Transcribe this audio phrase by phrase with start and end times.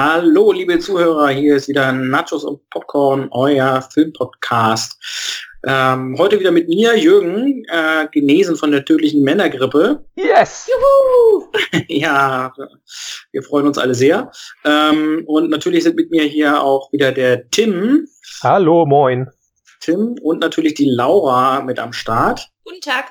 [0.00, 4.96] Hallo, liebe Zuhörer, hier ist wieder Nachos und Popcorn, euer Filmpodcast.
[5.66, 10.04] Ähm, heute wieder mit mir, Jürgen, äh, genesen von der tödlichen Männergrippe.
[10.14, 10.70] Yes!
[10.70, 11.50] Juhu!
[11.88, 12.54] ja,
[13.32, 14.30] wir freuen uns alle sehr.
[14.64, 18.06] Ähm, und natürlich sind mit mir hier auch wieder der Tim.
[18.44, 19.28] Hallo, moin.
[19.80, 22.48] Tim und natürlich die Laura mit am Start.
[22.62, 23.06] Guten Tag.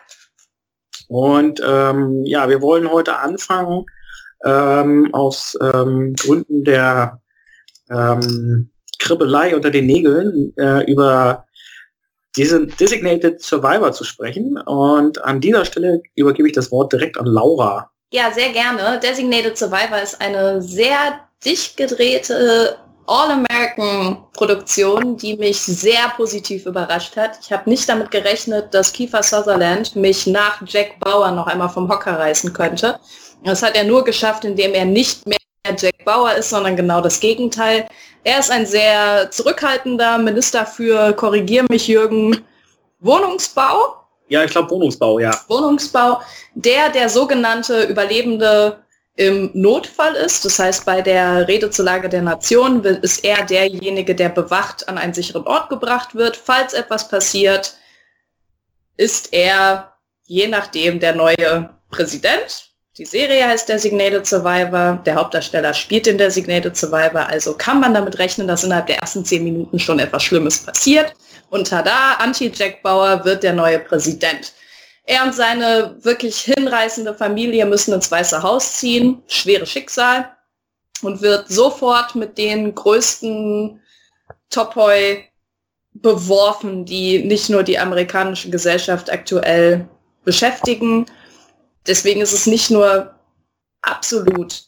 [1.09, 3.85] Und ähm, ja, wir wollen heute anfangen
[4.43, 7.21] ähm, aus ähm, Gründen der
[7.89, 11.45] ähm, Kribbelei unter den Nägeln äh, über
[12.35, 14.57] diesen Designated Survivor zu sprechen.
[14.57, 17.89] Und an dieser Stelle übergebe ich das Wort direkt an Laura.
[18.11, 18.99] Ja, sehr gerne.
[18.99, 22.77] Designated Survivor ist eine sehr dicht gedrehte
[23.07, 27.37] All-American-Produktion, die mich sehr positiv überrascht hat.
[27.41, 31.89] Ich habe nicht damit gerechnet, dass Kiefer Sutherland mich nach Jack Bauer noch einmal vom
[31.89, 32.99] Hocker reißen könnte.
[33.43, 35.37] Das hat er nur geschafft, indem er nicht mehr
[35.77, 37.87] Jack Bauer ist, sondern genau das Gegenteil.
[38.23, 42.45] Er ist ein sehr zurückhaltender Minister für, korrigier mich Jürgen,
[42.99, 43.95] Wohnungsbau.
[44.29, 45.31] Ja, ich glaube Wohnungsbau, ja.
[45.47, 46.21] Wohnungsbau,
[46.55, 48.83] der der sogenannte Überlebende
[49.15, 50.45] im Notfall ist.
[50.45, 54.97] Das heißt, bei der Rede zur Lage der Nation ist er derjenige, der bewacht an
[54.97, 56.37] einen sicheren Ort gebracht wird.
[56.37, 57.77] Falls etwas passiert,
[58.95, 59.93] ist er
[60.25, 62.66] je nachdem der neue Präsident.
[62.97, 64.99] Die Serie heißt Designated Survivor.
[65.05, 67.27] Der Hauptdarsteller spielt in Designated Survivor.
[67.27, 71.13] Also kann man damit rechnen, dass innerhalb der ersten zehn Minuten schon etwas Schlimmes passiert.
[71.51, 74.53] Und tada, Anti-Jack Bauer wird der neue Präsident.
[75.03, 79.21] Er und seine wirklich hinreißende Familie müssen ins Weiße Haus ziehen.
[79.27, 80.31] Schweres Schicksal.
[81.03, 83.79] Und wird sofort mit den größten
[84.49, 85.23] Topoi
[85.93, 89.87] beworfen, die nicht nur die amerikanische Gesellschaft aktuell
[90.23, 91.05] beschäftigen.
[91.87, 93.13] Deswegen ist es nicht nur
[93.81, 94.63] absolut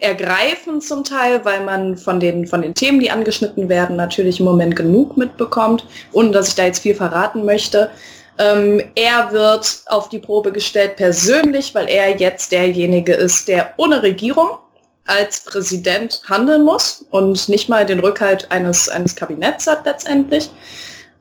[0.00, 4.46] ergreifend zum Teil, weil man von den, von den Themen, die angeschnitten werden, natürlich im
[4.46, 7.90] Moment genug mitbekommt, ohne dass ich da jetzt viel verraten möchte.
[8.38, 14.02] Ähm, er wird auf die Probe gestellt persönlich, weil er jetzt derjenige ist, der ohne
[14.02, 14.58] Regierung
[15.06, 20.50] als Präsident handeln muss und nicht mal den Rückhalt eines, eines Kabinetts hat letztendlich.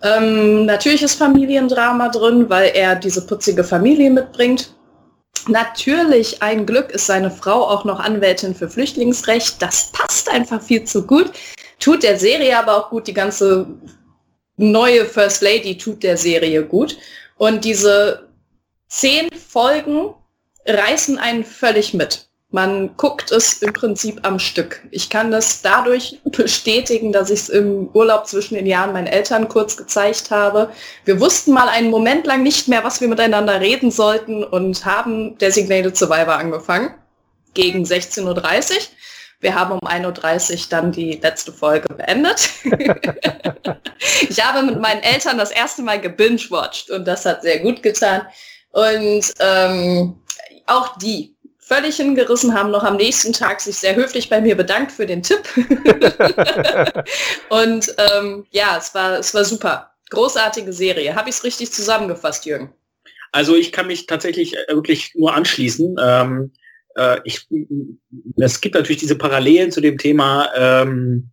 [0.01, 4.73] Ähm, natürlich ist Familiendrama drin, weil er diese putzige Familie mitbringt.
[5.47, 9.61] Natürlich, ein Glück ist seine Frau auch noch Anwältin für Flüchtlingsrecht.
[9.61, 11.31] Das passt einfach viel zu gut.
[11.79, 13.07] Tut der Serie aber auch gut.
[13.07, 13.67] Die ganze
[14.57, 16.97] neue First Lady tut der Serie gut.
[17.37, 18.29] Und diese
[18.87, 20.13] zehn Folgen
[20.65, 22.28] reißen einen völlig mit.
[22.51, 24.81] Man guckt es im Prinzip am Stück.
[24.89, 29.47] Ich kann das dadurch bestätigen, dass ich es im Urlaub zwischen den Jahren meinen Eltern
[29.47, 30.71] kurz gezeigt habe.
[31.05, 35.37] Wir wussten mal einen Moment lang nicht mehr, was wir miteinander reden sollten und haben
[35.37, 36.95] Designated Survivor angefangen.
[37.53, 38.81] Gegen 16.30 Uhr.
[39.41, 42.49] Wir haben um 1.30 Uhr dann die letzte Folge beendet.
[44.27, 48.23] ich habe mit meinen Eltern das erste Mal gebingewatcht und das hat sehr gut getan.
[48.71, 50.19] Und ähm,
[50.65, 51.35] auch die
[51.69, 55.21] völlig hingerissen, haben noch am nächsten Tag sich sehr höflich bei mir bedankt für den
[55.21, 55.43] Tipp.
[57.49, 59.91] und ähm, ja, es war, es war super.
[60.09, 61.13] Großartige Serie.
[61.13, 62.73] Habe ich es richtig zusammengefasst, Jürgen?
[63.31, 65.95] Also ich kann mich tatsächlich äh, wirklich nur anschließen.
[66.01, 66.51] Ähm,
[66.95, 67.47] äh, ich,
[68.37, 71.29] es gibt natürlich diese Parallelen zu dem Thema ähm,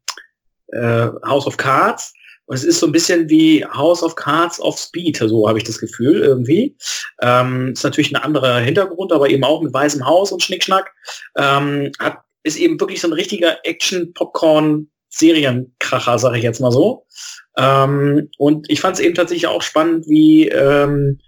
[0.69, 2.13] äh, House of Cards.
[2.47, 5.65] Und es ist so ein bisschen wie House of Cards of Speed, so habe ich
[5.65, 6.75] das Gefühl irgendwie.
[7.21, 10.91] Ähm, ist natürlich ein anderer Hintergrund, aber eben auch mit weißem Haus und Schnickschnack.
[11.37, 17.05] Ähm, hat, ist eben wirklich so ein richtiger Action-Popcorn-Serienkracher, sage ich jetzt mal so.
[17.59, 21.19] Ähm, und ich fand es eben tatsächlich auch spannend, wie ähm,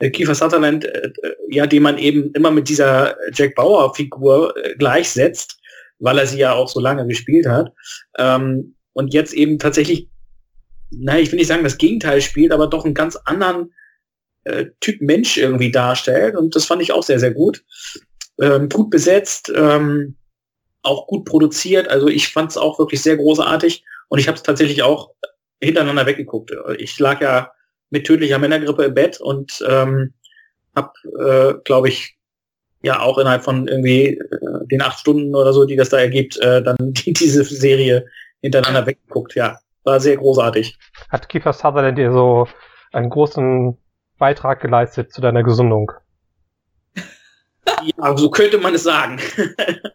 [0.00, 1.10] Kiefer Sutherland, äh,
[1.48, 5.58] ja, den man eben immer mit dieser Jack Bauer-Figur äh, gleichsetzt,
[6.00, 7.72] weil er sie ja auch so lange gespielt hat.
[8.18, 10.08] Ähm, und jetzt eben tatsächlich
[10.90, 13.72] naja, ich will nicht sagen, das Gegenteil spielt, aber doch einen ganz anderen
[14.44, 16.36] äh, Typ Mensch irgendwie darstellt.
[16.36, 17.64] Und das fand ich auch sehr, sehr gut.
[18.40, 20.16] Ähm, gut besetzt, ähm,
[20.82, 21.88] auch gut produziert.
[21.88, 23.84] Also ich fand es auch wirklich sehr großartig.
[24.08, 25.10] Und ich habe es tatsächlich auch
[25.60, 26.52] hintereinander weggeguckt.
[26.78, 27.50] Ich lag ja
[27.90, 30.12] mit tödlicher Männergrippe im Bett und ähm,
[30.74, 32.16] habe, äh, glaube ich,
[32.82, 36.38] ja auch innerhalb von irgendwie äh, den acht Stunden oder so, die das da ergibt,
[36.38, 38.06] äh, dann die, diese Serie
[38.42, 39.34] hintereinander weggeguckt.
[39.34, 40.78] Ja, war sehr großartig.
[41.08, 42.48] Hat Kiefer Sutherland dir so
[42.92, 43.78] einen großen
[44.18, 45.92] Beitrag geleistet zu deiner Gesundung?
[47.82, 49.18] Ja, so könnte man es sagen.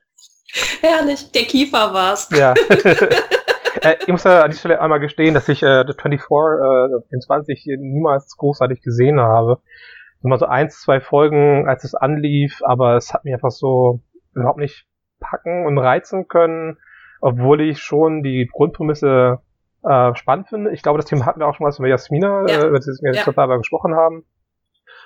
[0.82, 2.30] Herrlich, der Kiefer war's.
[2.32, 2.54] Ja.
[3.82, 7.14] äh, ich muss ja an die Stelle einmal gestehen, dass ich äh, The 24 äh,
[7.14, 9.62] in 20 niemals großartig gesehen habe.
[10.22, 14.02] Nur mal so eins, zwei Folgen, als es anlief, aber es hat mich einfach so
[14.34, 14.86] überhaupt nicht
[15.20, 16.78] packen und reizen können.
[17.22, 19.40] obwohl ich schon die Grundprämisse
[19.84, 20.72] äh, spannend finde.
[20.72, 22.64] Ich glaube, das Thema hatten wir auch schon mal mit Jasmina, ja.
[22.64, 23.24] äh, über das wir ja.
[23.24, 24.26] Survivor gesprochen haben.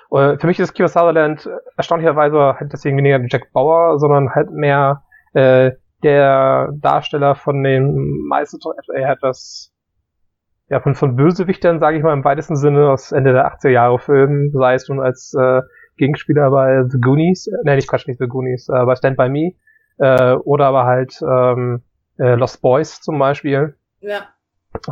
[0.08, 5.02] Und für mich ist Kiefer Sutherland erstaunlicherweise halt deswegen weniger Jack Bauer, sondern halt mehr
[5.34, 8.58] äh, der Darsteller von den meisten
[8.94, 9.72] er hat das
[10.68, 13.98] ja von, von Bösewichtern, sage ich mal im weitesten Sinne aus Ende der 80er Jahre
[13.98, 15.62] Filmen, sei es nun als äh,
[15.96, 19.28] Gegenspieler bei The Goonies, äh, nee, nicht Quatsch, nicht The Goonies, äh, bei Stand By
[19.28, 19.52] Me,
[19.98, 21.82] äh, oder aber halt ähm,
[22.18, 23.76] äh, Lost Boys zum Beispiel.
[24.00, 24.28] Ja.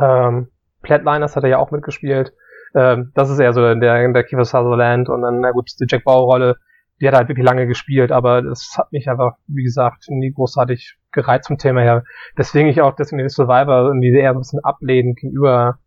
[0.01, 0.49] Ähm,
[0.83, 2.33] Flatliners hat er ja auch mitgespielt.
[2.75, 5.71] Ähm, das ist eher so in der, in der Kiefer Sutherland und dann, na gut,
[5.79, 6.57] die Jack Bauer-Rolle,
[7.01, 10.31] die hat er halt wirklich lange gespielt, aber das hat mich einfach, wie gesagt, nie
[10.31, 12.03] großartig gereizt zum Thema her.
[12.37, 15.79] Deswegen ich auch deswegen den Survivor irgendwie eher so ein bisschen ablehnend gegenüber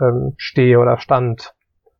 [0.00, 1.52] ähm, stehe oder stand.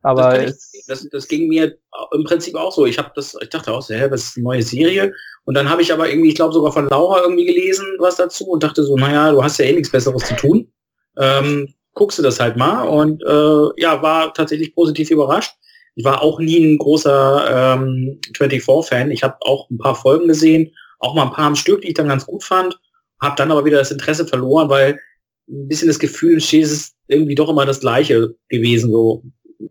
[0.03, 1.79] Aber das, ich, das, das, ging mir
[2.13, 2.87] im Prinzip auch so.
[2.87, 5.13] Ich habe das, ich dachte auch, hä, was ist eine neue Serie?
[5.45, 8.47] Und dann habe ich aber irgendwie, ich glaube sogar von Laura irgendwie gelesen was dazu
[8.47, 10.71] und dachte so, naja, du hast ja eh nichts Besseres zu tun.
[11.19, 15.55] Ähm, guckst du das halt mal und äh, ja, war tatsächlich positiv überrascht.
[15.95, 19.11] Ich war auch nie ein großer ähm, 24-Fan.
[19.11, 21.95] Ich habe auch ein paar Folgen gesehen, auch mal ein paar am Stück, die ich
[21.95, 22.79] dann ganz gut fand,
[23.21, 25.01] habe dann aber wieder das Interesse verloren, weil
[25.49, 29.23] ein bisschen das Gefühl entsteht, es ist irgendwie doch immer das Gleiche gewesen, so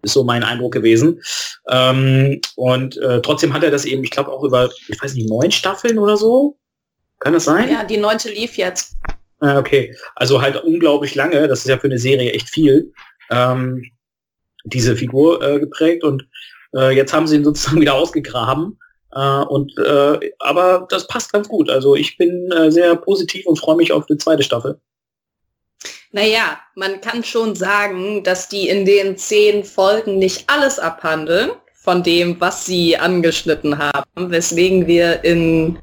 [0.01, 1.21] ist so mein Eindruck gewesen.
[1.69, 5.29] Ähm, und äh, trotzdem hat er das eben, ich glaube auch über, ich weiß nicht,
[5.29, 6.57] neun Staffeln oder so.
[7.19, 7.69] Kann das sein?
[7.69, 8.95] Ja, die neunte lief jetzt.
[9.39, 12.93] Ah, okay, also halt unglaublich lange, das ist ja für eine Serie echt viel,
[13.29, 13.83] ähm,
[14.63, 16.27] diese Figur äh, geprägt und
[16.75, 18.79] äh, jetzt haben sie ihn sozusagen wieder ausgegraben.
[19.13, 21.69] Äh, und äh, aber das passt ganz gut.
[21.69, 24.79] Also ich bin äh, sehr positiv und freue mich auf die zweite Staffel.
[26.11, 32.03] Naja, man kann schon sagen, dass die in den zehn Folgen nicht alles abhandeln von
[32.03, 35.77] dem, was sie angeschnitten haben, weswegen wir in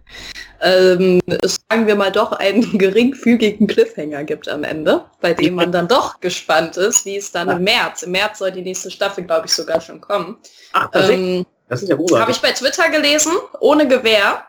[0.63, 5.89] ähm, sagen wir mal, doch einen geringfügigen Cliffhanger gibt am Ende, bei dem man dann
[5.89, 9.47] doch gespannt ist, wie es dann im März, im März soll die nächste Staffel, glaube
[9.47, 10.39] ich, sogar schon kommen.
[10.73, 14.45] Ach, ähm, das ist ja Habe ich bei Twitter gelesen, ohne Gewehr.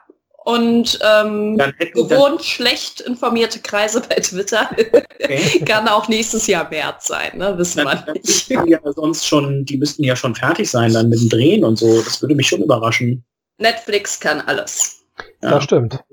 [0.45, 1.57] Und ähm,
[1.93, 5.63] gewohnt schlecht informierte Kreise bei Twitter okay.
[5.65, 7.57] kann auch nächstes Jahr März sein, ne?
[7.57, 8.49] wissen wir nicht.
[8.49, 12.01] Ja sonst schon, die müssten ja schon fertig sein dann mit dem Drehen und so.
[12.01, 13.23] Das würde mich schon überraschen.
[13.57, 15.02] Netflix kann alles.
[15.43, 16.03] Ja, das stimmt.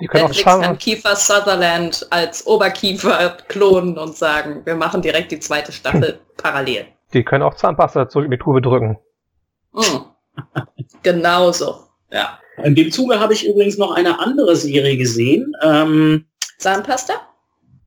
[0.00, 5.32] Die können Netflix auch kann Kiefer Sutherland als Oberkiefer klonen und sagen, wir machen direkt
[5.32, 6.18] die zweite Staffel hm.
[6.36, 6.86] parallel.
[7.12, 8.98] Die können auch Zahnpasta zurück in die Tube drücken.
[9.76, 10.06] Mhm.
[11.02, 11.80] Genauso,
[12.10, 12.38] ja.
[12.62, 15.52] In dem Zuge habe ich übrigens noch eine andere Serie gesehen.
[15.62, 16.24] Ähm,
[16.58, 17.14] Zahnpasta?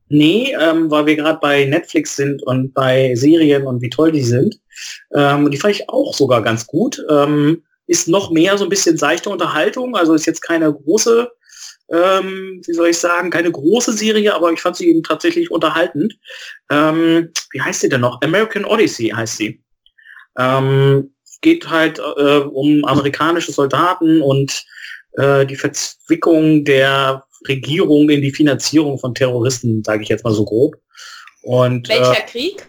[0.08, 4.22] Nee, ähm, weil wir gerade bei Netflix sind und bei Serien und wie toll die
[4.22, 4.60] sind.
[5.14, 7.04] Ähm, die fand ich auch sogar ganz gut.
[7.08, 11.28] Ähm, ist noch mehr so ein bisschen seichte Unterhaltung, also ist jetzt keine große,
[11.92, 16.14] ähm, wie soll ich sagen, keine große Serie, aber ich fand sie eben tatsächlich unterhaltend.
[16.70, 18.20] Ähm, wie heißt sie denn noch?
[18.22, 19.60] American Odyssey heißt sie.
[20.38, 24.64] Ähm, geht halt äh, um amerikanische Soldaten und
[25.14, 30.44] äh, die Verzwickung der Regierung in die Finanzierung von Terroristen, sage ich jetzt mal so
[30.44, 30.76] grob.
[31.42, 32.68] Und, Welcher äh, Krieg?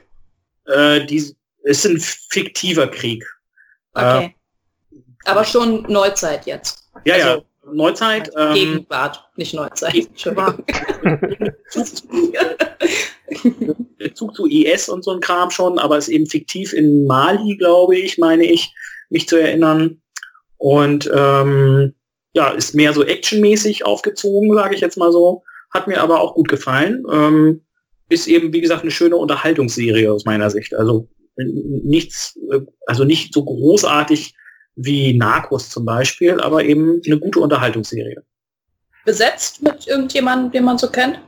[0.65, 1.31] Äh, die,
[1.61, 3.23] ist ein fiktiver Krieg.
[3.93, 4.33] Okay.
[5.25, 6.89] Aber schon Neuzeit jetzt.
[7.05, 7.41] Ja, also, ja.
[7.71, 8.31] Neuzeit.
[8.37, 10.09] Ähm, Gegenwart, nicht Neuzeit.
[10.15, 10.59] Gegenwart.
[14.15, 17.97] Zug zu IS und so ein Kram schon, aber ist eben fiktiv in Mali, glaube
[17.97, 18.73] ich, meine ich,
[19.09, 20.01] mich zu erinnern.
[20.57, 21.93] Und ähm,
[22.33, 25.43] ja, ist mehr so actionmäßig aufgezogen, sage ich jetzt mal so.
[25.71, 27.03] Hat mir aber auch gut gefallen.
[27.11, 27.61] Ähm,
[28.09, 30.75] ist eben, wie gesagt, eine schöne Unterhaltungsserie aus meiner Sicht.
[30.75, 34.35] Also nichts, äh, also nicht so großartig
[34.75, 38.23] wie Narcos zum Beispiel, aber eben eine gute Unterhaltungsserie.
[39.05, 41.21] Besetzt mit irgendjemandem, den man so kennt?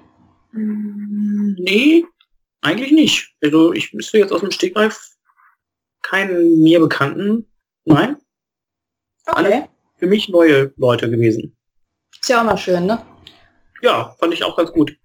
[0.51, 2.05] Nee,
[2.61, 3.33] eigentlich nicht.
[3.43, 5.09] Also ich müsste jetzt aus dem Stegreif
[6.01, 7.47] keinen mir bekannten.
[7.85, 8.17] Nein.
[9.25, 9.35] Okay.
[9.37, 11.55] Alle für mich neue Leute gewesen.
[12.19, 13.03] Ist ja auch mal schön, ne?
[13.81, 14.95] Ja, fand ich auch ganz gut.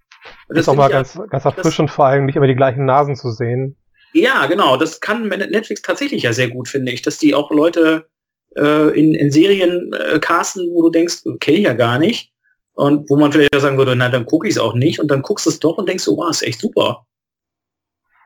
[0.47, 3.31] Das ist auch mal ganz, ganz erfrischend, vor allem nicht immer die gleichen Nasen zu
[3.31, 3.77] sehen.
[4.13, 4.77] Ja, genau.
[4.77, 8.09] Das kann Netflix tatsächlich ja sehr gut, finde ich, dass die auch Leute
[8.59, 12.31] äh, in, in Serien äh, casten, wo du denkst, kenne ich ja gar nicht.
[12.73, 14.99] Und wo man vielleicht sagen würde, na, dann gucke ich es auch nicht.
[14.99, 17.05] Und dann guckst du es doch und denkst so, wow, ist echt super.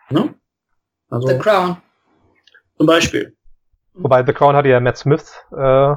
[0.10, 0.36] Ne?
[1.10, 1.78] Also, The Crown.
[2.78, 3.36] Zum Beispiel.
[3.94, 5.34] Wobei The Crown hatte ja Matt Smith.
[5.56, 5.96] Äh,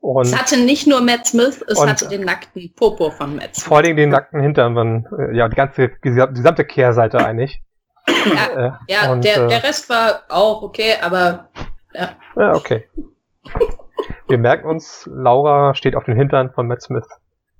[0.00, 3.66] und es hatte nicht nur Matt Smith, es hatte den nackten Popo von Matt Smith.
[3.66, 7.62] Vor allem den nackten Hintern, man, äh, ja, die ganze, die gesamte Kehrseite eigentlich.
[8.08, 11.50] Ja, äh, ja und, der, äh, der Rest war auch okay, aber
[11.94, 12.16] ja.
[12.36, 12.88] Ja, okay.
[14.28, 17.06] Wir merken uns, Laura steht auf den Hintern von Matt Smith.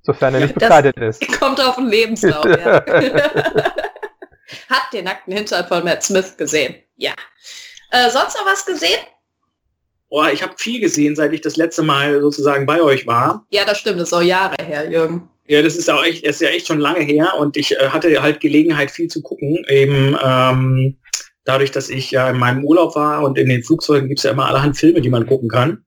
[0.03, 1.21] Sofern er nicht bekleidet ist.
[1.41, 2.85] Kommt auf den Lebenslauf, ja.
[4.69, 6.75] Hat den nackten Hintern von Matt Smith gesehen.
[6.97, 7.13] Ja.
[7.91, 8.99] Äh, sonst noch was gesehen?
[10.09, 13.47] Oh, ich habe viel gesehen, seit ich das letzte Mal sozusagen bei euch war.
[13.51, 15.29] Ja, das stimmt, das ist auch Jahre her, Jürgen.
[15.47, 18.21] Ja, das ist auch echt, ist ja echt schon lange her und ich äh, hatte
[18.23, 19.65] halt Gelegenheit, viel zu gucken.
[19.69, 20.97] Eben ähm,
[21.45, 24.31] dadurch, dass ich ja in meinem Urlaub war und in den Flugzeugen gibt es ja
[24.31, 25.85] immer allerhand Filme, die man gucken kann.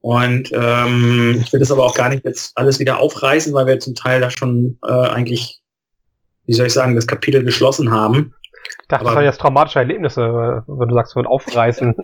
[0.00, 3.80] Und ähm, ich will das aber auch gar nicht jetzt alles wieder aufreißen, weil wir
[3.80, 5.60] zum Teil da schon äh, eigentlich,
[6.46, 8.34] wie soll ich sagen, das Kapitel geschlossen haben.
[8.82, 11.94] Ich dachte, aber, das waren jetzt traumatische Erlebnisse, wenn du sagst, wird aufreißen.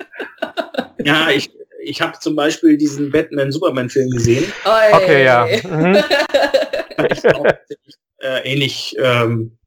[0.99, 1.51] ja, ich,
[1.83, 4.53] ich habe zum Beispiel diesen Batman-Superman-Film gesehen.
[4.65, 4.95] Oi.
[4.95, 5.47] Okay, ja.
[6.97, 7.35] Mhm.
[7.35, 7.47] auch,
[8.19, 9.59] äh, ähnlich ähm,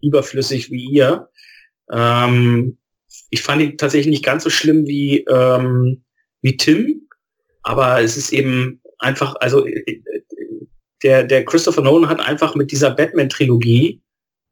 [0.00, 1.28] überflüssig wie ihr.
[1.90, 2.78] Ähm,
[3.30, 6.04] ich fand ihn tatsächlich nicht ganz so schlimm wie, ähm,
[6.42, 7.08] wie Tim,
[7.62, 10.02] aber es ist eben einfach, also äh,
[11.02, 14.02] der, der Christopher Nolan hat einfach mit dieser Batman-Trilogie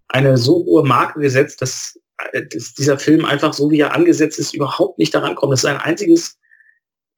[0.08, 1.98] eine so hohe Marke gesetzt, dass,
[2.32, 5.52] äh, dass dieser Film einfach so wie er angesetzt ist, überhaupt nicht daran kommt.
[5.52, 6.38] Das ist ein einziges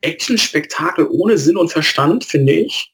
[0.03, 2.93] Action-Spektakel ohne Sinn und Verstand, finde ich.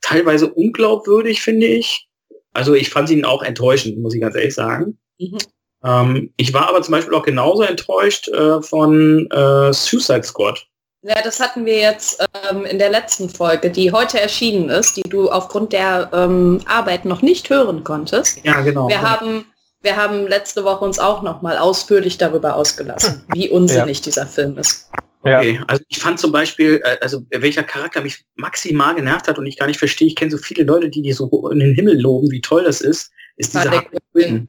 [0.00, 2.08] Teilweise unglaubwürdig, finde ich.
[2.52, 4.98] Also ich fand ihn auch enttäuschend, muss ich ganz ehrlich sagen.
[5.18, 5.38] Mhm.
[5.84, 10.66] Ähm, ich war aber zum Beispiel auch genauso enttäuscht äh, von äh, Suicide Squad.
[11.02, 15.02] Ja, das hatten wir jetzt ähm, in der letzten Folge, die heute erschienen ist, die
[15.02, 18.42] du aufgrund der ähm, Arbeit noch nicht hören konntest.
[18.42, 18.88] Ja, genau.
[18.88, 19.44] Wir haben,
[19.82, 24.04] wir haben letzte Woche uns auch noch mal ausführlich darüber ausgelassen, wie unsinnig ja.
[24.04, 24.88] dieser Film ist.
[25.20, 25.64] Okay, ja.
[25.68, 29.58] also ich fand zum Beispiel, äh, also welcher Charakter mich maximal genervt hat und ich
[29.58, 32.30] gar nicht verstehe, ich kenne so viele Leute, die die so in den Himmel loben,
[32.30, 34.48] wie toll das ist, ist dieser Harley Quinn.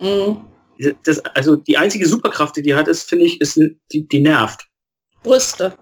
[0.00, 0.36] Mhm.
[1.04, 3.58] Das, also die einzige Superkraft, die die hat, ist, finde ich, ist
[3.92, 4.66] die, die nervt.
[5.22, 5.74] Brüste.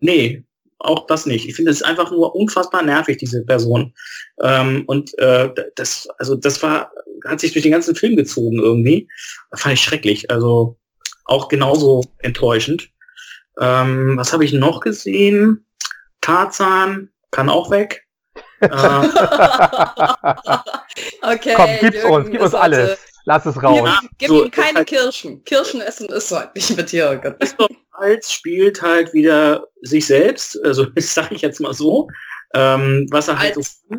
[0.00, 0.44] Nee,
[0.78, 1.48] auch das nicht.
[1.48, 3.94] Ich finde, es ist einfach nur unfassbar nervig, diese Person.
[4.42, 6.92] Ähm, und äh, das, also das war,
[7.24, 9.08] hat sich durch den ganzen Film gezogen irgendwie.
[9.50, 10.30] Das fand ich schrecklich.
[10.30, 10.76] Also
[11.24, 12.90] auch genauso enttäuschend.
[13.58, 15.66] Ähm, was habe ich noch gesehen?
[16.20, 18.06] Tarzan kann auch weg.
[18.60, 18.68] äh,
[21.22, 22.98] okay, Komm, gib's Jürgen, uns, gib uns alles.
[23.26, 23.88] Lass es raus.
[24.02, 25.44] Gib, gib so, ihm keine halt, Kirschen.
[25.44, 27.34] Kirschen essen ist halt nicht mit Jürgen.
[27.90, 32.08] Als spielt halt wieder sich selbst, also das sage ich jetzt mal so,
[32.54, 33.96] ähm, was er halt als so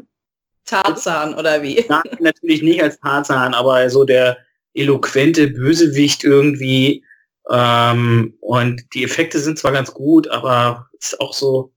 [0.66, 1.84] Tarzan oder wie?
[1.90, 4.38] Nein, natürlich nicht als Tarzan, aber so der
[4.74, 7.04] eloquente Bösewicht irgendwie.
[7.50, 11.74] Ähm, und die Effekte sind zwar ganz gut, aber es ist auch so.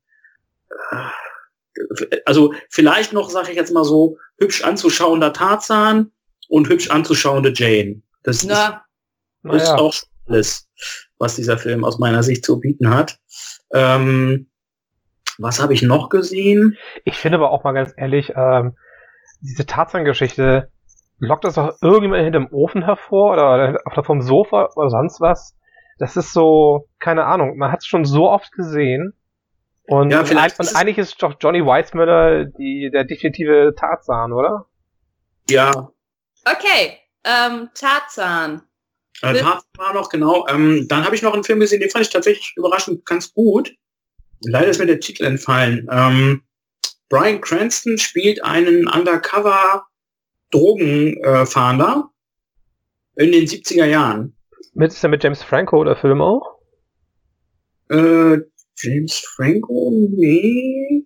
[0.92, 6.12] Äh, also vielleicht noch, sage ich jetzt mal so, hübsch anzuschauender Tarzan
[6.50, 8.02] und hübsch anzuschauende Jane.
[8.22, 8.84] Das Na,
[9.44, 9.76] ist, ist ja.
[9.76, 9.94] auch
[10.26, 10.68] alles
[11.18, 13.18] was dieser Film aus meiner Sicht zu bieten hat.
[13.72, 14.48] Ähm,
[15.38, 16.76] was habe ich noch gesehen?
[17.04, 18.76] Ich finde aber auch mal ganz ehrlich, ähm,
[19.40, 20.70] diese Tarzan-Geschichte,
[21.18, 25.56] lockt das doch irgendjemand hinterm Ofen hervor oder auf vom Sofa oder sonst was?
[25.98, 29.12] Das ist so, keine Ahnung, man hat es schon so oft gesehen.
[29.86, 34.66] Und, ja, vielleicht und, und eigentlich ist doch Johnny Weissmuller die, der definitive Tarzan, oder?
[35.50, 35.90] Ja.
[36.44, 38.62] Okay, ähm, Tarzan.
[39.22, 40.46] Äh, Tarzan war noch, genau.
[40.48, 43.74] Ähm, dann habe ich noch einen Film gesehen, den fand ich tatsächlich überraschend ganz gut.
[44.42, 45.86] Leider ist mir der Titel entfallen.
[45.90, 46.42] Ähm,
[47.08, 49.86] Brian Cranston spielt einen Undercover
[50.50, 52.10] Drogenfahnder
[53.16, 54.36] äh, in den 70er Jahren.
[54.72, 56.58] Mit, ist der mit James Franco der Film auch?
[57.88, 58.38] Äh,
[58.76, 59.92] James Franco?
[60.10, 60.99] Nee.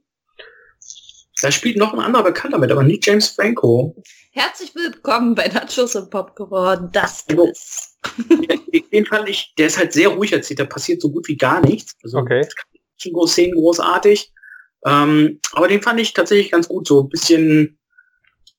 [1.44, 3.94] Da spielt noch ein anderer Bekannter mit, aber nicht James Franco.
[4.30, 6.88] Herzlich willkommen bei Nachos und Popcorn.
[6.90, 7.98] Das also, ist.
[8.92, 11.60] den fand ich, der ist halt sehr ruhig erzählt, da passiert so gut wie gar
[11.60, 11.96] nichts.
[12.02, 12.48] Also okay.
[12.98, 14.32] Szenen großartig.
[14.86, 16.88] Ähm, aber den fand ich tatsächlich ganz gut.
[16.88, 17.78] So ein bisschen,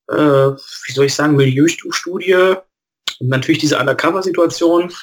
[0.08, 2.36] äh, wie soll ich sagen, Milieustudie
[3.20, 4.94] und natürlich diese Undercover-Situation.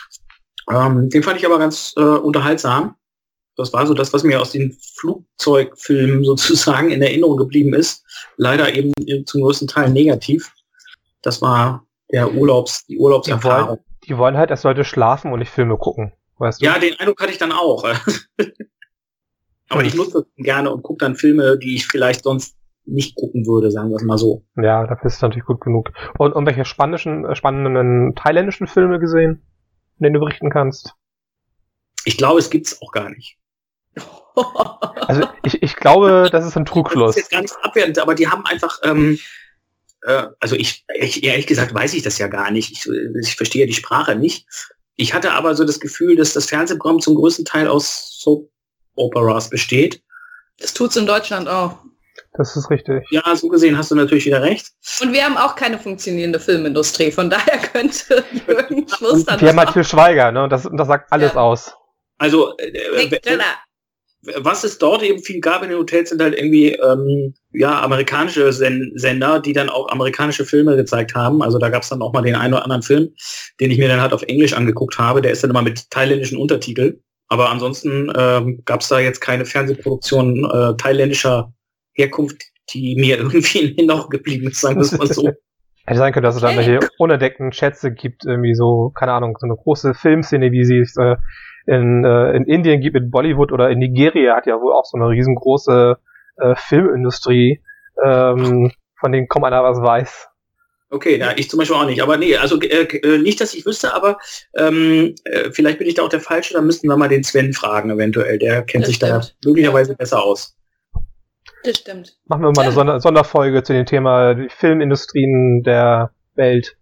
[0.71, 2.95] Ähm, den fand ich aber ganz äh, unterhaltsam.
[3.57, 8.05] Das war so das, was mir aus den Flugzeugfilmen sozusagen in Erinnerung geblieben ist.
[8.37, 8.93] Leider eben
[9.27, 10.53] zum größten Teil negativ.
[11.23, 13.65] Das war der Urlaubs, die Urlaubserfahrung.
[13.65, 16.13] Die wollen, die wollen halt erst Leute schlafen und nicht Filme gucken.
[16.39, 16.67] Weißt du?
[16.67, 17.85] Ja, den Eindruck hatte ich dann auch.
[19.69, 23.47] Aber ich nutze das gerne und gucke dann Filme, die ich vielleicht sonst nicht gucken
[23.47, 24.45] würde, sagen wir es mal so.
[24.57, 25.93] Ja, dafür ist es natürlich gut genug.
[26.19, 29.43] Und, und welche spannenden, spannenden thailändischen Filme gesehen,
[29.97, 30.95] von denen du berichten kannst?
[32.05, 33.39] Ich glaube, es gibt's auch gar nicht.
[35.09, 37.17] Also ich, ich glaube, das ist ein Trugschluss.
[37.17, 39.19] Das ist jetzt gar nicht abwertend, aber die haben einfach, ähm,
[40.03, 42.73] äh, also ich, ich, ehrlich gesagt weiß ich das ja gar nicht.
[42.73, 42.89] Ich,
[43.21, 44.47] ich verstehe die Sprache nicht.
[44.97, 48.49] Ich hatte aber so das Gefühl, dass das Fernsehprogramm zum größten Teil aus Soap
[48.95, 50.03] Operas besteht.
[50.59, 51.79] Das tut's in Deutschland auch.
[52.35, 53.05] Das ist richtig.
[53.11, 54.69] Ja, so gesehen hast du natürlich wieder recht.
[55.01, 59.41] Und wir haben auch keine funktionierende Filmindustrie, von daher könnte Jürgen Schluss dann.
[59.41, 60.45] Wir haben halt viel Schweiger, ne?
[60.45, 61.41] Und das, das sagt alles ja.
[61.41, 61.75] aus.
[62.19, 63.21] Also, äh, äh
[64.37, 68.52] was es dort eben viel gab in den Hotels, sind halt irgendwie ähm, ja amerikanische
[68.52, 71.43] Sen Sender, die dann auch amerikanische Filme gezeigt haben.
[71.43, 73.09] Also da gab es dann auch mal den einen oder anderen Film,
[73.61, 75.23] den ich mir dann halt auf Englisch angeguckt habe.
[75.23, 77.00] Der ist dann immer mit thailändischen Untertiteln.
[77.29, 81.52] Aber ansonsten ähm, gab es da jetzt keine Fernsehproduktion äh, thailändischer
[81.95, 85.31] Herkunft, die mir irgendwie in Erinnerung geblieben ist, sagen wir es mal so.
[85.85, 89.47] Hätte sein können, dass es da welche unentdeckten Schätze gibt, irgendwie so, keine Ahnung, so
[89.47, 91.17] eine große Filmszene, wie sie es äh,
[91.66, 94.97] in, äh, in Indien gibt, in Bollywood oder in Nigeria hat ja wohl auch so
[94.97, 95.97] eine riesengroße
[96.37, 97.62] äh, Filmindustrie,
[98.04, 100.28] ähm, von denen kaum einer was weiß.
[100.90, 102.02] Okay, ja, ich zum Beispiel auch nicht.
[102.02, 104.19] Aber nee, also äh, äh, nicht, dass ich wüsste, aber
[104.54, 107.54] ähm, äh, vielleicht bin ich da auch der Falsche, da müssten wir mal den Sven
[107.54, 108.38] fragen eventuell.
[108.38, 109.35] Der kennt das sich stimmt.
[109.40, 109.97] da möglicherweise ja.
[109.97, 110.54] besser aus.
[111.64, 112.19] Das stimmt.
[112.26, 116.76] Machen wir mal eine Sonder Sonderfolge zu dem Thema die Filmindustrien der Welt.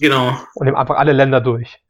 [0.00, 0.36] Genau.
[0.54, 1.80] Und nehmen einfach alle Länder durch.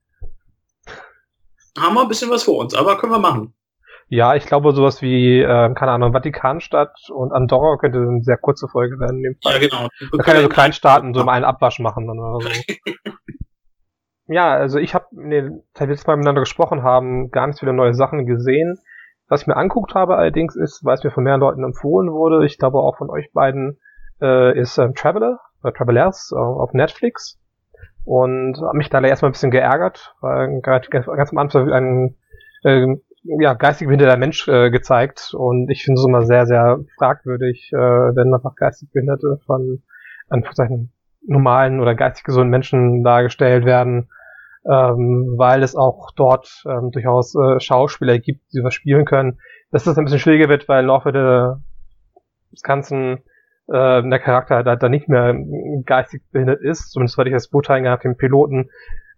[1.79, 3.55] Haben wir ein bisschen was vor uns, aber können wir machen.
[4.09, 8.69] Ja, ich glaube sowas wie, äh, keine Ahnung, Vatikanstadt und Andorra könnte eine sehr kurze
[8.69, 9.17] Folge werden.
[9.17, 9.55] In dem Fall.
[9.55, 9.89] Ja, genau.
[10.17, 12.49] Da kann ja so Kleinstaaten so mal einen Abwasch machen dann oder so.
[14.29, 15.43] ja, also ich habe, nee,
[15.75, 18.79] seit wir jetzt mal miteinander gesprochen haben, gar nicht viele neue Sachen gesehen.
[19.29, 22.47] Was ich mir anguckt habe allerdings ist, weil es mir von mehreren Leuten empfohlen wurde,
[22.47, 23.81] ich glaube auch von euch beiden,
[24.21, 27.41] äh, ist ähm, Traveler, oder Travelers äh, auf Netflix.
[28.07, 32.17] Und habe mich da erstmal ein bisschen geärgert, weil ganz, am Anfang ein
[32.65, 32.87] äh,
[33.25, 35.35] ja, geistig behinderter Mensch äh, gezeigt.
[35.37, 39.83] Und ich finde es immer sehr, sehr fragwürdig, äh, wenn einfach geistig Behinderte von
[40.29, 40.93] Anführungszeichen
[41.27, 44.09] normalen oder geistig gesunden Menschen dargestellt werden
[44.69, 49.39] ähm, weil es auch dort ähm, durchaus äh, Schauspieler gibt, die was spielen können.
[49.71, 53.19] Dass das ein bisschen schwieriger wird, weil im Laufe des Ganzen
[53.69, 55.35] äh, der Charakter da, da nicht mehr
[55.85, 58.71] geistig behindert ist, zumindest weil ich das beurteilen habe, den Piloten,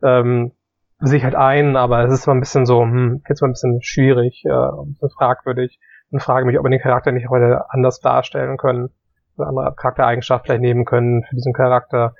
[0.02, 0.52] ähm,
[1.00, 3.52] sehe ich halt ein, aber es ist mal ein bisschen so, hm, jetzt mal ein
[3.52, 5.78] bisschen schwierig, äh, ein bisschen fragwürdig
[6.10, 8.90] und frage mich, ob wir den Charakter nicht heute anders darstellen können,
[9.36, 12.14] oder andere Charaktereigenschaften vielleicht nehmen können für diesen Charakter.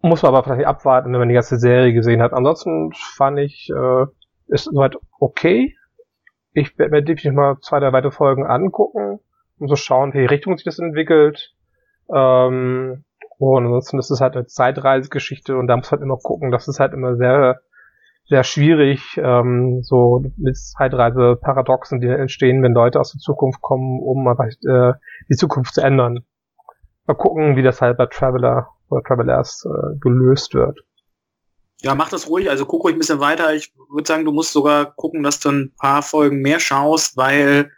[0.00, 2.32] Muss man aber vielleicht abwarten, wenn man die ganze Serie gesehen hat.
[2.32, 4.06] Ansonsten fand ich, äh,
[4.48, 5.74] ist soweit okay.
[6.52, 9.20] Ich werde mir definitiv mal zwei, drei weitere Folgen angucken,
[9.58, 11.54] um zu schauen, welche Richtung sich das entwickelt.
[12.12, 13.04] Ähm,
[13.38, 16.80] und ansonsten ist es halt eine Zeitreisegeschichte und da muss halt immer gucken, das ist
[16.80, 17.60] halt immer sehr,
[18.28, 24.26] sehr schwierig, ähm, so mit Zeitreise-Paradoxen, die entstehen, wenn Leute aus der Zukunft kommen, um
[24.28, 24.92] einfach äh,
[25.28, 26.24] die Zukunft zu ändern.
[27.06, 30.80] Mal gucken, wie das halt bei Traveler oder Travelers äh, gelöst wird.
[31.82, 33.52] Ja, mach das ruhig, also guck ruhig ein bisschen weiter.
[33.52, 37.70] Ich würde sagen, du musst sogar gucken, dass du ein paar Folgen mehr schaust, weil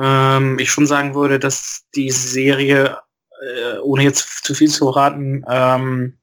[0.00, 2.98] ähm, ich schon sagen würde, dass die Serie,
[3.42, 6.18] äh, ohne jetzt zu viel zu raten, ähm,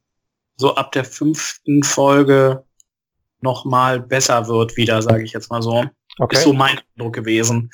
[0.57, 2.63] so ab der fünften Folge
[3.41, 5.85] noch mal besser wird wieder, sage ich jetzt mal so.
[6.19, 6.35] Okay.
[6.35, 7.71] Ist so mein Eindruck gewesen.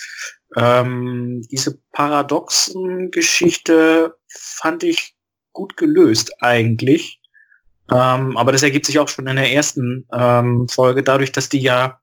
[0.55, 5.15] Ähm, diese paradoxen Geschichte fand ich
[5.51, 7.19] gut gelöst eigentlich.
[7.91, 11.59] Ähm, aber das ergibt sich auch schon in der ersten ähm, Folge, dadurch, dass die
[11.59, 11.99] ja,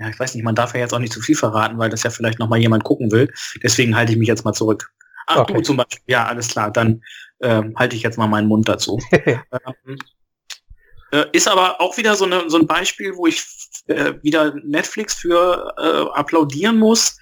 [0.00, 2.02] ja, ich weiß nicht, man darf ja jetzt auch nicht zu viel verraten, weil das
[2.02, 3.30] ja vielleicht noch mal jemand gucken will.
[3.62, 4.90] Deswegen halte ich mich jetzt mal zurück.
[5.26, 5.52] Ach, okay.
[5.54, 6.00] du zum Beispiel.
[6.06, 6.70] Ja, alles klar.
[6.70, 7.02] Dann
[7.42, 8.98] ähm, halte ich jetzt mal meinen Mund dazu.
[9.12, 9.98] ähm,
[11.12, 13.44] äh, ist aber auch wieder so, eine, so ein Beispiel, wo ich
[13.88, 17.18] äh, wieder Netflix für äh, applaudieren muss,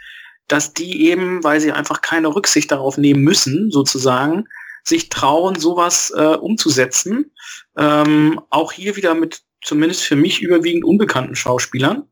[0.46, 4.44] dass die eben, weil sie einfach keine Rücksicht darauf nehmen müssen, sozusagen,
[4.84, 7.32] sich trauen, sowas äh, umzusetzen.
[7.76, 12.04] Ähm, auch hier wieder mit zumindest für mich überwiegend unbekannten Schauspielern.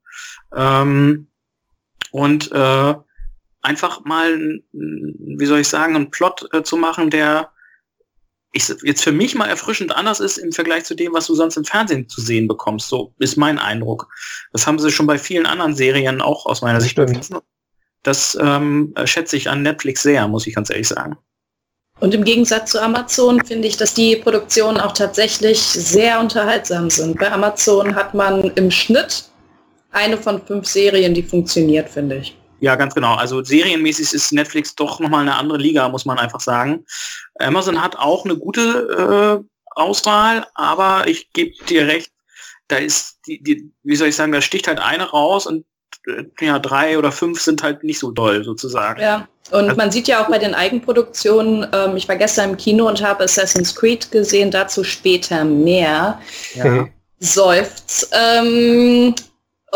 [0.57, 1.29] Ähm,
[2.11, 2.95] und äh,
[3.63, 7.51] einfach mal, wie soll ich sagen, einen Plot äh, zu machen, der
[8.53, 11.57] ich, jetzt für mich mal erfrischend anders ist im Vergleich zu dem, was du sonst
[11.57, 12.89] im Fernsehen zu sehen bekommst.
[12.89, 14.09] So ist mein Eindruck.
[14.53, 17.39] Das haben sie schon bei vielen anderen Serien auch aus meiner Sicht bewiesen.
[18.03, 21.19] Das ähm, schätze ich an Netflix sehr, muss ich ganz ehrlich sagen.
[21.99, 27.19] Und im Gegensatz zu Amazon finde ich, dass die Produktionen auch tatsächlich sehr unterhaltsam sind.
[27.19, 29.25] Bei Amazon hat man im Schnitt
[29.97, 32.37] eine von fünf Serien, die funktioniert, finde ich.
[32.61, 33.15] Ja, ganz genau.
[33.15, 36.85] Also serienmäßig ist Netflix doch nochmal eine andere Liga, muss man einfach sagen.
[37.39, 42.11] Amazon hat auch eine gute äh, Auswahl, aber ich gebe dir recht,
[42.69, 45.67] da ist die, die, wie soll ich sagen, da sticht halt eine raus und
[46.07, 49.01] äh, ja, drei oder fünf sind halt nicht so doll sozusagen.
[49.01, 52.57] Ja, und also, man sieht ja auch bei den Eigenproduktionen, ähm, ich war gestern im
[52.57, 56.21] Kino und habe Assassin's Creed gesehen, dazu später mehr.
[56.55, 56.89] Ja.
[57.19, 58.11] Seufzt.
[58.13, 59.15] Ähm,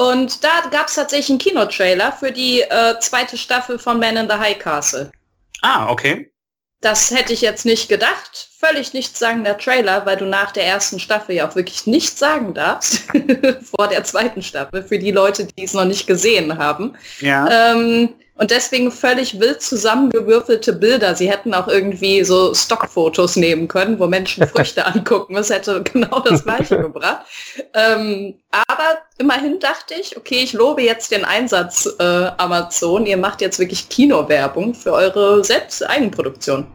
[0.00, 4.30] und da gab es tatsächlich einen Kinotrailer für die äh, zweite Staffel von Man in
[4.30, 5.12] the High Castle.
[5.60, 6.32] Ah, okay.
[6.80, 8.48] Das hätte ich jetzt nicht gedacht.
[8.60, 13.04] Völlig nichtssagender Trailer, weil du nach der ersten Staffel ja auch wirklich nichts sagen darfst.
[13.74, 16.92] vor der zweiten Staffel, für die Leute, die es noch nicht gesehen haben.
[17.20, 17.72] Ja.
[17.72, 21.14] Ähm, und deswegen völlig wild zusammengewürfelte Bilder.
[21.14, 25.36] Sie hätten auch irgendwie so Stockfotos nehmen können, wo Menschen Früchte angucken.
[25.36, 27.24] Das hätte genau das Gleiche gebracht.
[27.72, 32.02] Ähm, aber immerhin dachte ich, okay, ich lobe jetzt den Einsatz äh,
[32.36, 33.06] Amazon.
[33.06, 36.66] Ihr macht jetzt wirklich Kinowerbung für eure selbst Eigenproduktion.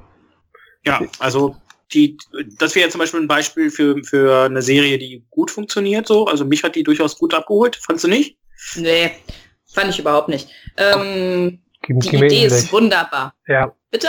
[0.83, 1.55] Ja, also
[1.93, 2.17] die,
[2.57, 6.07] das wäre zum Beispiel ein Beispiel für, für eine Serie, die gut funktioniert.
[6.07, 7.75] So, also mich hat die durchaus gut abgeholt.
[7.75, 8.37] Fandst du nicht?
[8.75, 9.11] Nee,
[9.75, 10.47] Fand ich überhaupt nicht.
[10.77, 13.33] Ähm, die Idee ist wunderbar.
[13.47, 13.75] Ja.
[13.91, 14.07] Bitte?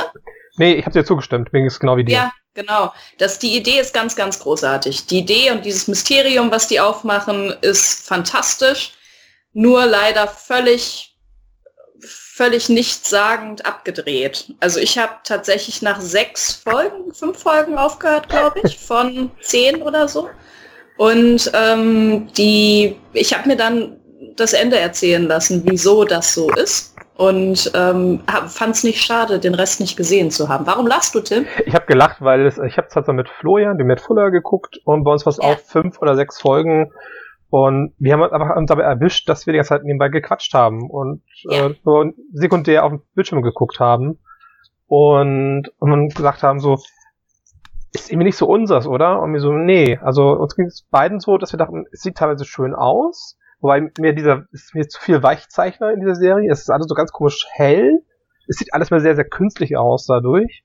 [0.59, 1.53] Nee, ich habe dir zugestimmt.
[1.53, 2.13] Mir ist genau wie dir.
[2.13, 2.93] Ja, genau.
[3.19, 5.07] Das, die Idee ist ganz, ganz großartig.
[5.07, 8.93] Die Idee und dieses Mysterium, was die aufmachen, ist fantastisch.
[9.53, 11.16] Nur leider völlig,
[12.37, 14.53] völlig nichtssagend abgedreht.
[14.61, 20.07] Also ich habe tatsächlich nach sechs Folgen, fünf Folgen aufgehört, glaube ich, von zehn oder
[20.07, 20.29] so.
[20.99, 23.97] Und ähm, die, ich habe mir dann
[24.37, 26.95] das Ende erzählen lassen, wieso das so ist.
[27.17, 30.67] Und ähm, fand es nicht schade, den Rest nicht gesehen zu haben.
[30.67, 31.47] Warum lachst du, Tim?
[31.65, 35.05] Ich habe gelacht, weil es, ich habe es mit Florian, dem Matt Fuller, geguckt und
[35.05, 35.45] bei uns war es ja.
[35.45, 36.93] auch fünf oder sechs Folgen.
[37.49, 40.91] Und wir haben uns einfach dabei erwischt, dass wir die ganze Zeit nebenbei gequatscht haben
[40.91, 44.19] und äh, nur sekundär auf dem Bildschirm geguckt haben.
[44.89, 46.79] Und, und dann gesagt haben so,
[47.93, 49.21] ist irgendwie nicht so unseres, oder?
[49.23, 49.99] Und wir so, nee.
[49.99, 53.91] Also uns ging es beiden so, dass wir dachten, es sieht teilweise schön aus, Wobei
[53.99, 56.51] mir dieser, ist mir zu viel Weichzeichner in dieser Serie.
[56.51, 58.03] Es ist alles so ganz komisch hell.
[58.49, 60.63] Es sieht alles mal sehr, sehr künstlich aus dadurch.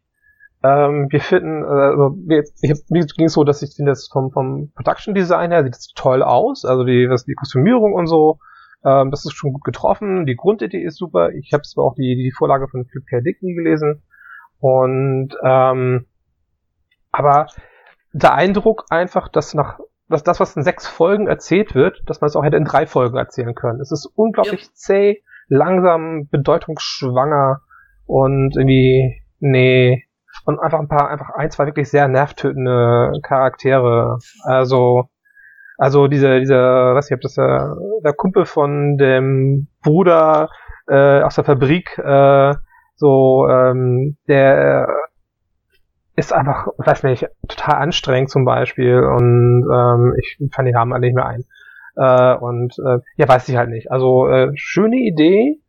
[0.64, 3.92] Ähm, wir finden, äh, also wir, ich hab, mir ging es so, dass ich finde,
[3.92, 6.66] das vom, vom Production Design her sieht es toll aus.
[6.66, 8.40] Also die, was, die Kostümierung und so.
[8.84, 10.26] Ähm, das ist schon gut getroffen.
[10.26, 11.32] Die Grundidee ist super.
[11.32, 13.22] Ich habe zwar auch die, die Vorlage von Philip K.
[13.22, 14.04] Dick nie gelesen.
[14.60, 16.06] Und ähm,
[17.12, 17.48] aber
[18.14, 19.80] der Eindruck einfach, dass nach
[20.12, 22.86] dass das, was in sechs Folgen erzählt wird, dass man es auch hätte in drei
[22.86, 23.80] Folgen erzählen können.
[23.80, 24.70] Es ist unglaublich ja.
[24.74, 27.62] zäh, langsam, bedeutungsschwanger
[28.06, 30.04] und irgendwie, nee.
[30.46, 34.18] Und einfach ein paar, einfach ein, zwei wirklich sehr nervtötende Charaktere.
[34.44, 35.10] Also,
[35.78, 40.50] also diese, dieser, was ich hab das der, der Kumpel von dem Bruder
[40.88, 42.54] äh, aus der Fabrik, äh,
[42.96, 44.88] so, ähm, der
[46.16, 51.08] ist einfach, weiß nicht, total anstrengend zum Beispiel und ähm, ich fand die haben alle
[51.08, 51.46] nicht mehr ein.
[51.96, 53.92] Äh, und äh, ja, weiß ich halt nicht.
[53.92, 55.60] Also äh, schöne Idee,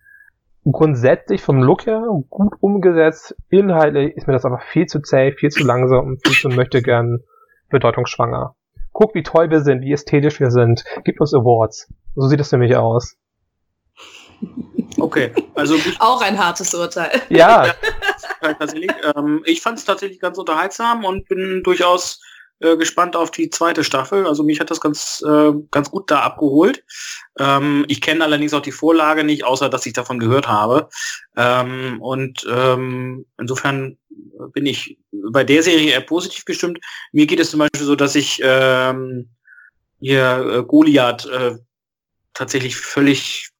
[0.65, 3.35] grundsätzlich vom Look her gut umgesetzt.
[3.51, 6.83] Inhaltlich ist mir das einfach viel zu zäh, viel zu langsam und viel zu möchte
[6.83, 7.21] gern
[7.71, 8.55] bedeutungsschwanger.
[8.93, 10.85] Guck, wie toll wir sind, wie ästhetisch wir sind.
[11.05, 11.93] Gib uns Awards.
[12.15, 13.17] So sieht es nämlich aus.
[14.99, 17.11] Okay, also auch ein hartes Urteil.
[17.29, 17.75] Ja,
[18.41, 18.91] tatsächlich.
[19.17, 22.21] Ähm, ich fand es tatsächlich ganz unterhaltsam und bin durchaus
[22.63, 24.27] äh, gespannt auf die zweite Staffel.
[24.27, 26.85] Also mich hat das ganz, äh, ganz gut da abgeholt.
[27.39, 30.89] Ähm, ich kenne allerdings auch die Vorlage nicht, außer dass ich davon gehört habe.
[31.37, 33.99] Ähm, und ähm, insofern
[34.53, 36.79] bin ich bei der Serie eher positiv gestimmt.
[37.11, 39.29] Mir geht es zum Beispiel so, dass ich ähm,
[40.01, 41.57] hier äh, Goliath äh,
[42.33, 43.51] tatsächlich völlig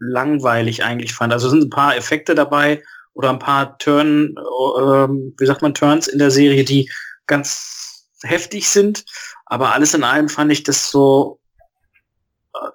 [0.00, 1.32] langweilig eigentlich fand.
[1.32, 2.82] Also sind ein paar Effekte dabei
[3.14, 6.90] oder ein paar Turn, äh, wie sagt man, Turns in der Serie, die
[7.26, 7.87] ganz
[8.22, 9.04] heftig sind.
[9.46, 11.40] Aber alles in allem fand ich das so,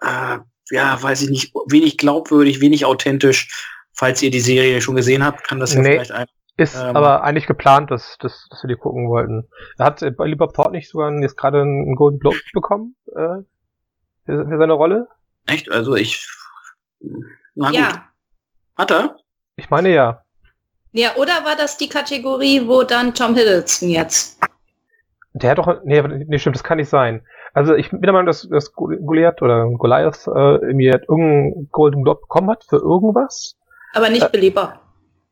[0.02, 3.70] äh, ja, weiß ich nicht, wenig glaubwürdig, wenig authentisch.
[3.94, 6.26] Falls ihr die Serie schon gesehen habt, kann das ja nee, vielleicht ein.
[6.56, 9.48] Ist ähm, aber eigentlich geplant, dass, dass, dass wir die gucken wollten.
[9.78, 13.42] Er hat bei Lieber Port nicht sogar jetzt gerade einen Golden Globe bekommen äh,
[14.26, 15.08] für, für seine Rolle.
[15.48, 15.72] Echt?
[15.72, 16.28] Also ich.
[17.56, 17.76] Na gut.
[17.76, 18.10] Ja.
[18.76, 19.18] Hat er?
[19.56, 20.24] Ich meine ja.
[20.92, 24.40] Ja, oder war das die Kategorie, wo dann Tom Hiddleston jetzt?
[25.34, 27.26] Der hat doch, nee, nee, stimmt, das kann nicht sein.
[27.54, 32.22] Also ich bin der Meinung, dass, dass Goliath oder Goliath äh, irgendwie irgendeinen Golden Globe
[32.22, 33.58] bekommen hat für irgendwas.
[33.94, 34.80] Aber nicht äh, belieber.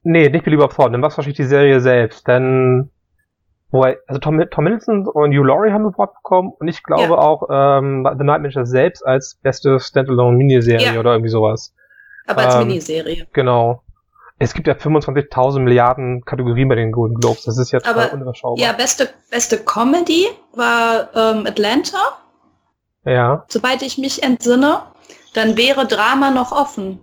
[0.04, 2.90] Nee, nicht belieber Ford, dann war es wahrscheinlich die Serie selbst, denn
[3.72, 7.14] Wobei, also Tom, Tom Hiddleston und Hugh Laurie haben ein Wort bekommen und ich glaube
[7.14, 7.18] ja.
[7.18, 11.00] auch ähm, The Night Manager selbst als beste Standalone-Miniserie ja.
[11.00, 11.74] oder irgendwie sowas.
[12.28, 13.28] Aber als ähm, Miniserie.
[13.32, 13.82] Genau.
[14.42, 17.44] Es gibt ja 25.000 Milliarden Kategorien bei den Golden Globes.
[17.44, 18.58] Das ist jetzt Aber, unüberschaubar.
[18.58, 22.00] Ja, beste, beste Comedy war ähm, Atlanta.
[23.06, 23.46] Ja.
[23.50, 24.82] Soweit ich mich entsinne.
[25.36, 27.02] Dann wäre Drama noch offen.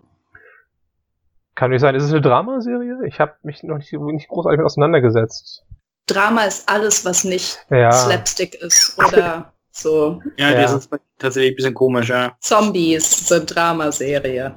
[1.54, 1.94] Kann nicht sein.
[1.94, 3.06] Ist es eine Dramaserie?
[3.06, 5.62] Ich habe mich noch nicht, nicht großartig mit auseinandergesetzt.
[6.08, 7.92] Drama ist alles, was nicht ja.
[7.92, 10.20] Slapstick ist oder so.
[10.38, 10.62] Ja, ja.
[10.62, 12.36] das ist tatsächlich ein bisschen komisch, ja.
[12.40, 14.56] Zombies sind Dramaserie.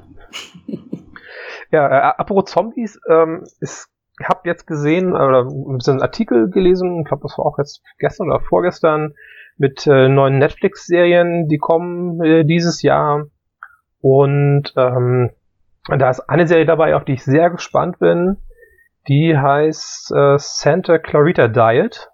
[1.71, 3.91] Ja, äh, apropos Zombies, ähm, ist
[4.27, 8.39] habe jetzt gesehen, oder einen Artikel gelesen, ich glaube, das war auch jetzt gestern oder
[8.39, 9.13] vorgestern,
[9.57, 13.27] mit äh, neuen Netflix-Serien, die kommen äh, dieses Jahr.
[14.01, 15.31] Und ähm,
[15.87, 18.37] da ist eine Serie dabei, auf die ich sehr gespannt bin.
[19.07, 22.09] Die heißt äh, Santa Clarita Diet.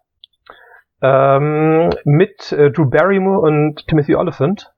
[1.01, 4.73] Ähm, mit äh, Drew Barrymore und Timothy Oliphant.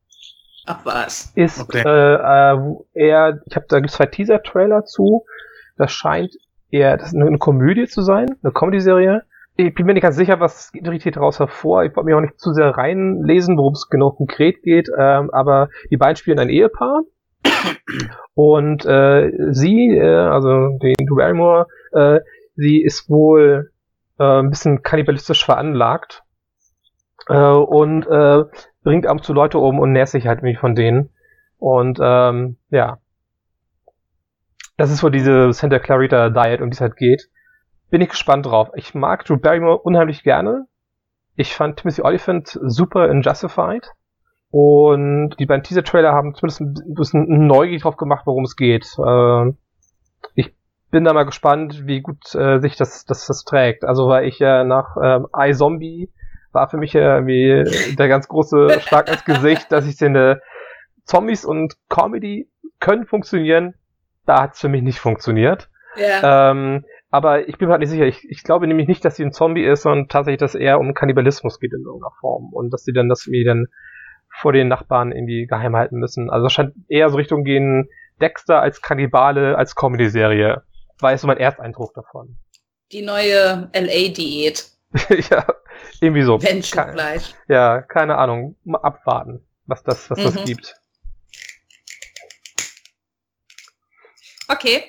[0.71, 1.31] Ach was.
[1.33, 1.81] Ist okay.
[1.83, 2.57] äh, äh,
[2.93, 5.25] eher, ich habe da zwei Teaser-Trailer zu.
[5.77, 6.31] Das scheint
[6.69, 9.23] eher das ist eine, eine Komödie zu sein, eine Comedy-Serie.
[9.55, 11.85] Ich bin mir nicht ganz sicher, was geht daraus hervor.
[11.85, 14.89] Ich wollte mich auch nicht zu sehr reinlesen, worum es genau konkret geht.
[14.95, 17.01] Ähm, aber die beiden spielen ein Ehepaar.
[18.35, 22.19] Und äh, sie, äh, also den Drew Barrymore, äh,
[22.55, 23.71] sie ist wohl
[24.19, 26.21] äh, ein bisschen kannibalistisch veranlagt
[27.27, 28.43] äh, und äh,
[28.89, 31.11] bringt ab zu Leute um und nährt sich halt irgendwie von denen.
[31.59, 32.97] Und ähm, ja,
[34.77, 37.29] das ist so diese Santa Clarita Diet, um die es halt geht.
[37.91, 38.69] Bin ich gespannt drauf.
[38.73, 40.65] Ich mag Drew Barrymore unheimlich gerne.
[41.35, 43.91] Ich fand Timothy Oliphant super in Justified.
[44.49, 48.87] Und die beiden Teaser-Trailer haben zumindest ein bisschen neugierig drauf gemacht, worum es geht.
[48.97, 49.53] Äh,
[50.33, 50.55] ich
[50.89, 53.85] bin da mal gespannt, wie gut äh, sich das, das, das trägt.
[53.85, 56.09] Also weil ich ja äh, nach ähm, iZombie
[56.51, 60.41] war für mich ja irgendwie der ganz große Schlag ins Gesicht, dass ich finde,
[61.05, 63.75] Zombies und Comedy können funktionieren.
[64.25, 65.69] Da hat es für mich nicht funktioniert.
[65.95, 66.51] Ja.
[66.51, 68.05] Ähm, aber ich bin mir halt nicht sicher.
[68.05, 70.79] Ich, ich glaube nämlich nicht, dass sie ein Zombie ist, sondern tatsächlich, dass es eher
[70.79, 72.53] um Kannibalismus geht in irgendeiner Form.
[72.53, 73.67] Und dass sie dann das irgendwie dann
[74.39, 76.29] vor den Nachbarn irgendwie geheim halten müssen.
[76.29, 77.89] Also es scheint eher so Richtung gehen
[78.21, 80.63] Dexter als Kannibale, als Comedy-Serie.
[80.99, 82.37] War jetzt so mein Ersteindruck davon.
[82.91, 84.65] Die neue LA-Diät.
[85.31, 85.45] ja,
[86.01, 86.37] irgendwie so.
[86.37, 87.33] Menschenfleisch.
[87.47, 88.55] Ja, keine Ahnung.
[88.63, 90.23] Mal abwarten, was das, was mhm.
[90.23, 90.75] das gibt.
[94.47, 94.83] Okay.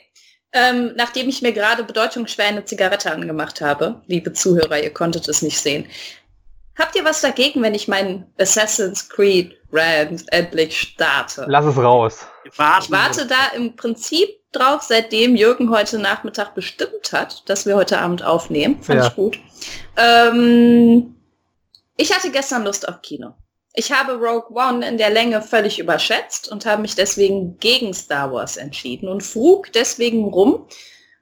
[0.52, 5.42] Ähm, nachdem ich mir gerade bedeutungsschwer eine Zigarette angemacht habe, liebe Zuhörer, ihr konntet es
[5.42, 5.86] nicht sehen,
[6.80, 11.44] Habt ihr was dagegen, wenn ich meinen Assassin's Creed Rand endlich starte?
[11.46, 12.26] Lass es raus.
[12.44, 17.98] Ich warte da im Prinzip drauf, seitdem Jürgen heute Nachmittag bestimmt hat, dass wir heute
[17.98, 18.82] Abend aufnehmen.
[18.82, 19.06] Fand ja.
[19.06, 19.38] ich gut.
[19.96, 21.14] Ähm,
[21.96, 23.34] ich hatte gestern Lust auf Kino.
[23.74, 28.32] Ich habe Rogue One in der Länge völlig überschätzt und habe mich deswegen gegen Star
[28.32, 30.66] Wars entschieden und frug deswegen rum,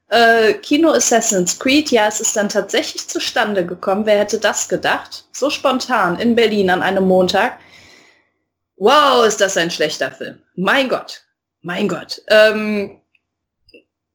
[0.09, 4.07] äh, Kino Assassin's Creed, ja, es ist dann tatsächlich zustande gekommen.
[4.07, 5.25] Wer hätte das gedacht?
[5.33, 7.59] So spontan in Berlin an einem Montag.
[8.79, 10.41] Wow, ist das ein schlechter Film.
[10.55, 11.23] Mein Gott,
[11.63, 12.23] mein Gott.
[12.29, 13.01] Ähm,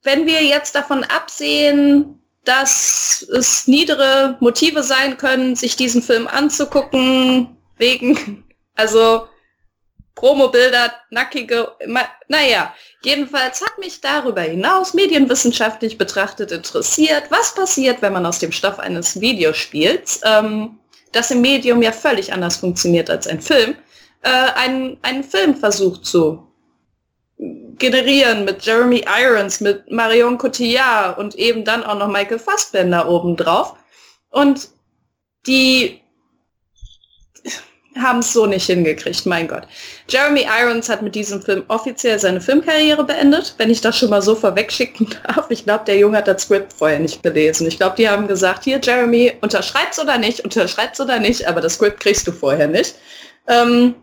[0.03, 7.57] wenn wir jetzt davon absehen, dass es niedere Motive sein können, sich diesen Film anzugucken,
[7.77, 8.45] wegen,
[8.75, 9.27] also
[10.15, 11.71] Promobilder, nackige,
[12.27, 18.51] naja, jedenfalls hat mich darüber hinaus medienwissenschaftlich betrachtet interessiert, was passiert, wenn man aus dem
[18.51, 20.77] Stoff eines Videospiels, ähm,
[21.11, 23.75] das im Medium ja völlig anders funktioniert als ein Film,
[24.23, 26.47] äh, einen, einen Film versucht zu
[27.77, 33.75] generieren mit Jeremy Irons, mit Marion Cotillard und eben dann auch noch Michael Fassbender obendrauf.
[34.29, 34.69] Und
[35.45, 35.99] die
[38.01, 39.67] haben es so nicht hingekriegt, mein Gott.
[40.07, 44.21] Jeremy Irons hat mit diesem Film offiziell seine Filmkarriere beendet, wenn ich das schon mal
[44.21, 45.45] so vorwegschicken darf.
[45.49, 47.67] Ich glaube, der Junge hat das Skript vorher nicht gelesen.
[47.67, 51.75] Ich glaube, die haben gesagt, hier Jeremy, unterschreib's oder nicht, unterschreib's oder nicht, aber das
[51.75, 52.95] Skript kriegst du vorher nicht.
[53.47, 53.95] Ähm,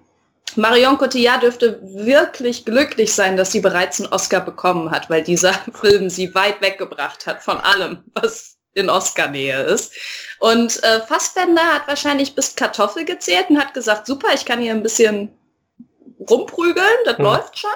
[0.56, 5.52] Marion Cotillard dürfte wirklich glücklich sein, dass sie bereits einen Oscar bekommen hat, weil dieser
[5.80, 9.92] Film sie weit weggebracht hat von allem, was in Oscar-Nähe ist.
[10.38, 14.72] Und äh, Fassbender hat wahrscheinlich bis Kartoffel gezählt und hat gesagt, super, ich kann hier
[14.72, 15.36] ein bisschen
[16.28, 17.24] rumprügeln, das hm.
[17.24, 17.70] läuft schon.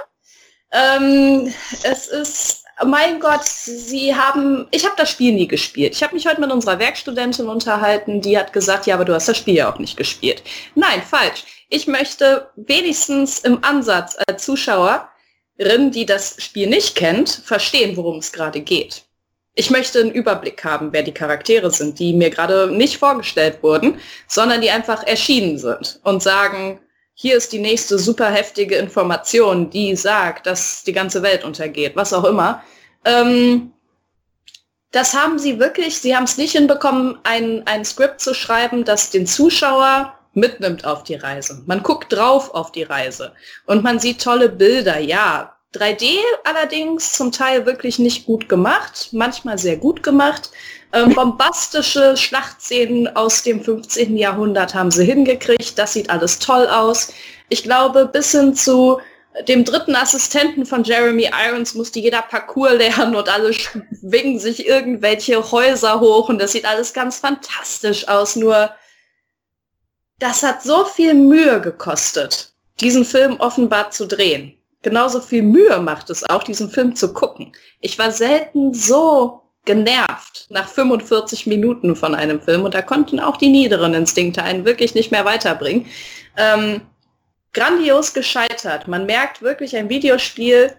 [0.73, 5.95] Ähm, es ist, mein Gott, sie haben, ich habe das Spiel nie gespielt.
[5.95, 9.29] Ich habe mich heute mit unserer Werkstudentin unterhalten, die hat gesagt, ja, aber du hast
[9.29, 10.43] das Spiel ja auch nicht gespielt.
[10.75, 11.45] Nein, falsch.
[11.69, 18.33] Ich möchte wenigstens im Ansatz als Zuschauerin, die das Spiel nicht kennt, verstehen, worum es
[18.33, 19.05] gerade geht
[19.55, 24.01] ich möchte einen Überblick haben, wer die Charaktere sind, die mir gerade nicht vorgestellt wurden,
[24.27, 26.81] sondern die einfach erschienen sind und sagen,
[27.15, 32.13] hier ist die nächste super heftige Information, die sagt, dass die ganze Welt untergeht, was
[32.13, 32.63] auch immer.
[33.05, 33.73] Ähm,
[34.91, 39.11] das haben sie wirklich, sie haben es nicht hinbekommen, ein, ein Skript zu schreiben, das
[39.11, 41.63] den Zuschauer mitnimmt auf die Reise.
[41.67, 43.33] Man guckt drauf auf die Reise
[43.67, 49.59] und man sieht tolle Bilder, ja, 3D allerdings zum Teil wirklich nicht gut gemacht, manchmal
[49.59, 50.51] sehr gut gemacht.
[50.95, 54.17] Ähm, bombastische Schlachtszenen aus dem 15.
[54.17, 55.77] Jahrhundert haben sie hingekriegt.
[55.77, 57.13] Das sieht alles toll aus.
[57.49, 59.01] Ich glaube, bis hin zu
[59.49, 65.51] dem dritten Assistenten von Jeremy Irons musste jeder Parcours lernen und alle schwingen sich irgendwelche
[65.51, 68.37] Häuser hoch und das sieht alles ganz fantastisch aus.
[68.37, 68.71] Nur
[70.21, 74.57] das hat so viel Mühe gekostet, diesen Film offenbar zu drehen.
[74.83, 77.53] Genauso viel Mühe macht es auch, diesen Film zu gucken.
[77.81, 83.37] Ich war selten so genervt nach 45 Minuten von einem Film und da konnten auch
[83.37, 85.87] die niederen Instinkte einen wirklich nicht mehr weiterbringen.
[86.37, 86.83] Ähm,
[87.53, 88.89] grandios gescheitert.
[88.89, 90.77] Man merkt wirklich, ein Videospiel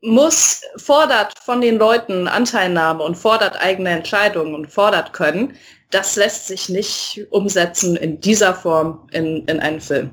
[0.00, 5.56] muss, fordert von den Leuten Anteilnahme und fordert eigene Entscheidungen und fordert können.
[5.90, 10.10] Das lässt sich nicht umsetzen in dieser Form in, in einen Film.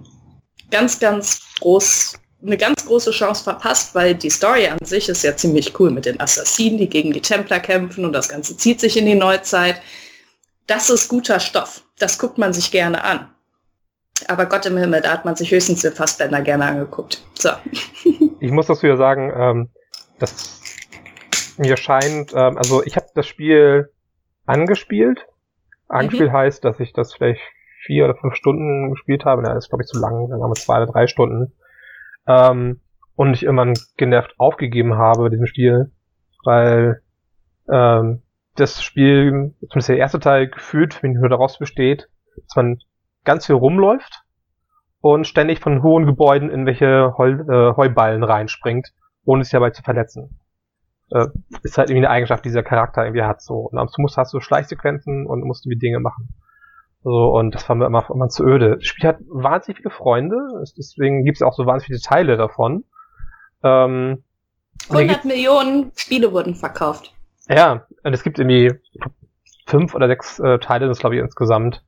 [0.72, 2.14] Ganz, ganz groß,
[2.46, 6.06] eine ganz große Chance verpasst, weil die Story an sich ist ja ziemlich cool mit
[6.06, 9.82] den Assassinen, die gegen die Templer kämpfen und das Ganze zieht sich in die Neuzeit.
[10.68, 11.84] Das ist guter Stoff.
[11.98, 13.30] Das guckt man sich gerne an.
[14.28, 17.22] Aber Gott im Himmel, da hat man sich höchstens den Fassbänder gerne angeguckt.
[17.38, 17.50] So.
[18.40, 19.70] ich muss dazu ja sagen, ähm,
[20.20, 20.62] dass
[21.58, 23.92] mir scheint, ähm, also ich habe das Spiel
[24.46, 25.26] angespielt.
[25.88, 26.36] Angespielt mhm.
[26.36, 27.42] heißt, dass ich das vielleicht
[27.86, 29.44] vier oder fünf Stunden gespielt habe.
[29.44, 30.30] Das ist, glaube ich, zu lang.
[30.30, 31.54] Dann haben wir zwei oder drei Stunden.
[32.28, 32.82] Ähm,
[33.16, 35.92] und ich irgendwann genervt aufgegeben habe bei diesem Spiel,
[36.44, 37.02] weil
[37.72, 38.22] ähm,
[38.56, 42.80] das Spiel, zumindest der erste Teil, gefühlt nur daraus besteht, dass man
[43.24, 44.24] ganz viel rumläuft
[45.02, 48.94] und ständig von hohen Gebäuden in welche Heu, äh, Heuballen reinspringt,
[49.26, 50.40] ohne sich dabei zu verletzen.
[51.12, 51.28] Äh,
[51.64, 53.42] ist halt irgendwie eine Eigenschaft, die dieser Charakter irgendwie hat.
[53.42, 53.70] So.
[53.72, 56.30] Und am Schluss hast du Schleichsequenzen und musst irgendwie Dinge machen.
[57.06, 58.78] So, und das war mir immer, immer zu öde.
[58.78, 60.38] Das Spiel hat wahnsinnig viele Freunde,
[60.76, 62.84] deswegen gibt es auch so wahnsinnig viele Teile davon.
[63.62, 64.24] Ähm,
[64.89, 67.13] 100 Millionen Spiele wurden verkauft.
[67.48, 68.74] Ja, und es gibt irgendwie
[69.68, 71.84] fünf oder sechs äh, Teile, das glaube ich insgesamt.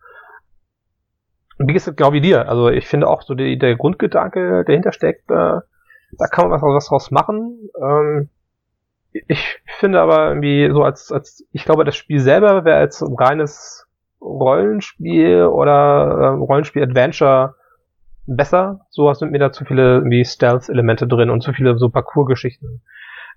[1.58, 2.48] Und wie gesagt, genau wie dir.
[2.48, 5.62] Also ich finde auch so die, der Grundgedanke, der dahinter steckt, äh,
[6.12, 7.72] da kann man was, was draus machen.
[7.82, 8.30] Ähm,
[9.12, 13.87] ich finde aber irgendwie so als, als ich glaube, das Spiel selber wäre als reines
[14.22, 17.56] Rollenspiel oder äh, Rollenspiel-Adventure
[18.26, 18.82] besser.
[18.90, 22.82] So sind mir da zu viele irgendwie Stealth-Elemente drin und zu viele so Parcours-Geschichten.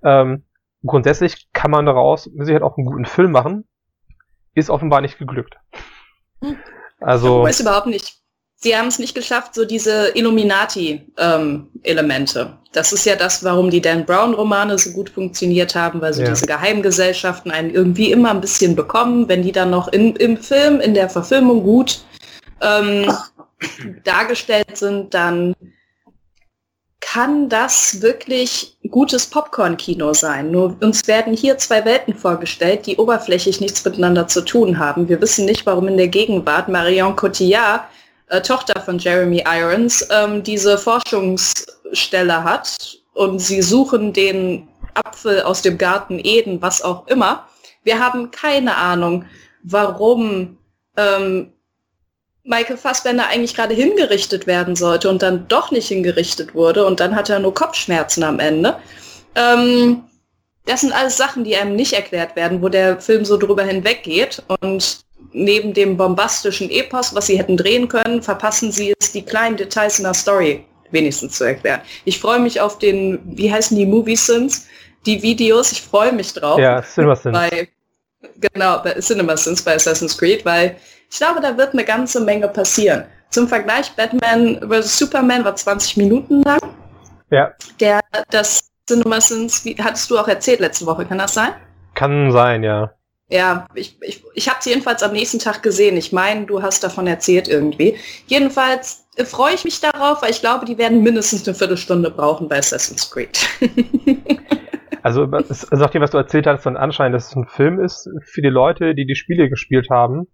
[0.02, 0.44] Ähm,
[0.84, 3.64] grundsätzlich kann man daraus mit Sicherheit auch einen guten Film machen.
[4.54, 5.56] Ist offenbar nicht geglückt.
[6.42, 6.56] Hm.
[7.02, 7.38] Also.
[7.38, 8.19] Ich weiß überhaupt nicht.
[8.62, 12.40] Sie haben es nicht geschafft, so diese Illuminati-Elemente.
[12.40, 16.20] Ähm, das ist ja das, warum die Dan Brown-Romane so gut funktioniert haben, weil so
[16.20, 16.28] ja.
[16.28, 20.78] diese Geheimgesellschaften einen irgendwie immer ein bisschen bekommen, wenn die dann noch in, im Film,
[20.80, 22.04] in der Verfilmung gut
[22.60, 23.10] ähm,
[24.04, 25.54] dargestellt sind, dann
[27.00, 30.50] kann das wirklich gutes Popcorn-Kino sein.
[30.50, 35.08] Nur uns werden hier zwei Welten vorgestellt, die oberflächlich nichts miteinander zu tun haben.
[35.08, 37.84] Wir wissen nicht, warum in der Gegenwart Marion Cotillard,
[38.30, 45.62] äh, Tochter von Jeremy Irons, ähm, diese Forschungsstelle hat und sie suchen den Apfel aus
[45.62, 47.46] dem Garten Eden, was auch immer.
[47.84, 49.24] Wir haben keine Ahnung,
[49.62, 50.58] warum
[50.96, 51.52] ähm,
[52.44, 57.14] Michael Fassbender eigentlich gerade hingerichtet werden sollte und dann doch nicht hingerichtet wurde und dann
[57.14, 58.76] hat er nur Kopfschmerzen am Ende.
[59.34, 60.04] Ähm,
[60.66, 64.42] das sind alles Sachen, die einem nicht erklärt werden, wo der Film so drüber hinweggeht
[64.60, 65.00] und
[65.32, 69.98] neben dem bombastischen Epos, was sie hätten drehen können, verpassen sie es, die kleinen Details
[69.98, 71.80] in der Story wenigstens zu erklären.
[72.04, 74.66] Ich freue mich auf den, wie heißen die Movie Sins,
[75.06, 76.58] die Videos, ich freue mich drauf.
[76.58, 77.36] Ja, CinemaSins.
[77.36, 77.68] Bei,
[78.52, 80.76] genau, bei CinemaSins bei Assassin's Creed, weil
[81.10, 83.04] ich glaube, da wird eine ganze Menge passieren.
[83.30, 84.98] Zum Vergleich, Batman vs.
[84.98, 86.60] Superman war 20 Minuten lang.
[87.30, 87.52] Ja.
[87.78, 91.52] Der, das CinemaSins, wie hattest du auch erzählt letzte Woche, kann das sein?
[91.94, 92.92] Kann sein, ja.
[93.28, 95.98] Ja, ich, ich, ich habe es jedenfalls am nächsten Tag gesehen.
[95.98, 97.96] Ich meine, du hast davon erzählt irgendwie.
[98.26, 102.48] Jedenfalls äh, freue ich mich darauf, weil ich glaube, die werden mindestens eine Viertelstunde brauchen
[102.48, 103.38] bei Assassin's Creed.
[105.02, 108.48] also, nachdem, was du erzählt hast, von Anschein, dass es ein Film ist, für die
[108.48, 110.26] Leute, die die Spiele gespielt haben,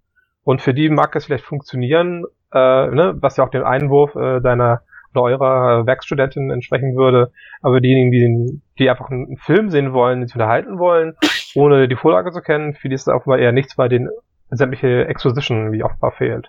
[0.44, 4.40] und für die mag es vielleicht funktionieren, äh, ne, was ja auch den Einwurf äh,
[4.40, 4.82] deiner
[5.16, 7.32] oder eurer Werkstudentin entsprechen würde.
[7.61, 11.14] Aber diejenigen, die, die einfach einen Film sehen wollen, die sich unterhalten wollen,
[11.57, 14.09] ohne die Vorlage zu kennen, die ist offenbar eher nichts, weil den
[14.50, 16.48] sämtliche Exposition wie offenbar fehlt.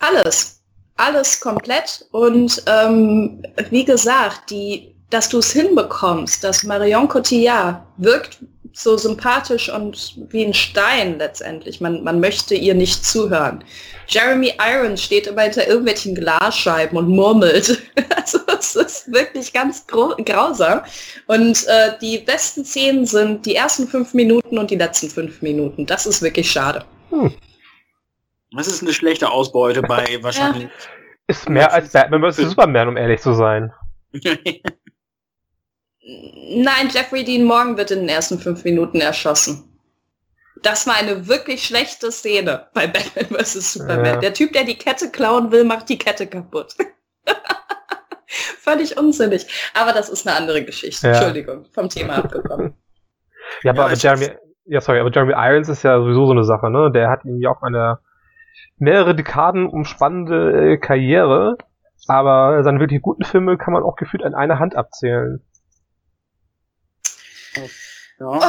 [0.00, 0.62] Alles.
[0.96, 2.06] Alles komplett.
[2.12, 8.38] Und ähm, wie gesagt, die, dass du es hinbekommst, dass Marion Cotillard wirkt
[8.76, 11.80] so sympathisch und wie ein Stein letztendlich.
[11.80, 13.62] Man, man möchte ihr nicht zuhören.
[14.08, 17.80] Jeremy Irons steht immer hinter irgendwelchen Glasscheiben und murmelt.
[18.16, 20.80] also es ist wirklich ganz grausam.
[21.28, 25.86] Und äh, die besten Szenen sind die ersten fünf Minuten und die letzten fünf Minuten.
[25.86, 26.84] Das ist wirklich schade.
[27.10, 27.32] Hm.
[28.56, 30.64] Das ist eine schlechte Ausbeute bei wahrscheinlich.
[30.64, 30.70] Ja.
[31.28, 32.50] Ist mehr als Batman vs.
[32.50, 33.72] Superman, um ehrlich zu sein.
[36.06, 39.64] Nein, Jeffrey Dean Morgan wird in den ersten fünf Minuten erschossen.
[40.62, 43.74] Das war eine wirklich schlechte Szene bei Batman vs.
[43.74, 44.04] Superman.
[44.04, 44.16] Ja.
[44.16, 46.74] Der Typ, der die Kette klauen will, macht die Kette kaputt.
[48.26, 49.46] Völlig unsinnig.
[49.74, 51.08] Aber das ist eine andere Geschichte.
[51.08, 51.14] Ja.
[51.14, 52.74] Entschuldigung, vom Thema abgekommen.
[53.62, 54.30] Ja, aber, aber Jeremy,
[54.66, 56.90] ja, sorry, aber Jeremy Irons ist ja sowieso so eine Sache, ne?
[56.92, 57.98] Der hat irgendwie auch eine
[58.78, 61.56] mehrere Dekaden umspannende äh, Karriere,
[62.08, 65.42] aber seine wirklich guten Filme kann man auch gefühlt an einer Hand abzählen.
[67.56, 67.62] Ja.
[68.20, 68.40] Oh.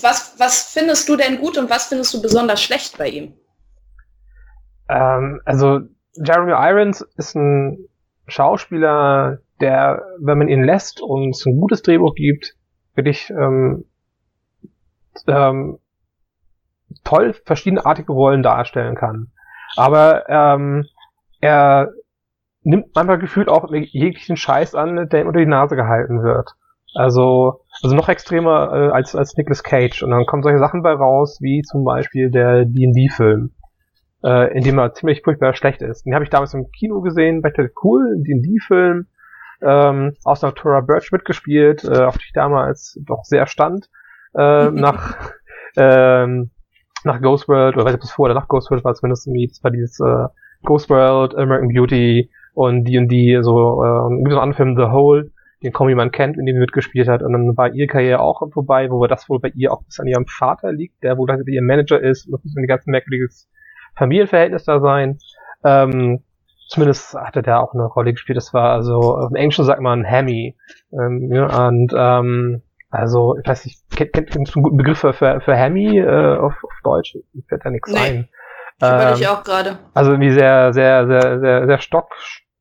[0.00, 3.34] Was, was findest du denn gut und was findest du besonders schlecht bei ihm?
[4.88, 5.80] Ähm, also
[6.14, 7.88] Jeremy Irons ist ein
[8.26, 12.54] Schauspieler, der, wenn man ihn lässt und es ein gutes Drehbuch gibt,
[12.94, 13.84] wirklich ähm,
[15.26, 15.78] ähm,
[17.04, 19.30] toll verschiedenartige Rollen darstellen kann.
[19.76, 20.86] Aber ähm,
[21.40, 21.92] er
[22.62, 26.50] nimmt manchmal gefühlt auch jeglichen Scheiß an, der ihm unter die Nase gehalten wird.
[26.96, 30.02] Also, also noch extremer äh, als, als Nicolas Cage.
[30.02, 33.50] Und dann kommen solche Sachen bei raus, wie zum Beispiel der D&D-Film,
[34.24, 36.06] äh, in dem er ziemlich furchtbar schlecht ist.
[36.06, 39.06] Den habe ich damals im Kino gesehen, bei cool, D&D-Film,
[39.62, 43.90] ähm, außer Tora Birch mitgespielt, äh, auf die ich damals doch sehr stand,
[44.34, 45.32] äh, nach,
[45.76, 46.50] ähm,
[47.04, 49.26] nach Ghost World, oder weiß ich, ob es vor oder nach Ghost World war, zumindest
[49.26, 50.28] irgendwie, das war dieses äh,
[50.64, 55.30] Ghost World, American Beauty und D&D, so, äh, wie so ein anderer Film, The Hole,
[55.62, 57.22] den kaum jemand kennt, in dem sie mitgespielt hat.
[57.22, 60.06] Und dann war ihre Karriere auch vorbei, wo das wohl bei ihr auch bis an
[60.06, 62.26] ihrem Vater liegt, der wohl ihr Manager ist.
[62.26, 63.48] Und das muss ein ganz merkwürdiges
[63.96, 65.18] Familienverhältnis da sein.
[65.64, 66.22] Ähm,
[66.68, 68.36] zumindest hatte der auch eine Rolle gespielt.
[68.36, 70.56] Das war also, im Englischen sagt man Hammy.
[70.92, 75.12] Ähm, ja, und ähm, also, ich weiß nicht, kennt, kennt, kennt einen guten Begriff für,
[75.12, 77.16] für, für Hammy äh, auf, auf Deutsch?
[77.48, 77.98] Fällt da nichts nee.
[77.98, 78.28] ein.
[78.82, 79.78] Ähm, ich auch gerade.
[79.94, 81.78] Also irgendwie sehr, sehr, sehr, sehr, sehr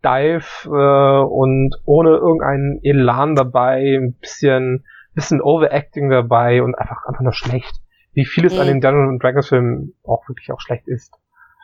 [0.06, 7.22] stocksteif äh, und ohne irgendeinen Elan dabei, ein bisschen, bisschen Overacting dabei und einfach einfach
[7.22, 7.82] nur schlecht.
[8.14, 8.62] Wie vieles mhm.
[8.62, 11.14] an den Dungeons Dragons Filmen auch wirklich auch schlecht ist.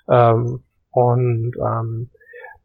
[0.10, 2.10] Ähm, und ähm,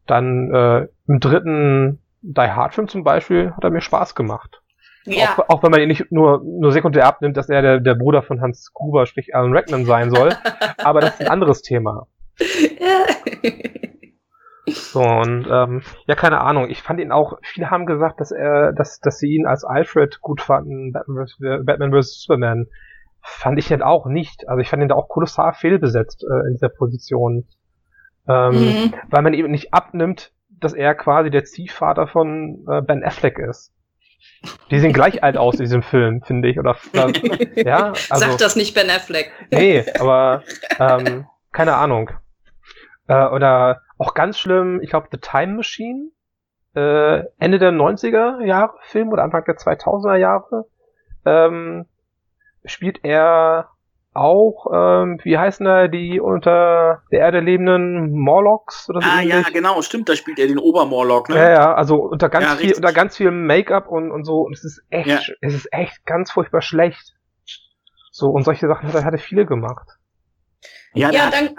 [0.05, 4.61] dann äh, im dritten Die Hard Film zum Beispiel hat er mir Spaß gemacht.
[5.05, 5.35] Ja.
[5.37, 8.23] Auch, auch, wenn man ihn nicht nur, nur sekundär abnimmt, dass er der, der Bruder
[8.23, 10.33] von Hans Gruber, sprich Alan Rackman sein soll.
[10.83, 12.07] aber das ist ein anderes Thema.
[14.67, 16.69] So, und ähm, ja, keine Ahnung.
[16.69, 20.19] Ich fand ihn auch, viele haben gesagt, dass er, dass, dass sie ihn als Alfred
[20.21, 22.21] gut fanden, Batman vs.
[22.21, 22.67] Superman.
[23.21, 24.47] Fand ich jetzt auch nicht.
[24.47, 27.47] Also ich fand ihn da auch kolossal fehlbesetzt äh, in dieser Position.
[28.27, 28.93] Ähm, mhm.
[29.09, 33.73] Weil man eben nicht abnimmt, dass er quasi der Ziehvater von äh, Ben Affleck ist.
[34.71, 36.59] Die sehen gleich alt aus in diesem Film, finde ich.
[36.59, 39.31] Oder, äh, ja, also, Sagt das nicht Ben Affleck.
[39.51, 40.43] Nee, aber
[40.79, 42.11] ähm, keine Ahnung.
[43.07, 46.09] Äh, oder auch ganz schlimm, ich glaube, The Time Machine.
[46.75, 50.65] Äh, Ende der 90er Jahre Film oder Anfang der 2000er Jahre.
[51.25, 51.85] Ähm,
[52.65, 53.69] spielt er
[54.17, 59.07] auch, ähm, wie heißen da die unter der Erde lebenden Morlocks oder so?
[59.07, 59.33] Ah, ähnlich?
[59.33, 61.35] ja, genau, stimmt, da spielt er den Obermorlock, ne?
[61.35, 64.53] Ja, ja, also unter ganz ja, viel, unter ganz viel Make-up und, und so, und
[64.53, 65.19] es ist echt, ja.
[65.41, 67.13] es ist echt ganz furchtbar schlecht.
[68.11, 69.87] So, und solche Sachen hat er, hat er viele gemacht.
[70.93, 71.55] Ja, ja dann,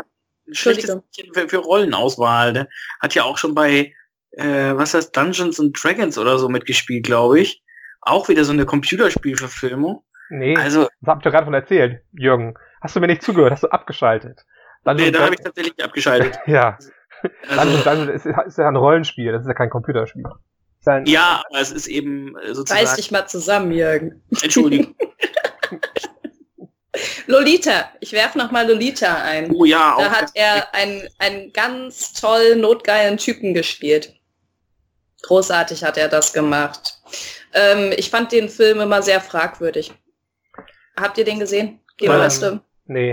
[0.52, 0.96] schlechtes
[1.32, 2.68] für, für Rollenauswahl, ne?
[3.00, 3.94] Hat ja auch schon bei,
[4.32, 7.62] äh, was heißt Dungeons and Dragons oder so mitgespielt, glaube ich.
[8.00, 10.02] Auch wieder so eine Computerspielverfilmung.
[10.30, 12.54] Nee, also, das hab ich doch gerade von erzählt, Jürgen.
[12.80, 13.52] Hast du mir nicht zugehört?
[13.52, 14.44] Hast du abgeschaltet?
[14.84, 16.38] Dann nee, da habe ich tatsächlich abgeschaltet.
[16.46, 16.78] ja.
[17.48, 20.24] Also, dann, dann ist, ist ja ein Rollenspiel, das ist ja kein Computerspiel.
[21.04, 22.86] Ja, aber es ist eben äh, sozusagen...
[22.86, 24.22] Reiß dich mal zusammen, Jürgen.
[24.42, 24.94] Entschuldigung.
[27.28, 29.50] Lolita, ich werfe noch mal Lolita ein.
[29.54, 34.14] Oh ja, Da hat er einen, einen ganz toll notgeilen Typen gespielt.
[35.22, 36.98] Großartig hat er das gemacht.
[37.52, 39.92] Ähm, ich fand den Film immer sehr fragwürdig.
[40.96, 41.80] Habt ihr den gesehen?
[42.00, 43.10] Ähm, nee.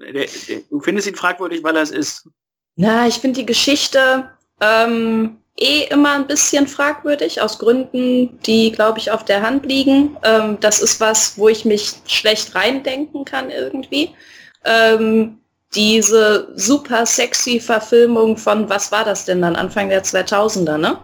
[0.00, 0.28] Äh,
[0.68, 2.28] du findest ihn fragwürdig, weil er es ist.
[2.74, 4.30] Na, ich finde die Geschichte
[4.60, 10.16] ähm, eh immer ein bisschen fragwürdig, aus Gründen, die, glaube ich, auf der Hand liegen.
[10.22, 14.10] Ähm, das ist was, wo ich mich schlecht reindenken kann irgendwie.
[14.64, 15.38] Ähm,
[15.74, 20.98] diese super sexy Verfilmung von, was war das denn dann, Anfang der 2000er, ne?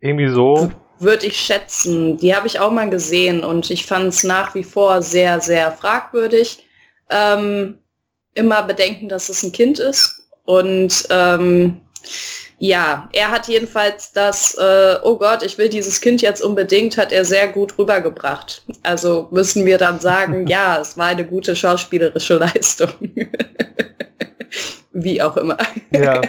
[0.00, 2.16] Irgendwie so würde ich schätzen.
[2.18, 5.72] Die habe ich auch mal gesehen und ich fand es nach wie vor sehr, sehr
[5.72, 6.66] fragwürdig.
[7.10, 7.78] Ähm,
[8.34, 10.22] immer bedenken, dass es ein Kind ist.
[10.44, 11.80] Und ähm,
[12.64, 17.12] ja, er hat jedenfalls das, äh, oh Gott, ich will dieses Kind jetzt unbedingt, hat
[17.12, 18.62] er sehr gut rübergebracht.
[18.82, 22.88] Also müssen wir dann sagen, ja, es war eine gute schauspielerische Leistung.
[24.92, 25.58] Wie auch immer.
[25.90, 26.22] Ja.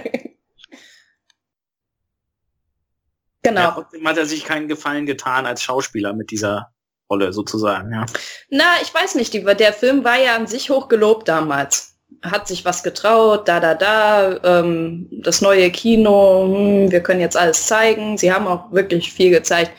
[3.42, 3.62] Genau.
[3.62, 6.74] Ja, trotzdem hat er sich keinen Gefallen getan als Schauspieler mit dieser
[7.10, 8.06] Rolle sozusagen, ja.
[8.50, 11.95] Na, ich weiß nicht, der Film war ja an sich hoch gelobt damals.
[12.22, 17.38] Hat sich was getraut, da, da, da, ähm, das neue Kino, hm, wir können jetzt
[17.38, 18.18] alles zeigen.
[18.18, 19.72] Sie haben auch wirklich viel gezeigt.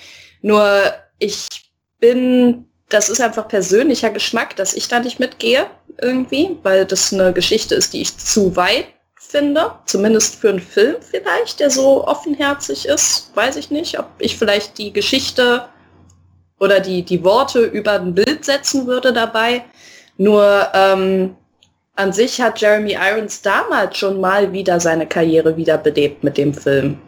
[0.43, 0.81] Nur
[1.18, 1.49] ich
[1.99, 5.66] bin, das ist einfach persönlicher Geschmack, dass ich da nicht mitgehe
[6.01, 8.87] irgendwie, weil das eine Geschichte ist, die ich zu weit
[9.18, 9.72] finde.
[9.87, 13.31] Zumindest für einen Film vielleicht, der so offenherzig ist.
[13.35, 15.68] Weiß ich nicht, ob ich vielleicht die Geschichte
[16.59, 19.64] oder die, die Worte über ein Bild setzen würde dabei.
[20.16, 21.37] Nur ähm,
[21.97, 26.99] an sich hat Jeremy Irons damals schon mal wieder seine Karriere wiederbelebt mit dem Film,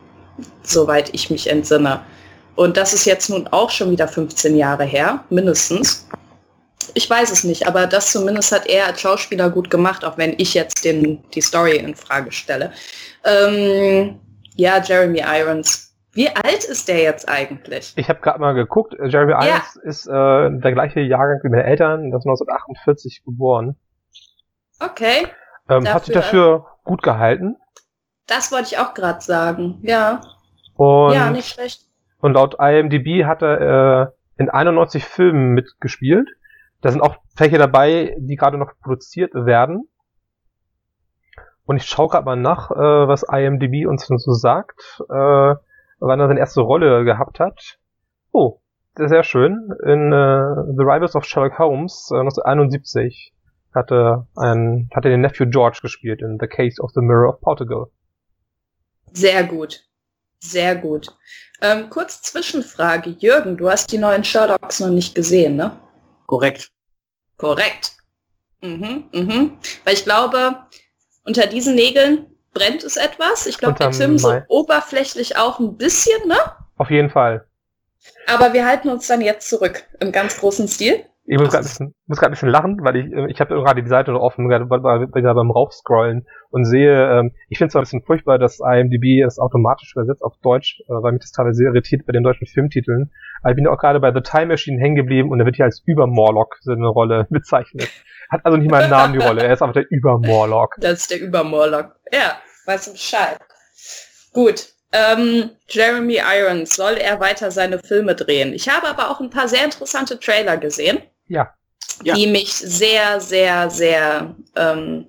[0.63, 2.01] soweit ich mich entsinne.
[2.57, 6.09] Und das ist jetzt nun auch schon wieder 15 Jahre her, mindestens.
[6.95, 10.35] Ich weiß es nicht, aber das zumindest hat er als Schauspieler gut gemacht, auch wenn
[10.39, 12.73] ich jetzt den, die Story in Frage stelle.
[13.25, 14.19] Ähm,
[14.57, 17.93] ja, Jeremy Irons wie alt ist der jetzt eigentlich?
[17.95, 18.93] Ich habe gerade mal geguckt.
[19.05, 19.45] Jeremy ja.
[19.45, 23.77] Irons ist äh, der gleiche Jahrgang wie meine Eltern, das ist 1948 geboren.
[24.81, 25.27] Okay.
[25.69, 27.57] Ähm, dafür, hat sich dafür gut gehalten.
[28.27, 30.21] Das wollte ich auch gerade sagen, ja.
[30.75, 31.83] Und, ja, nicht schlecht.
[32.21, 33.61] Und laut IMDb hat er
[34.03, 36.29] äh, in 91 Filmen mitgespielt.
[36.81, 39.89] Da sind auch welche dabei, die gerade noch produziert werden.
[41.65, 45.03] Und ich schaue gerade mal nach, äh, was IMDb uns so sagt.
[45.11, 45.55] Äh,
[46.01, 47.79] wann er seine erste Rolle gehabt hat.
[48.33, 48.61] Oh,
[48.95, 49.71] sehr, schön.
[49.85, 53.33] In uh, The Rivals of Sherlock Holmes uh, 1971
[53.79, 57.87] hatte ein, hatte den Nephew George gespielt in The Case of the Mirror of Portugal.
[59.13, 59.85] Sehr gut.
[60.41, 61.09] Sehr gut.
[61.61, 63.11] Ähm, kurz Zwischenfrage.
[63.19, 65.77] Jürgen, du hast die neuen Sherlocks noch nicht gesehen, ne?
[66.27, 66.71] Korrekt.
[67.37, 67.97] Korrekt.
[68.61, 69.59] Mhm, mhm.
[69.85, 70.57] Weil ich glaube,
[71.25, 73.47] unter diesen Nägeln brennt es etwas.
[73.47, 76.37] Ich glaube, der Tim so oberflächlich auch ein bisschen, ne?
[76.77, 77.47] Auf jeden Fall.
[78.27, 81.05] Aber wir halten uns dann jetzt zurück im ganz großen Stil.
[81.31, 84.13] Ich muss gerade ein, bisschen, ein bisschen lachen, weil ich, ich habe gerade die Seite
[84.13, 88.39] noch offen, gerade beim Raufscrollen und sehe, ähm, ich finde es zwar ein bisschen furchtbar,
[88.39, 92.23] dass IMDb es automatisch übersetzt auf Deutsch, äh, weil mich das teilweise irritiert bei den
[92.23, 93.11] deutschen Filmtiteln.
[93.43, 95.67] Aber ich bin auch gerade bei The Time Machine hängen geblieben und er wird hier
[95.67, 97.91] als Übermorlock so eine Rolle bezeichnet.
[98.31, 99.43] Hat also nicht mal einen Namen, die Rolle.
[99.43, 100.77] Er ist einfach der Übermorlock.
[100.81, 101.95] Das ist der Übermorlock.
[102.11, 103.39] Ja, weißt du Bescheid.
[104.33, 104.69] Gut.
[104.93, 108.55] Ähm, Jeremy Irons, soll er weiter seine Filme drehen?
[108.55, 111.03] Ich habe aber auch ein paar sehr interessante Trailer gesehen.
[111.29, 111.55] Ja.
[112.03, 112.31] Die ja.
[112.31, 115.07] mich sehr, sehr, sehr ähm,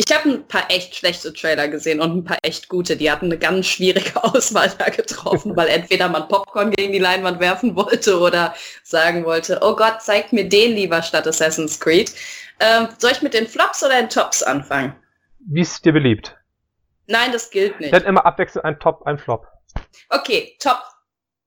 [0.00, 2.96] ich habe ein paar echt schlechte Trailer gesehen und ein paar echt gute.
[2.96, 7.40] Die hatten eine ganz schwierige Auswahl da getroffen, weil entweder man Popcorn gegen die Leinwand
[7.40, 8.54] werfen wollte oder
[8.84, 12.14] sagen wollte, oh Gott, zeigt mir den lieber statt Assassin's Creed.
[12.60, 14.94] Ähm, soll ich mit den Flops oder den Tops anfangen?
[15.40, 16.36] Wie es dir beliebt.
[17.08, 17.92] Nein, das gilt nicht.
[17.92, 19.48] Dann immer abwechselnd ein Top, ein Flop.
[20.10, 20.80] Okay, Top.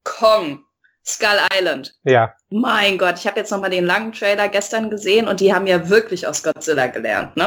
[0.03, 0.66] Kong.
[1.06, 1.93] Skull Island.
[2.04, 2.34] Ja.
[2.49, 5.89] Mein Gott, ich habe jetzt nochmal den langen Trailer gestern gesehen und die haben ja
[5.89, 7.45] wirklich aus Godzilla gelernt, ne?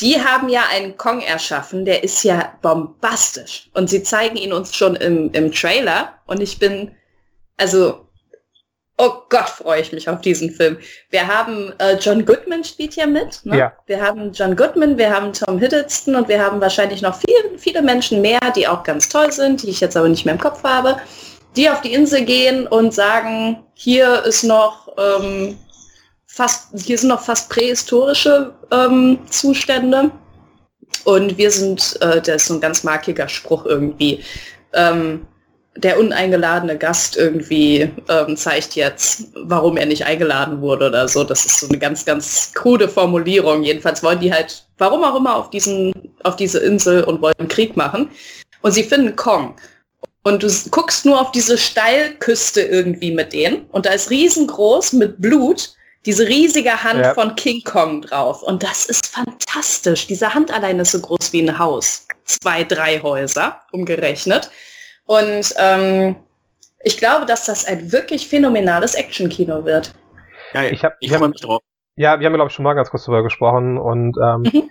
[0.00, 3.68] Die haben ja einen Kong erschaffen, der ist ja bombastisch.
[3.74, 6.12] Und sie zeigen ihn uns schon im, im Trailer.
[6.26, 6.94] Und ich bin,
[7.56, 8.08] also
[9.00, 10.76] Oh Gott, freue ich mich auf diesen Film.
[11.10, 13.40] Wir haben äh, John Goodman spielt hier mit.
[13.44, 13.56] Ne?
[13.56, 13.72] Ja.
[13.86, 17.80] Wir haben John Goodman, wir haben Tom Hiddleston und wir haben wahrscheinlich noch viele, viele
[17.80, 20.64] Menschen mehr, die auch ganz toll sind, die ich jetzt aber nicht mehr im Kopf
[20.64, 20.96] habe,
[21.58, 25.58] die auf die Insel gehen und sagen, hier ist noch ähm,
[26.26, 30.12] fast, hier sind noch fast prähistorische ähm, Zustände.
[31.04, 34.22] Und wir sind, äh, das ist so ein ganz markiger Spruch irgendwie.
[34.72, 35.26] Ähm,
[35.76, 41.24] der uneingeladene Gast irgendwie ähm, zeigt jetzt, warum er nicht eingeladen wurde oder so.
[41.24, 43.64] Das ist so eine ganz, ganz krude Formulierung.
[43.64, 45.92] Jedenfalls wollen die halt, warum auch immer, auf, diesen,
[46.22, 48.10] auf diese Insel und wollen Krieg machen.
[48.62, 49.56] Und sie finden Kong.
[50.28, 53.64] Und du guckst nur auf diese Steilküste irgendwie mit denen.
[53.70, 55.72] Und da ist riesengroß mit Blut
[56.04, 57.14] diese riesige Hand ja.
[57.14, 58.42] von King Kong drauf.
[58.42, 60.06] Und das ist fantastisch.
[60.06, 62.06] Diese Hand allein ist so groß wie ein Haus.
[62.24, 64.50] Zwei, drei Häuser umgerechnet.
[65.06, 66.16] Und ähm,
[66.84, 69.94] ich glaube, dass das ein wirklich phänomenales Actionkino wird.
[70.52, 71.62] Ja, ich habe ich hab, mich drauf.
[71.96, 74.70] Ja, wir haben, glaube ich, schon mal ganz kurz darüber gesprochen und ähm, mhm.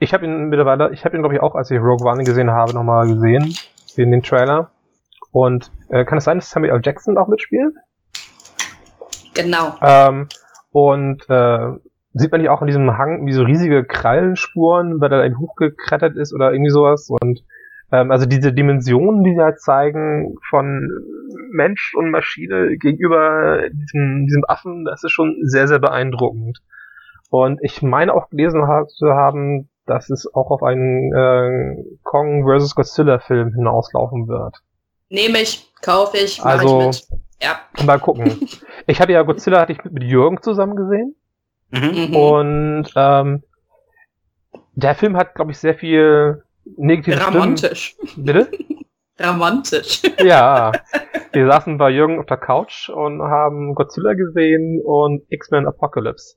[0.00, 2.50] ich habe ihn mittlerweile, ich habe ihn, glaube ich, auch, als ich Rogue One gesehen
[2.50, 3.56] habe, nochmal gesehen,
[3.96, 4.70] in den Trailer.
[5.36, 6.80] Und äh, kann es sein, dass Samuel L.
[6.82, 7.74] Jackson auch mitspielt?
[9.34, 9.74] Genau.
[9.82, 10.28] Ähm,
[10.72, 11.72] und äh,
[12.14, 16.16] sieht man nicht auch in diesem Hang wie so riesige Krallenspuren, weil er da hochgeklettert
[16.16, 17.44] ist oder irgendwie sowas und
[17.92, 20.88] ähm, also diese Dimensionen, die sie halt zeigen von
[21.50, 26.60] Mensch und Maschine gegenüber diesem, diesem Affen, das ist schon sehr, sehr beeindruckend.
[27.28, 32.74] Und ich meine auch gelesen zu haben, dass es auch auf einen äh, Kong vs.
[32.74, 34.62] Godzilla Film hinauslaufen wird.
[35.08, 37.20] Nehme ich, kaufe ich, mache also, ich mit.
[37.42, 37.60] Ja.
[37.84, 38.48] Mal gucken.
[38.86, 41.14] ich hatte ja Godzilla hatte ich mit, mit Jürgen zusammen gesehen.
[41.70, 42.08] Mhm.
[42.08, 42.16] mhm.
[42.16, 43.42] Und ähm,
[44.74, 46.42] der Film hat, glaube ich, sehr viel
[46.76, 47.96] negative Romantisch.
[48.16, 48.50] Bitte?
[49.20, 50.02] Romantisch.
[50.22, 50.72] ja.
[51.32, 56.36] Wir saßen bei Jürgen auf der Couch und haben Godzilla gesehen und X-Men Apocalypse.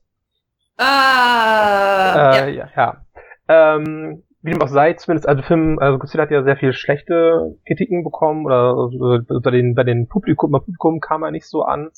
[0.76, 2.32] Ah.
[2.34, 2.66] Äh, ja.
[2.66, 2.68] ja.
[2.76, 3.04] ja.
[3.48, 7.56] Ähm, wie dem auch sei, zumindest, also Film, also Godzilla hat ja sehr viel schlechte
[7.66, 11.62] Kritiken bekommen oder also bei den, bei den Publikum, beim Publikum kam er nicht so
[11.62, 11.90] an.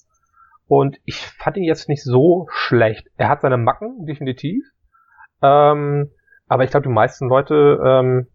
[0.67, 3.09] Und ich fand ihn jetzt nicht so schlecht.
[3.17, 4.65] Er hat seine Macken, definitiv.
[5.43, 6.11] Ähm,
[6.49, 8.27] aber ich glaube, die meisten Leute, ähm,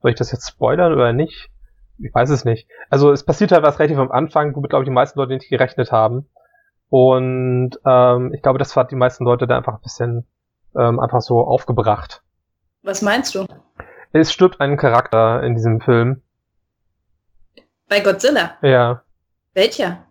[0.00, 1.50] soll ich das jetzt spoilern oder nicht?
[1.98, 2.66] Ich weiß es nicht.
[2.88, 5.50] Also es passiert halt was relativ am Anfang, womit, glaube ich, die meisten Leute nicht
[5.50, 6.28] gerechnet haben.
[6.88, 10.26] Und ähm, ich glaube, das hat die meisten Leute da einfach ein bisschen
[10.74, 12.22] ähm, einfach so aufgebracht.
[12.82, 13.46] Was meinst du?
[14.12, 16.22] Es stirbt ein Charakter in diesem Film.
[17.88, 18.56] Bei Godzilla?
[18.62, 19.02] Ja.
[19.54, 20.06] Welcher?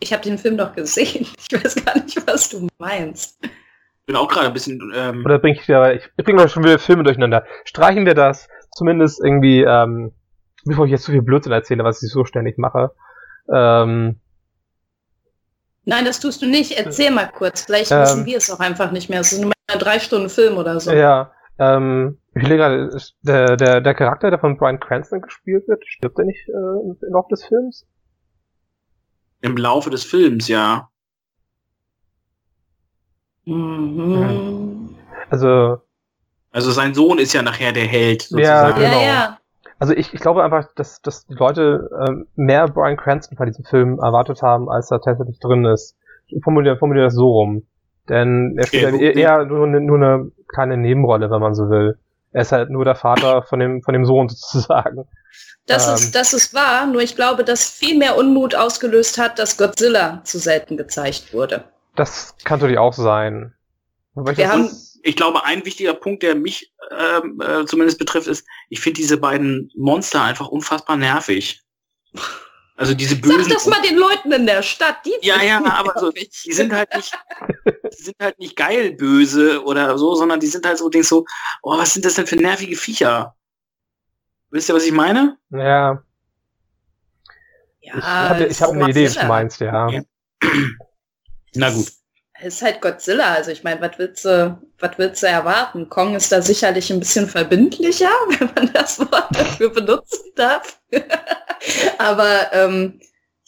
[0.00, 1.26] Ich habe den Film doch gesehen.
[1.50, 3.38] Ich weiß gar nicht, was du meinst.
[3.42, 4.92] Ich bin auch gerade ein bisschen.
[4.94, 7.46] Ähm Oder bringe ich ja, ich, ich bringe schon wieder Filme durcheinander.
[7.64, 10.12] Streichen wir das zumindest irgendwie, ähm,
[10.64, 12.90] bevor ich jetzt zu viel Blödsinn erzähle, was ich so ständig mache.
[13.52, 14.20] Ähm,
[15.84, 16.72] Nein, das tust du nicht.
[16.72, 17.62] Erzähl mal kurz.
[17.62, 19.20] Vielleicht ähm, wissen wir es auch einfach nicht mehr.
[19.20, 20.92] Es ist nur ein drei Stunden Film oder so.
[20.92, 25.84] Ja, ähm, ich lege gerade, der, der, der Charakter, der von Brian Cranston gespielt wird,
[25.86, 27.86] stirbt er nicht äh, im Laufe des Films?
[29.40, 30.88] Im Laufe des Films, ja.
[33.44, 34.96] Mhm.
[35.30, 35.78] Also.
[36.50, 38.80] Also sein Sohn ist ja nachher der Held, sozusagen.
[38.80, 39.00] Ja, genau.
[39.00, 39.38] Ja, ja.
[39.78, 43.64] Also ich, ich glaube einfach, dass, dass die Leute ähm, mehr Brian Cranston bei diesem
[43.64, 45.96] Film erwartet haben, als er tatsächlich drin ist.
[46.26, 47.66] Ich formuliere, formuliere das so rum.
[48.08, 51.68] Denn er spielt okay, eher, eher nur, eine, nur eine kleine Nebenrolle, wenn man so
[51.68, 51.98] will.
[52.32, 55.06] Er ist halt nur der Vater von dem, von dem Sohn sozusagen.
[55.66, 59.38] Das, ähm, ist, das ist wahr, nur ich glaube, dass viel mehr Unmut ausgelöst hat,
[59.38, 61.64] dass Godzilla zu selten gezeigt wurde.
[61.94, 63.52] Das kann natürlich auch sein.
[64.14, 64.70] Wir haben,
[65.02, 69.18] ich glaube, ein wichtiger Punkt, der mich ähm, äh, zumindest betrifft, ist, ich finde diese
[69.18, 71.62] beiden Monster einfach unfassbar nervig.
[72.78, 73.42] Also diese bösen.
[73.42, 76.72] Sag das mal den Leuten in der Stadt, die Ja, ja, aber so, die sind
[76.72, 77.12] halt nicht,
[77.66, 81.26] die sind halt nicht geil böse oder so, sondern die sind halt so, denkst so,
[81.62, 83.34] oh, was sind das denn für nervige Viecher?
[84.50, 85.38] Wisst ihr, was ich meine?
[85.50, 86.04] Ja.
[87.80, 89.88] ja ich habe ich hab eine Idee, was du meinst, ja.
[89.88, 90.02] ja.
[91.56, 91.88] Na gut.
[92.40, 95.88] Ist halt Godzilla, also ich meine, was willst du, was willst du erwarten?
[95.88, 100.80] Kong ist da sicherlich ein bisschen verbindlicher, wenn man das Wort dafür benutzen darf.
[101.98, 103.00] Aber ähm,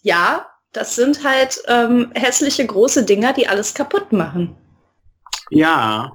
[0.03, 4.57] ja, das sind halt ähm, hässliche große Dinger, die alles kaputt machen.
[5.51, 6.12] Ja.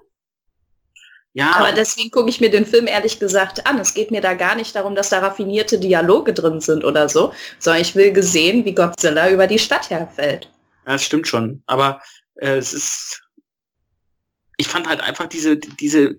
[1.33, 1.51] Ja.
[1.55, 3.77] Aber deswegen gucke ich mir den Film ehrlich gesagt an.
[3.79, 7.33] Es geht mir da gar nicht darum, dass da raffinierte Dialoge drin sind oder so,
[7.59, 10.49] sondern ich will gesehen, wie Godzilla über die Stadt herfällt.
[10.85, 11.61] Ja, das stimmt schon.
[11.67, 12.01] Aber
[12.35, 13.21] äh, es ist.
[14.57, 16.15] Ich fand halt einfach diese, diese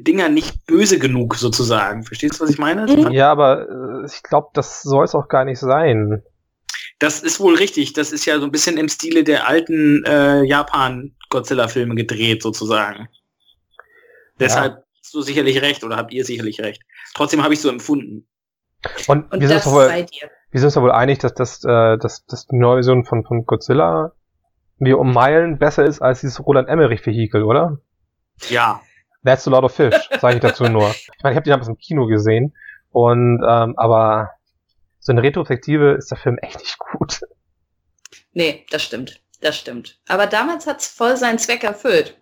[0.00, 2.04] Dinger nicht böse genug sozusagen.
[2.04, 2.86] Verstehst du, was ich meine?
[2.86, 3.10] Mhm.
[3.12, 3.68] Ja, aber
[4.02, 6.22] äh, ich glaube, das soll es auch gar nicht sein.
[6.98, 7.94] Das ist wohl richtig.
[7.94, 13.08] Das ist ja so ein bisschen im Stile der alten äh, Japan-Godzilla-Filme gedreht, sozusagen.
[14.38, 14.84] Deshalb ja.
[15.00, 16.82] hast du sicherlich recht oder habt ihr sicherlich recht.
[17.14, 18.26] Trotzdem habe ich so empfunden.
[19.06, 22.46] Und, Und wir, sind wohl, wir sind uns wohl einig, dass, das, äh, dass, dass
[22.46, 24.12] die neue Version von, von Godzilla
[24.84, 27.78] wie um Meilen besser ist als dieses Roland Emmerich-Vehikel, oder?
[28.48, 28.80] Ja.
[29.24, 30.90] That's a lot of fish, sage ich dazu nur.
[30.90, 32.54] Ich meine, ich habe die damals im Kino gesehen
[32.90, 34.30] und ähm, aber
[34.98, 37.20] so eine Retrospektive ist der Film echt nicht gut.
[38.32, 39.20] Nee, das stimmt.
[39.40, 39.98] Das stimmt.
[40.08, 42.16] Aber damals hat's voll seinen Zweck erfüllt.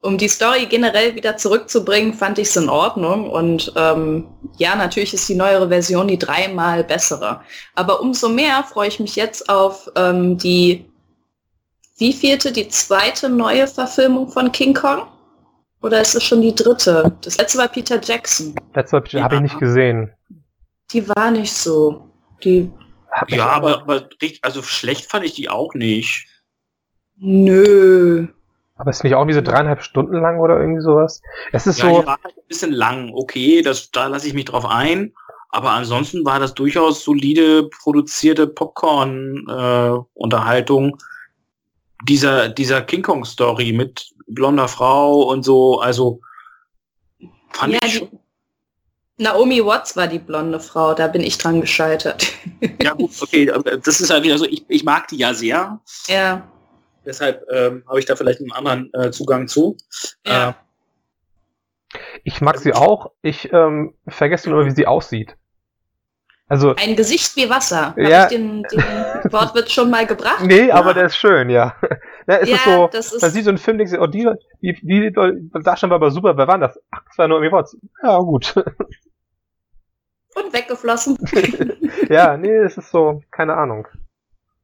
[0.00, 3.28] Um die Story generell wieder zurückzubringen, fand ich es in Ordnung.
[3.28, 7.40] Und ähm, ja, natürlich ist die neuere Version die dreimal bessere.
[7.74, 10.87] Aber umso mehr freue ich mich jetzt auf ähm, die
[11.98, 15.08] wie vierte, die zweite neue Verfilmung von King Kong?
[15.82, 17.16] Oder ist es schon die dritte?
[17.22, 18.54] Das letzte war Peter Jackson.
[18.74, 19.24] Letzte war Peter, ja.
[19.24, 20.10] habe ich nicht gesehen.
[20.90, 22.10] Die war nicht so.
[22.42, 22.72] Die.
[23.28, 24.08] Ja, aber, aber
[24.42, 26.26] also schlecht fand ich die auch nicht.
[27.16, 28.28] Nö.
[28.76, 31.20] Aber ist nicht auch wie so dreieinhalb Stunden lang oder irgendwie sowas?
[31.52, 32.00] Es ist ja, so.
[32.00, 35.12] Die war halt ein bisschen lang, okay, das, da lasse ich mich drauf ein.
[35.50, 40.90] Aber ansonsten war das durchaus solide produzierte Popcorn-Unterhaltung.
[40.90, 40.96] Äh,
[42.04, 46.20] dieser, dieser King Kong Story mit blonder Frau und so, also
[47.50, 48.08] fand ja, ich schon.
[49.20, 52.32] Naomi Watts war die blonde Frau, da bin ich dran gescheitert.
[52.82, 53.46] Ja gut, okay,
[53.84, 55.80] das ist halt wieder so, ich, ich mag die ja sehr.
[56.06, 56.48] Ja.
[57.04, 59.76] Deshalb ähm, habe ich da vielleicht einen anderen äh, Zugang zu.
[60.26, 60.50] Ja.
[60.50, 65.36] Äh, ich mag sie auch, ich ähm, vergesse nur, wie sie aussieht.
[66.50, 67.94] Also, ein Gesicht wie Wasser.
[67.98, 68.22] Ja.
[68.22, 68.82] Hab ich den, den
[69.32, 70.42] Wort wird schon mal gebracht.
[70.42, 71.74] Nee, aber der ist schön, ja.
[72.26, 74.06] ja es Ja, ist so, das ist- man sieht so einen Film, denkt sich, oh,
[74.06, 74.26] die,
[74.62, 76.78] die, die, die Darsteller war aber super, wer war das?
[76.90, 77.76] Ach, das war Naomi Watts.
[78.02, 78.54] Ja, gut.
[80.34, 81.18] Und weggeflossen.
[82.08, 83.86] ja, nee, es ist so, keine Ahnung.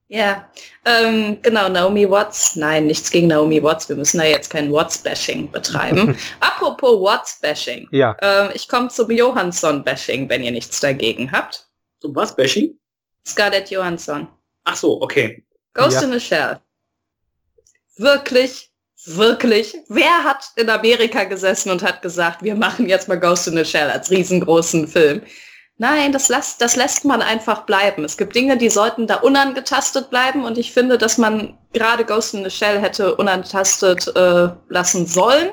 [0.08, 0.48] Ja,
[0.84, 2.56] ähm, genau, Naomi Watts.
[2.56, 3.88] Nein, nichts gegen Naomi Watts.
[3.88, 6.16] Wir müssen da jetzt kein Watts-Bashing betreiben.
[6.40, 7.88] Apropos Watts-Bashing.
[7.90, 8.14] Ja.
[8.20, 11.63] Ähm, ich komme zum Johansson-Bashing, wenn ihr nichts dagegen habt.
[12.04, 12.78] Zum was, Bashing?
[13.26, 14.28] Scarlett Johansson.
[14.64, 15.42] Ach so, okay.
[15.72, 16.02] Ghost Ja.
[16.02, 16.60] in the Shell.
[17.96, 18.70] Wirklich,
[19.06, 19.74] wirklich.
[19.88, 23.64] Wer hat in Amerika gesessen und hat gesagt, wir machen jetzt mal Ghost in the
[23.64, 25.22] Shell als riesengroßen Film?
[25.78, 28.04] Nein, das, lässt, das lässt man einfach bleiben.
[28.04, 32.34] Es gibt Dinge, die sollten da unangetastet bleiben und ich finde, dass man gerade Ghost
[32.34, 35.52] in the Shell hätte unangetastet äh, lassen sollen.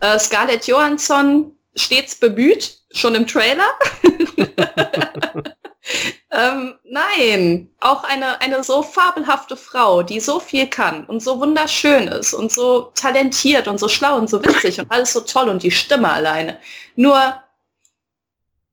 [0.00, 3.70] Äh, Scarlett Johansson stets bemüht, schon im Trailer.
[6.30, 12.08] ähm, nein, auch eine, eine so fabelhafte Frau, die so viel kann und so wunderschön
[12.08, 15.62] ist und so talentiert und so schlau und so witzig und alles so toll und
[15.62, 16.58] die Stimme alleine.
[16.96, 17.18] Nur,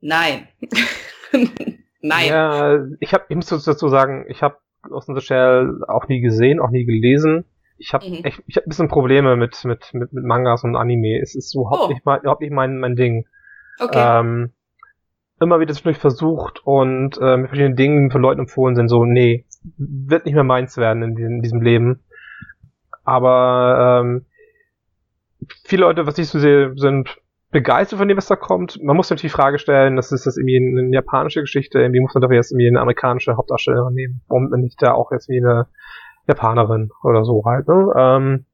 [0.01, 0.47] nein.
[2.01, 2.27] nein.
[2.27, 6.21] Ja, ich habe, ich muss dazu sagen, ich habe Ghost in the Shell auch nie
[6.21, 7.45] gesehen, auch nie gelesen.
[7.77, 8.23] Ich habe Mhm.
[8.23, 11.19] echt, ich habe ein bisschen Probleme mit, mit, mit, mit Mangas und Anime.
[11.21, 11.87] Es ist überhaupt Oh.
[11.89, 13.27] nicht mein, überhaupt nicht mein, mein Ding.
[13.79, 14.19] Okay.
[14.19, 14.53] Ähm,
[15.39, 19.45] immer wieder zwischendurch versucht und äh, mit verschiedenen Dingen für Leute empfohlen sind, so, nee,
[19.77, 22.03] wird nicht mehr meins werden in diesem, in diesem Leben.
[23.03, 24.25] Aber ähm,
[25.65, 27.17] viele Leute, was ich so sehe, sind
[27.51, 28.81] begeistert von dem, was da kommt.
[28.81, 32.13] Man muss natürlich die Frage stellen, das ist das irgendwie eine japanische Geschichte, irgendwie muss
[32.13, 34.21] man dafür jetzt irgendwie eine amerikanische Hauptdarstellerin nehmen.
[34.27, 35.67] Warum nicht da auch jetzt wie eine
[36.27, 37.93] Japanerin oder so halt, ne?
[37.95, 38.45] Ähm,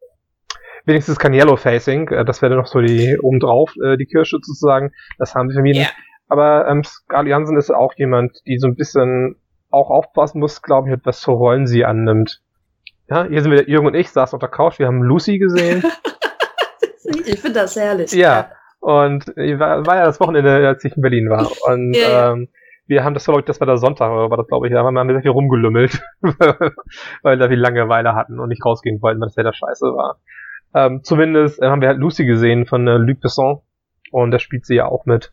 [0.86, 4.92] wenigstens kein Yellow Facing, äh, das wäre noch so die obendrauf, äh, die Kirsche sozusagen.
[5.18, 5.84] Das haben mich Ja.
[5.84, 5.96] nicht.
[6.30, 9.36] Aber ähm, Scarlett Jansen ist auch jemand, die so ein bisschen
[9.70, 12.42] auch aufpassen muss, glaube ich, mit was für Rollen sie annimmt.
[13.10, 15.84] Ja, hier sind wir, Jürgen und ich, saßen auf der Couch, wir haben Lucy gesehen.
[17.26, 18.12] Ich finde das herrlich.
[18.12, 18.52] Ja.
[18.82, 21.50] Und ich war, war ja das Wochenende, als ich in Berlin war.
[21.66, 22.32] Und Ja, ja.
[22.34, 22.50] ähm,
[22.86, 24.84] wir haben das, glaube ich, das war der Sonntag, oder war das, glaube ich, da
[24.84, 26.74] haben wir sehr viel rumgelümmelt, weil
[27.24, 30.20] wir da viel Langeweile hatten und nicht rausgehen wollten, weil das Wetter scheiße war.
[30.74, 33.62] Ähm, zumindest äh, haben wir halt Lucy gesehen von äh, Luc Besson
[34.12, 35.32] und da spielt sie ja auch mit.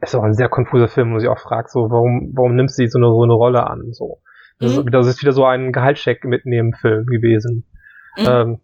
[0.00, 2.88] Ist auch ein sehr konfuser Film, wo ich auch frage, so, warum, warum nimmt sie
[2.88, 4.20] so eine, so eine Rolle an, so.
[4.58, 4.90] Das, ist, Mhm.
[4.90, 7.66] das ist wieder so ein Gehaltscheck mitnehmen Film gewesen.
[8.16, 8.26] Mhm.
[8.26, 8.60] Ähm,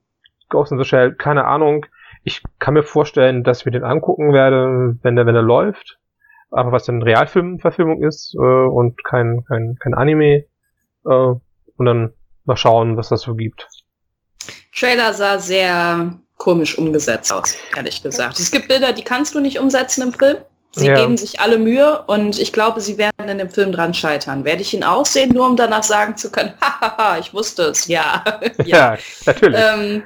[0.48, 1.86] Ghost in the Shell, keine Ahnung.
[2.22, 5.98] Ich kann mir vorstellen, dass ich mir den angucken werde, wenn der, wenn der läuft.
[6.50, 10.44] Aber was dann Realfilmverfilmung ist äh, und kein, kein, kein Anime.
[11.04, 12.12] Äh, und dann
[12.44, 13.68] mal schauen, was das so gibt.
[14.74, 18.38] Trailer sah sehr komisch umgesetzt aus, ehrlich gesagt.
[18.38, 20.36] Es gibt Bilder, die kannst du nicht umsetzen im Film.
[20.78, 20.94] Sie Ja.
[20.94, 24.44] geben sich alle Mühe und ich glaube, sie werden in dem Film dran scheitern.
[24.44, 27.86] Werde ich ihn auch sehen, nur um danach sagen zu können, hahaha, ich wusste es,
[27.88, 28.22] ja.
[28.62, 28.98] ja.
[29.24, 29.58] natürlich.
[29.58, 30.02] Ähm,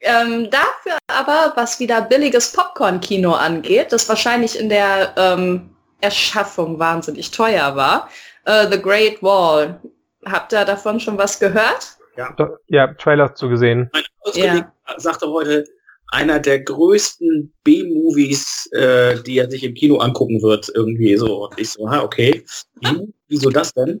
[0.00, 5.70] ähm, dafür aber, was wieder billiges Popcorn-Kino angeht, das wahrscheinlich in der ähm,
[6.02, 8.10] Erschaffung wahnsinnig teuer war,
[8.44, 9.80] äh, The Great Wall.
[10.26, 11.96] Habt ihr davon schon was gehört?
[12.36, 13.88] Doch, ja, Trailer zu gesehen.
[13.94, 15.64] Mein Auskollege sagte heute,
[16.12, 21.46] einer der größten B-Movies, äh, die er sich im Kino angucken wird, irgendwie so.
[21.46, 22.44] Und ich so, ha, okay.
[22.84, 24.00] Hm, wieso das denn?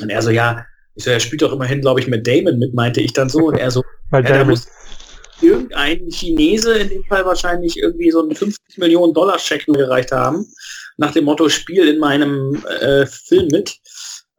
[0.00, 0.64] Und er so, ja,
[0.94, 3.46] ich so, er spielt doch immerhin, glaube ich, mit Damon mit, meinte ich dann so.
[3.46, 4.66] Und er so, Weil ja, Damon- muss
[5.42, 10.12] irgendein Chinese, in dem Fall wahrscheinlich irgendwie so einen 50 Millionen Dollar Scheck nur gereicht
[10.12, 10.46] haben,
[10.98, 13.76] nach dem Motto, spiel in meinem äh, Film mit.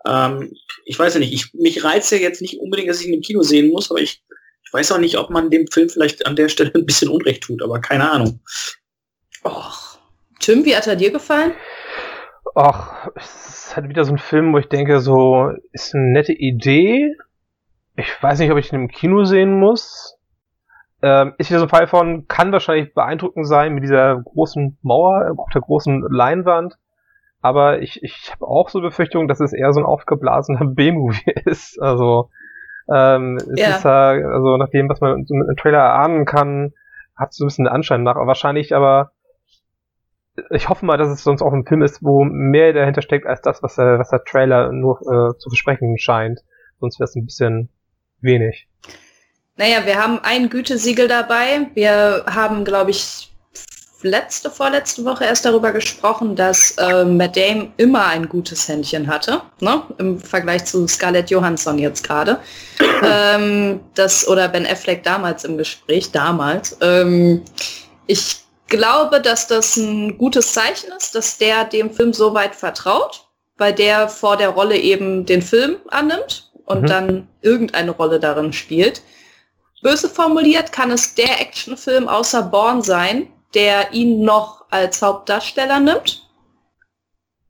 [0.05, 0.51] Ähm,
[0.85, 3.21] ich weiß ja nicht, ich, mich reizt ja jetzt nicht unbedingt, dass ich ihn im
[3.21, 4.23] Kino sehen muss, aber ich,
[4.63, 7.43] ich weiß auch nicht, ob man dem Film vielleicht an der Stelle ein bisschen Unrecht
[7.43, 8.41] tut, aber keine Ahnung.
[9.43, 9.99] Och.
[10.39, 11.53] Tim, wie hat er dir gefallen?
[12.55, 16.33] Ach, es ist halt wieder so ein Film, wo ich denke, so, ist eine nette
[16.33, 17.15] Idee.
[17.95, 20.17] Ich weiß nicht, ob ich ihn im Kino sehen muss.
[21.03, 25.33] Ähm, ist wieder so ein Fall von, kann wahrscheinlich beeindruckend sein mit dieser großen Mauer,
[25.37, 26.77] auf der großen Leinwand.
[27.41, 31.81] Aber ich, ich habe auch so Befürchtungen, dass es eher so ein aufgeblasener B-Movie ist.
[31.81, 32.29] Also,
[32.93, 33.69] ähm, es Ja.
[33.75, 36.73] ist ja, also nach dem, was man so mit einem Trailer erahnen kann,
[37.15, 38.15] hat so ein bisschen den Anschein nach.
[38.15, 39.11] Aber wahrscheinlich aber
[40.49, 43.41] ich hoffe mal, dass es sonst auch ein Film ist, wo mehr dahinter steckt als
[43.41, 46.39] das, was der, was der Trailer nur äh, zu versprechen scheint.
[46.79, 47.69] Sonst wäre es ein bisschen
[48.21, 48.67] wenig.
[49.57, 51.67] Naja, wir haben ein Gütesiegel dabei.
[51.73, 53.30] Wir haben, glaube ich,
[54.03, 59.41] letzte, vorletzte Woche erst darüber gesprochen, dass äh, Matt Damon immer ein gutes Händchen hatte,
[59.59, 59.83] ne?
[59.97, 62.39] im Vergleich zu Scarlett Johansson jetzt gerade.
[63.03, 66.77] ähm, das, oder Ben Affleck damals im Gespräch, damals.
[66.81, 67.43] Ähm,
[68.07, 73.27] ich glaube, dass das ein gutes Zeichen ist, dass der dem Film so weit vertraut,
[73.57, 76.87] weil der vor der Rolle eben den Film annimmt und mhm.
[76.87, 79.01] dann irgendeine Rolle darin spielt.
[79.83, 86.27] Böse formuliert kann es der Actionfilm außer Born sein, der ihn noch als Hauptdarsteller nimmt.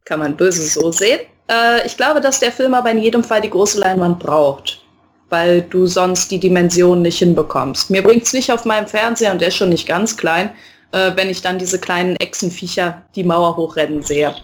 [0.06, 1.22] Kann man böse so sehen.
[1.50, 4.82] Äh, ich glaube, dass der Film aber in jedem Fall die große Leinwand braucht,
[5.30, 7.90] weil du sonst die Dimension nicht hinbekommst.
[7.90, 10.52] Mir bringt es nicht auf meinem Fernseher, und der ist schon nicht ganz klein,
[10.92, 14.36] äh, wenn ich dann diese kleinen Echsenviecher die Mauer hochrennen sehe.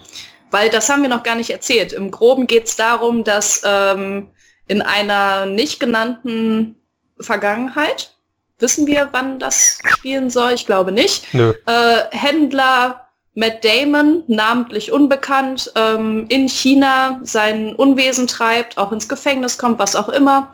[0.52, 1.92] Weil das haben wir noch gar nicht erzählt.
[1.92, 4.30] Im Groben geht es darum, dass ähm,
[4.68, 6.76] in einer nicht genannten
[7.20, 8.17] Vergangenheit,
[8.60, 10.54] wissen wir, wann das spielen soll?
[10.54, 11.34] Ich glaube nicht.
[11.66, 19.60] Äh, Händler Matt Damon, namentlich unbekannt, ähm, in China sein Unwesen treibt, auch ins Gefängnis
[19.60, 20.54] kommt, was auch immer.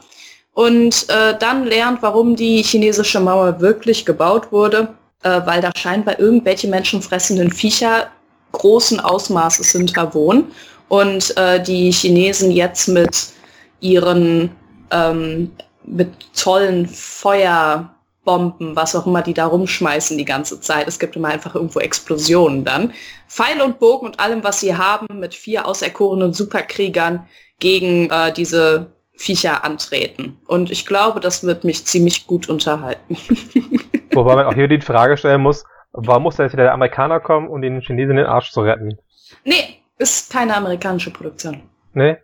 [0.54, 4.90] Und äh, dann lernt, warum die chinesische Mauer wirklich gebaut wurde,
[5.24, 8.12] äh, weil da scheinbar irgendwelche menschenfressenden Viecher
[8.52, 10.52] großen Ausmaßes hinter wohnen.
[10.90, 13.28] Und äh, die Chinesen jetzt mit
[13.80, 14.52] ihren
[14.92, 15.52] ähm,
[15.86, 17.93] mit tollen Feuer
[18.24, 20.88] Bomben, was auch immer die da rumschmeißen die ganze Zeit.
[20.88, 22.94] Es gibt immer einfach irgendwo Explosionen dann.
[23.28, 27.28] Pfeil und Bogen und allem, was sie haben, mit vier auserkorenen Superkriegern
[27.60, 30.38] gegen äh, diese Viecher antreten.
[30.48, 33.18] Und ich glaube, das wird mich ziemlich gut unterhalten.
[34.12, 37.20] Wobei man auch hier die Frage stellen muss, warum muss da jetzt wieder der Amerikaner
[37.20, 38.98] kommen, um den Chinesen den Arsch zu retten?
[39.44, 41.64] Nee, ist keine amerikanische Produktion.
[41.94, 42.18] Nee?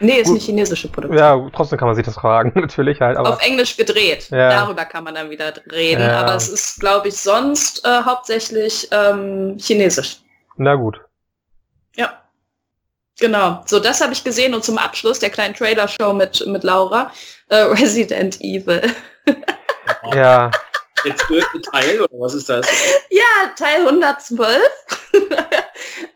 [0.00, 0.36] Nee, ist Gut.
[0.36, 1.18] eine chinesische Produktion.
[1.18, 3.16] Ja, trotzdem kann man sich das fragen, natürlich halt.
[3.16, 4.28] Auf Englisch gedreht.
[4.30, 4.50] Ja.
[4.50, 6.02] Darüber kann man dann wieder reden.
[6.02, 6.20] Ja.
[6.20, 10.18] Aber es ist, glaube ich, sonst äh, hauptsächlich ähm, chinesisch.
[10.56, 11.00] Na gut.
[11.96, 12.22] Ja.
[13.18, 13.62] Genau.
[13.66, 17.10] So, das habe ich gesehen und zum Abschluss der kleinen Trailer-Show mit, mit Laura.
[17.48, 18.82] Äh, Resident Evil.
[20.14, 20.50] ja.
[21.04, 22.66] Der zwölfte Teil, oder was ist das?
[23.10, 24.60] Ja, Teil 112.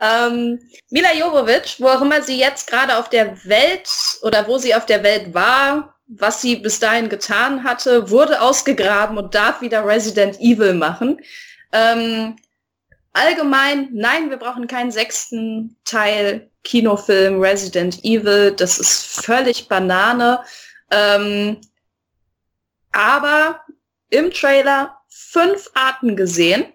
[0.01, 0.59] ähm,
[0.91, 3.89] Mila Jovovich, wo auch immer sie jetzt gerade auf der Welt
[4.23, 9.17] oder wo sie auf der Welt war, was sie bis dahin getan hatte, wurde ausgegraben
[9.17, 11.21] und darf wieder Resident Evil machen.
[11.73, 12.37] Ähm,
[13.13, 18.53] allgemein, nein, wir brauchen keinen sechsten Teil Kinofilm Resident Evil.
[18.53, 20.41] Das ist völlig Banane.
[20.91, 21.59] Ähm,
[22.93, 23.61] aber
[24.11, 26.67] im Trailer fünf Arten gesehen,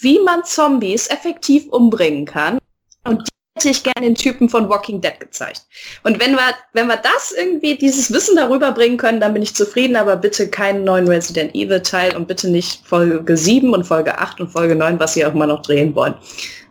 [0.00, 2.58] wie man Zombies effektiv umbringen kann.
[3.04, 5.66] Und die hätte ich gerne den Typen von Walking Dead gezeigt.
[6.04, 9.54] Und wenn wir, wenn wir das irgendwie, dieses Wissen darüber bringen können, dann bin ich
[9.54, 14.18] zufrieden, aber bitte keinen neuen Resident Evil Teil und bitte nicht Folge 7 und Folge
[14.18, 16.14] 8 und Folge 9, was sie auch immer noch drehen wollen.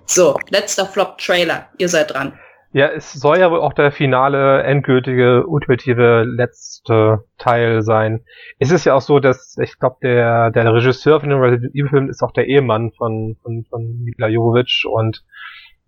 [0.07, 1.69] So, letzter Flop-Trailer.
[1.77, 2.37] Ihr seid dran.
[2.73, 8.23] Ja, es soll ja wohl auch der finale, endgültige, ultimative letzte Teil sein.
[8.59, 11.89] Es ist ja auch so, dass ich glaube, der, der Regisseur von dem Resident Evil
[11.89, 15.23] Film ist auch der Ehemann von, von, von Mila Jovovich und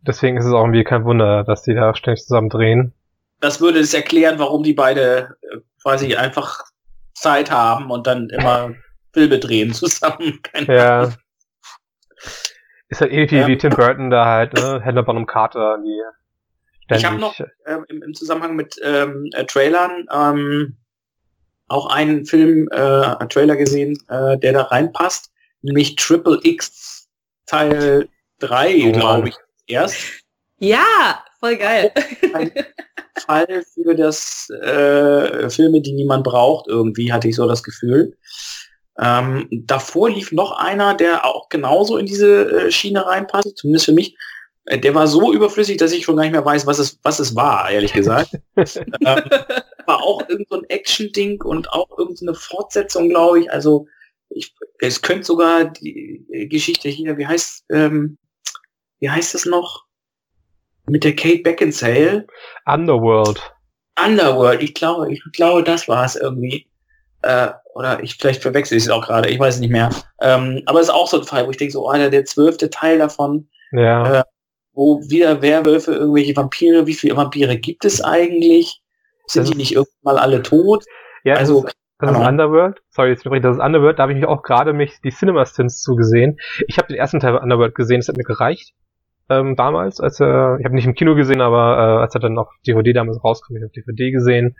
[0.02, 2.94] deswegen ist es auch irgendwie kein Wunder, dass die da ständig zusammen drehen.
[3.40, 6.64] Das würde es erklären, warum die beide äh, quasi einfach
[7.14, 8.72] Zeit haben und dann immer
[9.14, 10.40] Filme drehen zusammen.
[10.44, 11.10] Keine ja.
[12.90, 14.82] Ist halt ähnlich ähm, wie Tim Burton da halt, ne?
[14.84, 16.02] Händler Bonham Carter, die
[16.90, 17.46] ich habe noch äh,
[17.88, 20.78] im, im, Zusammenhang mit ähm, äh, Trailern ähm,
[21.68, 25.32] auch einen Film, äh, Trailer gesehen, äh, der da reinpasst,
[25.62, 27.08] nämlich Triple X
[27.46, 28.08] Teil
[28.40, 29.36] 3, oh, glaube ich,
[29.68, 29.98] erst.
[30.60, 31.92] Ja, voll geil.
[32.34, 32.52] Ein
[33.26, 38.18] Fall für das äh, Filme, die niemand braucht, irgendwie, hatte ich so das Gefühl.
[39.00, 43.94] Ähm, davor lief noch einer, der auch genauso in diese äh, Schiene reinpasst, zumindest für
[43.94, 44.16] mich.
[44.66, 47.20] Äh, der war so überflüssig, dass ich schon gar nicht mehr weiß, was es, was
[47.20, 48.32] es war, ehrlich gesagt.
[48.56, 49.24] ähm,
[49.86, 53.52] war auch irgend so ein Action-Ding und auch irgendeine Fortsetzung, glaube ich.
[53.52, 53.88] Also
[54.30, 58.18] ich, es könnte sogar die Geschichte hier, wie heißt, ähm,
[59.00, 59.86] wie heißt es noch?
[60.86, 62.28] Mit der Kate Beckinsale.
[62.66, 63.54] Underworld.
[64.04, 66.68] Underworld, ich glaube, ich glaube, das war es irgendwie.
[67.22, 69.90] Äh, oder ich vielleicht verwechsel ich es auch gerade, ich weiß nicht mehr.
[70.22, 72.70] Ähm, aber es ist auch so ein Fall, wo ich denke, so, Alter, der zwölfte
[72.70, 73.48] Teil davon.
[73.72, 74.20] Ja.
[74.20, 74.24] Äh,
[74.74, 78.82] wo wieder Werwölfe, irgendwelche Vampire, wie viele Vampire gibt es eigentlich?
[79.28, 80.84] Sind das die nicht irgendwann mal alle tot?
[81.24, 81.66] Ja, also,
[82.00, 82.82] das ist, Underworld.
[82.90, 83.98] Sorry, jetzt übrigens, das ist Underworld.
[83.98, 86.38] Da habe ich mich auch gerade mich die Cinema Stints zugesehen.
[86.68, 88.74] Ich habe den ersten Teil von Underworld gesehen, das hat mir gereicht.
[89.30, 92.38] Ähm, damals, als er, ich habe nicht im Kino gesehen, aber äh, als er dann
[92.38, 94.58] auf DVD damals rauskam, ich auf DVD gesehen.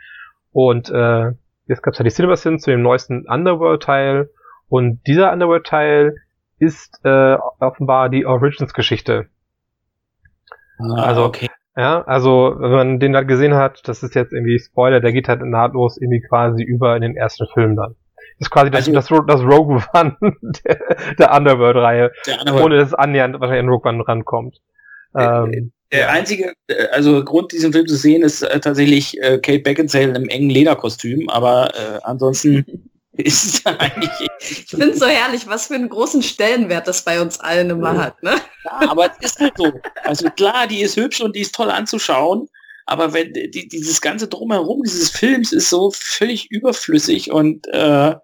[0.52, 1.32] Und äh,
[1.68, 4.30] jetzt gab es ja die Cinema Stints zu dem neuesten Underworld-Teil.
[4.70, 6.16] Und dieser Underworld-Teil
[6.60, 9.28] ist äh, offenbar die Origins-Geschichte
[10.80, 11.50] Ah, also, okay.
[11.76, 15.28] Ja, also wenn man den da gesehen hat, das ist jetzt irgendwie Spoiler, der geht
[15.28, 17.96] halt nahtlos irgendwie quasi über in den ersten Film dann.
[18.40, 20.16] Das ist quasi das, also, das, das Rogue One
[20.66, 20.80] der,
[21.18, 22.66] der Underworld-Reihe, Underworld.
[22.66, 24.58] ohne dass es annähernd wahrscheinlich an Rogue One rankommt.
[25.16, 29.40] Äh, ähm, Der einzige, äh, also Grund, diesen Film zu sehen, ist äh, tatsächlich äh,
[29.40, 32.66] Kate Beckinsale im engen Lederkostüm, aber äh, ansonsten
[33.14, 34.30] ist es eigentlich.
[34.40, 37.98] Ich finde es so herrlich, was für einen großen Stellenwert das bei uns allen immer
[37.98, 38.36] hat, ne?
[38.66, 39.72] Ja, aber es ist halt so.
[40.04, 42.48] Also klar, die ist hübsch und die ist toll anzuschauen,
[42.86, 48.16] aber wenn die, dieses ganze drumherum dieses Films ist so völlig überflüssig und äh,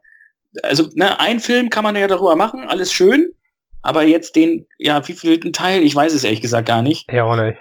[0.64, 3.32] also ne, ein Film kann man ja darüber machen, alles schön,
[3.82, 7.12] aber jetzt den, ja, wie viel Teil, ich weiß es ehrlich gesagt gar nicht.
[7.12, 7.60] Ja, auch nicht.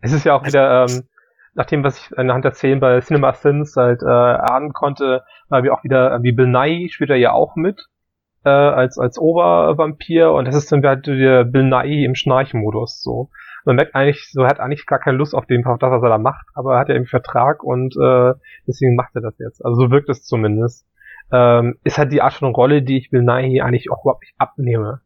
[0.00, 1.04] Es ist ja auch wieder, ähm,
[1.54, 5.62] nach dem, was ich anhand der Szenen bei Cinema Sins halt äh, ahnen konnte, weil
[5.62, 7.86] wir auch wieder, äh, wie Bill Nye spielt er ja auch mit,
[8.44, 13.30] äh, als, als Obervampir und das ist dann halt der Bill Nye im Schnarchmodus, so.
[13.64, 16.08] Man merkt eigentlich, so hat eigentlich gar keine Lust auf den, auf das, was er
[16.08, 18.34] da macht, aber er hat ja einen Vertrag und äh,
[18.66, 19.64] deswegen macht er das jetzt.
[19.64, 20.86] Also so wirkt es zumindest.
[21.32, 24.34] Ähm, ist halt die Art von Rolle, die ich Bill Nye eigentlich auch überhaupt nicht
[24.38, 25.00] abnehme.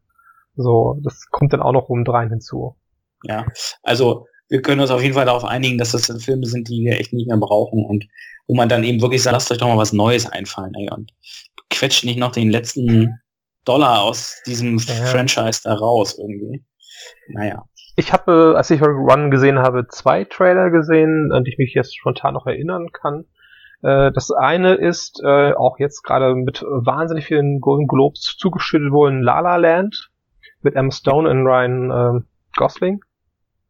[0.55, 2.75] So, das kommt dann auch noch rein hinzu.
[3.23, 3.45] Ja,
[3.81, 6.99] also wir können uns auf jeden Fall darauf einigen, dass das Filme sind, die wir
[6.99, 8.05] echt nicht mehr brauchen und
[8.51, 11.13] wo man dann eben wirklich sagt, lasst euch doch mal was Neues einfallen ey, und
[11.69, 13.21] quetscht nicht noch den letzten
[13.63, 14.93] Dollar aus diesem ja.
[15.05, 16.65] Franchise da raus irgendwie.
[17.29, 17.63] Naja.
[17.95, 21.97] Ich habe, als ich Run gesehen habe, zwei Trailer gesehen, an die ich mich jetzt
[21.97, 23.23] spontan noch erinnern kann.
[23.83, 29.21] Äh, das eine ist äh, auch jetzt gerade mit wahnsinnig vielen Golden Globes zugeschüttet worden,
[29.21, 30.09] La La Land
[30.61, 32.21] mit Emma Stone und Ryan äh,
[32.57, 32.99] Gosling.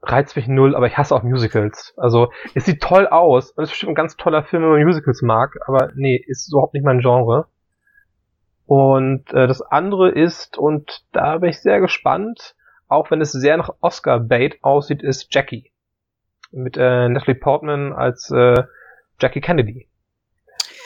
[0.04, 1.94] Reizt mich null, aber ich hasse auch Musicals.
[1.98, 4.84] Also, es sieht toll aus und es ist bestimmt ein ganz toller Film, wenn man
[4.84, 7.48] Musicals mag, aber nee, ist überhaupt nicht mein Genre.
[8.66, 12.56] Und äh, das andere ist, und da bin ich sehr gespannt,
[12.88, 15.72] auch wenn es sehr nach Oscar-Bait aussieht, ist Jackie.
[16.52, 18.64] Mit äh, Natalie Portman als äh,
[19.20, 19.88] Jackie Kennedy.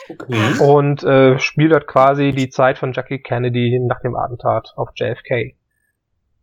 [0.08, 0.62] Okay.
[0.62, 5.56] Und äh, spielt dort quasi die Zeit von Jackie Kennedy nach dem Attentat auf JFK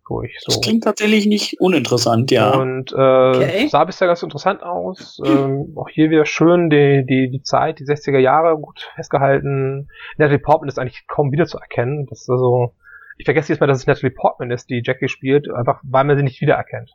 [0.07, 0.37] durch.
[0.39, 0.51] So.
[0.51, 2.51] Das klingt tatsächlich nicht uninteressant, ja.
[2.51, 3.67] Und äh, okay.
[3.69, 5.21] sah bisher ganz interessant aus.
[5.25, 9.89] Ähm, auch hier wieder schön die, die, die Zeit, die 60er Jahre gut festgehalten.
[10.17, 12.05] Natalie Portman ist eigentlich kaum wiederzuerkennen.
[12.07, 12.73] Das ist also,
[13.17, 16.17] ich vergesse jetzt mal, dass es Natalie Portman ist, die Jackie spielt, einfach weil man
[16.17, 16.91] sie nicht wiedererkennt.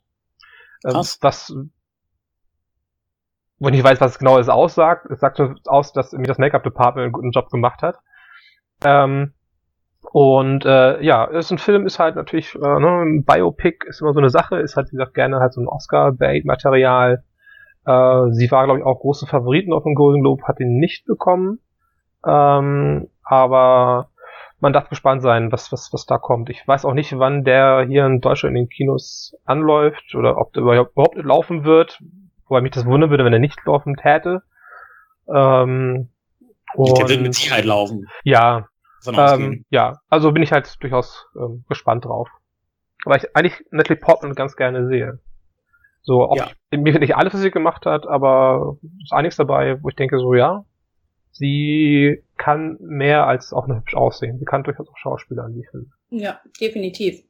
[0.85, 1.19] Ähm, Krass.
[1.23, 1.55] Was
[3.59, 5.11] wo ich nicht weiß, was es genau ist, aussagt.
[5.11, 7.97] Es sagt aus, dass irgendwie das Make-up-Department einen guten Job gemacht hat.
[8.85, 9.35] Ähm,
[10.03, 14.13] und äh, ja, ist ein Film, ist halt natürlich, äh, ne, ein Biopic ist immer
[14.13, 17.25] so eine Sache, ist halt, wie gesagt, gerne halt so ein Oscar-Bait-Material.
[17.85, 21.05] Äh, sie war, glaube ich, auch große Favoriten auf dem Golden Globe, hat ihn nicht
[21.07, 21.61] bekommen.
[22.27, 24.11] Ähm, aber
[24.61, 26.51] man darf gespannt sein, was, was, was da kommt.
[26.51, 30.53] Ich weiß auch nicht, wann der hier in Deutschland in den Kinos anläuft oder ob
[30.53, 32.01] der überhaupt laufen wird.
[32.49, 34.43] Wobei mich das wundern würde, wenn er nicht laufen täte.
[35.33, 36.09] Ähm,
[36.75, 38.09] und, der wird mit Sicherheit laufen.
[38.25, 38.69] Ja,
[39.07, 42.29] ähm, ja, also bin ich halt durchaus ähm, gespannt drauf.
[43.05, 45.19] Weil ich eigentlich Natalie Portman ganz gerne sehe.
[46.03, 46.49] So, auch ja.
[46.71, 50.19] mir finde ich alles, was sie gemacht hat, aber ist einiges dabei, wo ich denke
[50.19, 50.65] so, ja,
[51.33, 54.39] sie kann mehr als auch nur hübsch aussehen.
[54.39, 55.91] Sie kann durchaus auch Schauspieler, wie ich finde.
[56.11, 57.23] Ja, definitiv.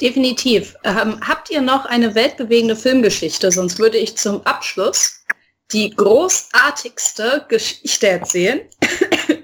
[0.00, 0.74] Definitiv.
[0.84, 3.50] Ähm, habt ihr noch eine weltbewegende Filmgeschichte?
[3.50, 5.24] Sonst würde ich zum Abschluss
[5.72, 8.60] die großartigste Geschichte erzählen,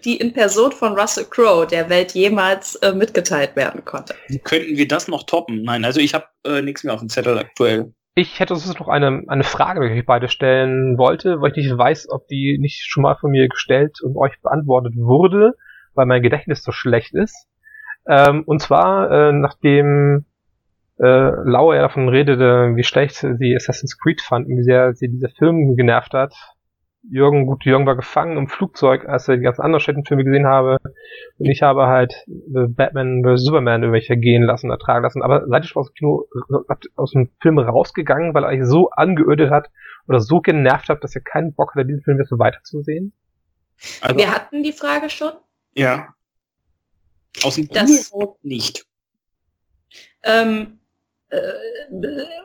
[0.06, 4.14] die in Person von Russell Crowe der Welt jemals äh, mitgeteilt werden konnte.
[4.44, 5.62] Könnten wir das noch toppen?
[5.62, 7.92] Nein, also ich habe äh, nichts mehr auf dem Zettel aktuell.
[8.14, 11.76] Ich hätte uns noch eine, eine Frage, die ich beide stellen wollte, weil ich nicht
[11.76, 15.52] weiß, ob die nicht schon mal von mir gestellt und euch beantwortet wurde,
[15.94, 17.46] weil mein Gedächtnis so schlecht ist.
[18.08, 20.24] Ähm, und zwar, äh, nachdem
[20.98, 21.04] äh,
[21.44, 25.76] Laura ja davon redete, wie schlecht sie Assassin's Creed fanden, wie sehr sie dieser Film
[25.76, 26.32] genervt hat,
[27.10, 30.78] Jürgen, gut, Jürgen war gefangen im Flugzeug, als er die ganzen anderen Städtenfilme gesehen habe.
[31.38, 33.44] Und ich habe halt äh, Batman vs.
[33.44, 35.22] Superman irgendwelche gehen lassen, ertragen lassen.
[35.22, 36.28] Aber seid ihr schon aus dem Kino,
[36.96, 39.70] aus dem Film rausgegangen, weil er euch so angeödet hat
[40.08, 43.12] oder so genervt hat, dass ihr keinen Bock hattet, diesen Film jetzt so weiterzusehen?
[44.00, 45.32] Also, Wir hatten die Frage schon.
[45.74, 46.14] Ja.
[47.44, 48.86] Aus dem Kino nicht.
[50.22, 50.85] Ähm, äh,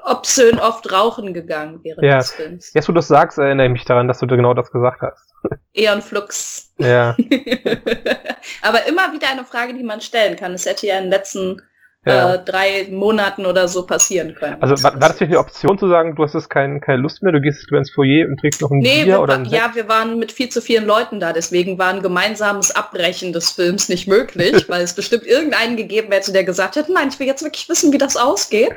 [0.03, 2.17] obszön oft rauchen gegangen während ja.
[2.17, 2.73] des Films.
[2.73, 5.33] Jetzt, wo du das sagst, erinnere ich mich daran, dass du genau das gesagt hast.
[5.73, 6.73] Eon Flux.
[6.77, 7.15] Ja.
[8.61, 10.53] Aber immer wieder eine Frage, die man stellen kann.
[10.53, 11.61] Es hätte ja in den letzten
[12.05, 12.33] ja.
[12.33, 14.57] äh, drei Monaten oder so passieren können.
[14.59, 17.21] Also war, war das nicht die Option zu sagen, du hast jetzt kein, keine Lust
[17.21, 19.71] mehr, du gehst du ins Foyer und trinkst noch ein nee, Bier oder ein Ja,
[19.75, 23.87] wir waren mit viel zu vielen Leuten da, deswegen war ein gemeinsames Abbrechen des Films
[23.87, 27.43] nicht möglich, weil es bestimmt irgendeinen gegeben hätte, der gesagt hätte, nein, ich will jetzt
[27.43, 28.71] wirklich wissen, wie das ausgeht.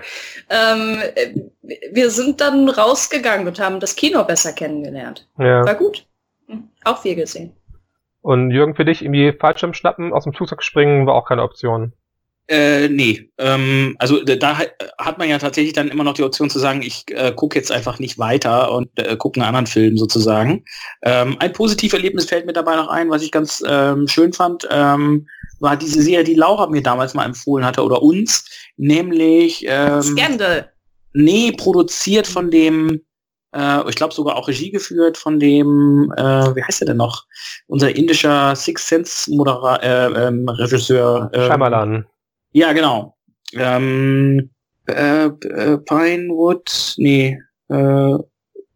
[0.51, 0.99] Ähm,
[1.93, 5.27] wir sind dann rausgegangen und haben das Kino besser kennengelernt.
[5.39, 5.65] Ja.
[5.65, 6.07] War gut.
[6.47, 7.55] Hm, auch viel gesehen.
[8.21, 11.93] Und Jürgen, für dich irgendwie Fallschirm schnappen, aus dem Flugzeug springen, war auch keine Option.
[12.47, 14.59] Äh, nee, ähm, also da
[14.99, 17.73] hat man ja tatsächlich dann immer noch die Option zu sagen, ich äh, gucke jetzt
[17.73, 20.63] einfach nicht weiter und äh, gucke einen anderen Film sozusagen.
[21.03, 24.69] Ähm, ein positives Erlebnis fällt mir dabei noch ein, was ich ganz ähm, schön fand,
[24.71, 25.27] ähm,
[25.61, 28.45] war diese Serie, die Laura mir damals mal empfohlen hatte oder uns,
[28.77, 30.71] nämlich ähm, Scandal.
[31.15, 33.01] Nee, produziert von dem,
[33.57, 37.25] äh, ich glaube sogar auch Regie geführt von dem, äh, wie heißt er denn noch?
[37.69, 41.31] Unser indischer Six Sense Modera äh, ähm, Regisseur.
[41.33, 42.05] Äh, Shyamalan.
[42.55, 43.17] Ja, genau.
[43.53, 44.51] Ähm,
[44.87, 47.37] äh, äh, Pinewood, nee,
[47.69, 48.21] äh, äh,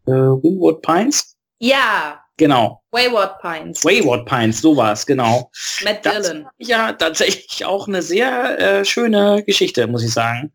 [0.05, 1.37] Winwood Pines?
[1.59, 2.21] Ja.
[2.35, 2.81] Genau.
[2.91, 3.83] Wayward Pines.
[3.85, 5.49] Wayward Pines, so war es, genau.
[5.83, 6.45] Matt Dillon.
[6.57, 10.51] ja, tatsächlich auch eine sehr äh, schöne Geschichte, muss ich sagen.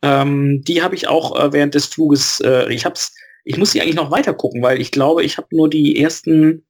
[0.00, 3.14] Ähm, die habe ich auch äh, während des Fluges, äh, ich hab's,
[3.44, 6.66] ich muss sie eigentlich noch weiter gucken, weil ich glaube, ich habe nur die ersten,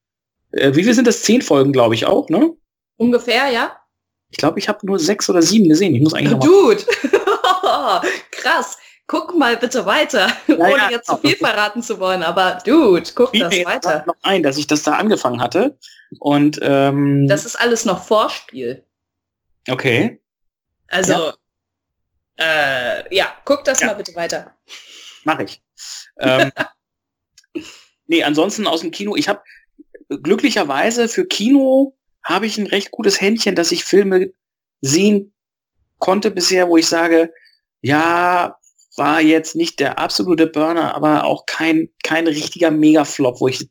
[0.50, 1.22] äh, wie viel sind das?
[1.22, 2.52] Zehn Folgen, glaube ich auch, ne?
[2.96, 3.76] Ungefähr, ja.
[4.32, 5.94] Ich glaube, ich habe nur sechs oder sieben gesehen.
[5.94, 6.38] Ich muss eigentlich.
[6.38, 6.82] Dude!
[8.30, 8.78] Krass.
[9.06, 12.22] Guck mal bitte weiter, ja, ohne ja, jetzt zu viel verraten zu wollen.
[12.22, 14.04] Aber dude, guck das weiter.
[14.06, 15.76] noch ein, dass ich das da angefangen hatte.
[16.18, 18.86] Und ähm, das ist alles noch Vorspiel.
[19.68, 20.22] Okay.
[20.88, 21.32] Also,
[22.38, 24.54] ja, äh, ja guck das mal bitte weiter.
[25.24, 25.62] Mach ich.
[26.18, 26.50] ähm,
[28.06, 29.14] nee, ansonsten aus dem Kino.
[29.14, 29.42] Ich habe
[30.08, 34.32] glücklicherweise für Kino habe ich ein recht gutes Händchen, dass ich Filme
[34.80, 35.32] sehen
[35.98, 37.32] konnte bisher, wo ich sage,
[37.80, 38.56] ja,
[38.96, 43.68] war jetzt nicht der absolute Burner, aber auch kein, kein richtiger Mega-Flop, wo ich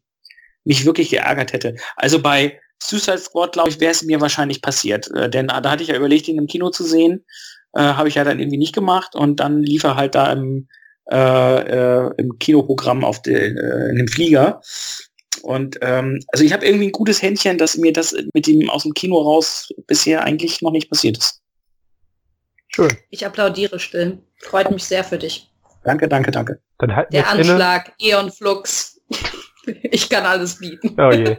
[0.64, 1.76] mich wirklich geärgert hätte.
[1.96, 5.10] Also bei Suicide Squad, glaube ich, wäre es mir wahrscheinlich passiert.
[5.12, 7.26] Äh, denn da hatte ich ja überlegt, ihn im Kino zu sehen.
[7.74, 10.68] Äh, Habe ich ja dann irgendwie nicht gemacht und dann lief er halt da im,
[11.10, 14.62] äh, äh, im Kinoprogramm auf den, äh, in dem Flieger.
[15.42, 18.84] Und ähm, also ich habe irgendwie ein gutes Händchen, dass mir das mit dem aus
[18.84, 21.42] dem Kino raus bisher eigentlich noch nicht passiert ist.
[22.68, 22.92] Schön.
[23.10, 24.20] Ich applaudiere still.
[24.40, 25.52] Freut mich sehr für dich.
[25.84, 26.62] Danke, danke, danke.
[26.78, 28.12] Dann halten Der Anschlag, inne.
[28.12, 29.02] Eon Flux.
[29.66, 30.96] ich kann alles bieten.
[31.00, 31.38] Oh je.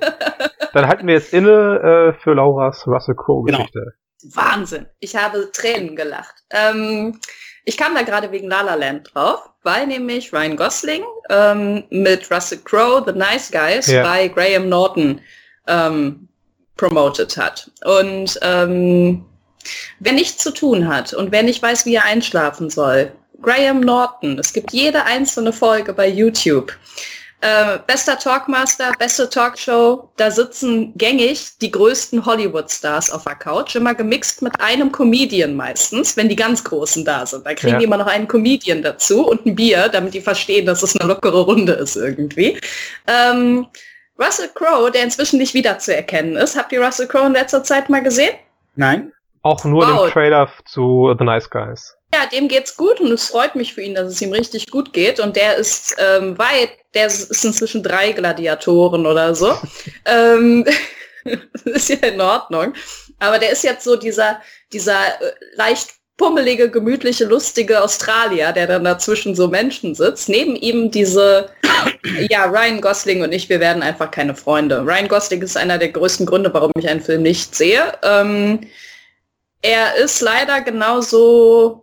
[0.72, 3.94] Dann halten wir jetzt inne äh, für Lauras Russell Crowe-Geschichte.
[4.20, 4.36] Genau.
[4.36, 4.86] Wahnsinn.
[5.00, 6.34] Ich habe Tränen gelacht.
[6.50, 7.18] Ähm,
[7.64, 12.30] ich kam da gerade wegen La La Land drauf, weil nämlich Ryan Gosling ähm, mit
[12.30, 14.02] Russell Crowe, The Nice Guys, ja.
[14.02, 15.20] bei Graham Norton
[15.66, 16.28] ähm,
[16.76, 17.70] promoted hat.
[17.84, 19.24] Und ähm,
[20.00, 24.38] wer nichts zu tun hat und wer nicht weiß, wie er einschlafen soll, Graham Norton,
[24.38, 26.72] es gibt jede einzelne Folge bei YouTube.
[27.42, 33.96] Äh, bester Talkmaster, beste Talkshow, da sitzen gängig die größten Hollywood-Stars auf der Couch, immer
[33.96, 37.44] gemixt mit einem Comedian meistens, wenn die ganz Großen da sind.
[37.44, 37.78] Da kriegen ja.
[37.80, 41.08] die immer noch einen Comedian dazu und ein Bier, damit die verstehen, dass es eine
[41.08, 42.60] lockere Runde ist irgendwie.
[43.08, 43.66] Ähm,
[44.20, 46.56] Russell Crowe, der inzwischen nicht wiederzuerkennen ist.
[46.56, 48.36] Habt ihr Russell Crowe in letzter Zeit mal gesehen?
[48.76, 49.12] Nein.
[49.42, 50.04] Auch nur wow.
[50.04, 51.96] den Trailer zu The Nice Guys.
[52.14, 54.92] Ja, dem geht's gut und es freut mich für ihn, dass es ihm richtig gut
[54.92, 55.18] geht.
[55.18, 59.56] Und der ist ähm, weit, der ist inzwischen drei Gladiatoren oder so.
[60.04, 60.66] ähm,
[61.64, 62.74] ist ja in Ordnung.
[63.18, 64.40] Aber der ist jetzt so dieser,
[64.72, 70.28] dieser äh, leicht pummelige, gemütliche, lustige Australier, der dann dazwischen so Menschen sitzt.
[70.28, 71.48] Neben ihm diese,
[72.28, 74.82] ja, Ryan Gosling und ich, wir werden einfach keine Freunde.
[74.84, 77.92] Ryan Gosling ist einer der größten Gründe, warum ich einen Film nicht sehe.
[78.02, 78.60] Ähm,
[79.62, 81.81] er ist leider genauso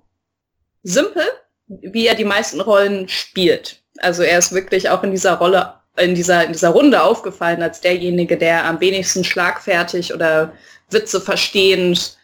[0.84, 1.23] simpel,
[1.68, 3.81] wie er die meisten Rollen spielt.
[3.99, 7.81] Also er ist wirklich auch in dieser Rolle, in dieser, in dieser Runde aufgefallen als
[7.81, 10.53] derjenige, der am wenigsten schlagfertig oder
[10.89, 12.18] Witze verstehend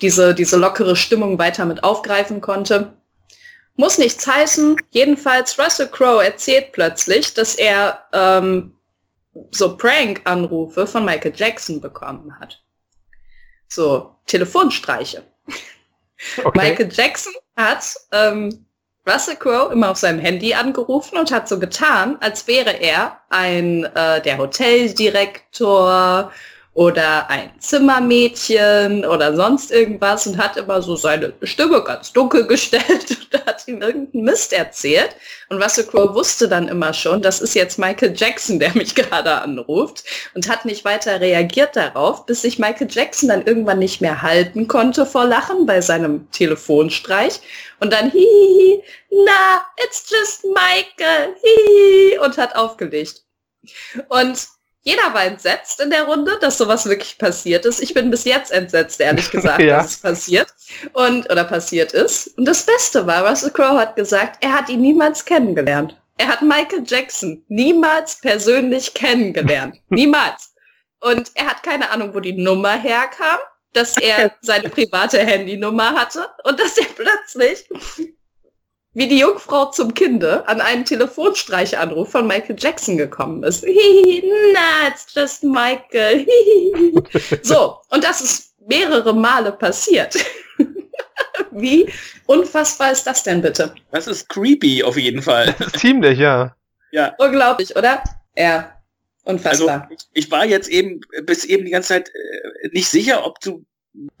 [0.00, 2.92] diese, diese lockere Stimmung weiter mit aufgreifen konnte.
[3.76, 4.76] Muss nichts heißen.
[4.90, 8.74] Jedenfalls Russell Crowe erzählt plötzlich, dass er ähm,
[9.52, 12.62] so Prank-Anrufe von Michael Jackson bekommen hat.
[13.68, 15.24] So Telefonstreiche.
[16.44, 16.58] Okay.
[16.58, 18.66] Michael Jackson hat ähm,
[19.06, 23.84] Russell Crowe immer auf seinem Handy angerufen und hat so getan, als wäre er ein
[23.84, 26.32] äh, der Hoteldirektor
[26.72, 32.84] oder ein Zimmermädchen oder sonst irgendwas und hat immer so seine Stimme ganz dunkel gestellt
[33.10, 35.16] und hat ihm irgendeinen Mist erzählt.
[35.48, 39.32] Und Russell Crowe wusste dann immer schon, das ist jetzt Michael Jackson, der mich gerade
[39.42, 44.22] anruft und hat nicht weiter reagiert darauf, bis sich Michael Jackson dann irgendwann nicht mehr
[44.22, 47.40] halten konnte vor Lachen bei seinem Telefonstreich
[47.80, 53.24] und dann hihihi, na, it's just Michael, hihihi, und hat aufgelegt.
[54.08, 54.48] Und
[54.82, 57.82] jeder war entsetzt in der Runde, dass sowas wirklich passiert ist.
[57.82, 59.78] Ich bin bis jetzt entsetzt, ehrlich gesagt, ja.
[59.78, 60.54] dass es passiert
[60.92, 62.38] und oder passiert ist.
[62.38, 65.96] Und das Beste war, Russell Crowe hat gesagt, er hat ihn niemals kennengelernt.
[66.16, 69.76] Er hat Michael Jackson niemals persönlich kennengelernt.
[69.88, 70.54] niemals.
[71.00, 73.38] Und er hat keine Ahnung, wo die Nummer herkam.
[73.72, 77.68] dass er seine private Handynummer hatte und dass er plötzlich
[78.92, 83.64] wie die Jungfrau zum Kinde an einen Telefonstreichanruf von Michael Jackson gekommen ist.
[83.64, 86.26] Na, it's just Michael.
[87.42, 90.16] so, und das ist mehrere Male passiert.
[91.52, 91.90] wie
[92.26, 93.74] unfassbar ist das denn bitte?
[93.92, 95.54] Das ist creepy auf jeden Fall.
[95.76, 96.54] Ziemlich, ja.
[96.90, 97.14] Ja.
[97.18, 98.02] Unglaublich, oder?
[98.36, 98.76] Ja.
[99.24, 99.82] Unfassbar.
[99.82, 103.38] Also ich, ich war jetzt eben bis eben die ganze Zeit äh, nicht sicher, ob
[103.40, 103.64] du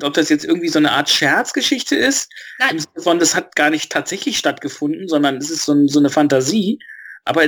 [0.02, 2.30] ob das jetzt irgendwie so eine Art Scherzgeschichte ist.
[2.58, 2.84] Nein.
[2.98, 6.78] Von, das hat gar nicht tatsächlich stattgefunden, sondern es ist so, so eine Fantasie.
[7.24, 7.42] Aber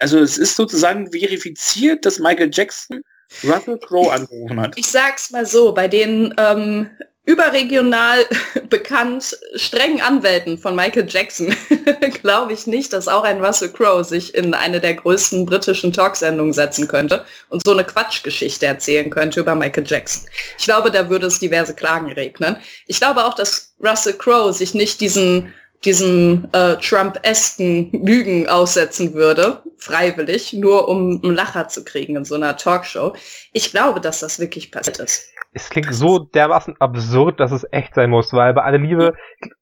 [0.00, 3.02] also es ist sozusagen verifiziert, dass Michael Jackson
[3.42, 4.76] Russell Crowe angerufen hat.
[4.76, 6.90] Ich sag's mal so, bei den ähm,
[7.24, 8.26] überregional
[8.68, 11.54] bekannt strengen Anwälten von Michael Jackson
[12.22, 16.52] glaube ich nicht, dass auch ein Russell Crowe sich in eine der größten britischen Talksendungen
[16.52, 20.28] setzen könnte und so eine Quatschgeschichte erzählen könnte über Michael Jackson.
[20.58, 22.56] Ich glaube, da würde es diverse Klagen regnen.
[22.86, 25.52] Ich glaube auch, dass Russell Crowe sich nicht diesen
[25.84, 32.36] diesen äh, Trump-esken Lügen aussetzen würde, freiwillig, nur um einen Lacher zu kriegen in so
[32.36, 33.14] einer Talkshow.
[33.52, 37.94] Ich glaube, dass das wirklich passiert ist es klingt so dermaßen absurd, dass es echt
[37.94, 39.14] sein muss, weil bei aller Liebe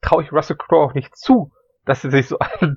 [0.02, 1.52] traue ich Russell Crowe auch nicht zu,
[1.84, 2.76] dass er sich so eine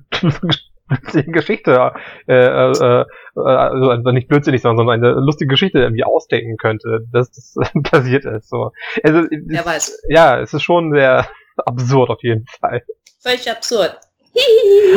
[0.88, 1.92] lustige Geschichte,
[2.26, 3.04] äh, äh, äh,
[3.40, 7.54] also nicht blödsinnig, sondern eine lustige Geschichte irgendwie ausdenken könnte, dass das
[7.84, 8.48] passiert ist.
[8.48, 8.72] So.
[9.02, 10.02] Also, Wer weiß.
[10.08, 11.26] Ja, es ist schon sehr
[11.56, 12.82] absurd auf jeden Fall.
[13.22, 13.98] Völlig absurd.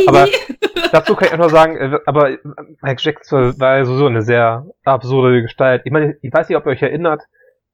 [0.07, 0.27] aber
[0.91, 2.37] dazu kann ich auch noch sagen, äh, aber
[2.81, 5.83] Mike Jackson war so eine sehr absurde Gestalt.
[5.85, 7.23] Ich meine, ich weiß nicht, ob ihr euch erinnert,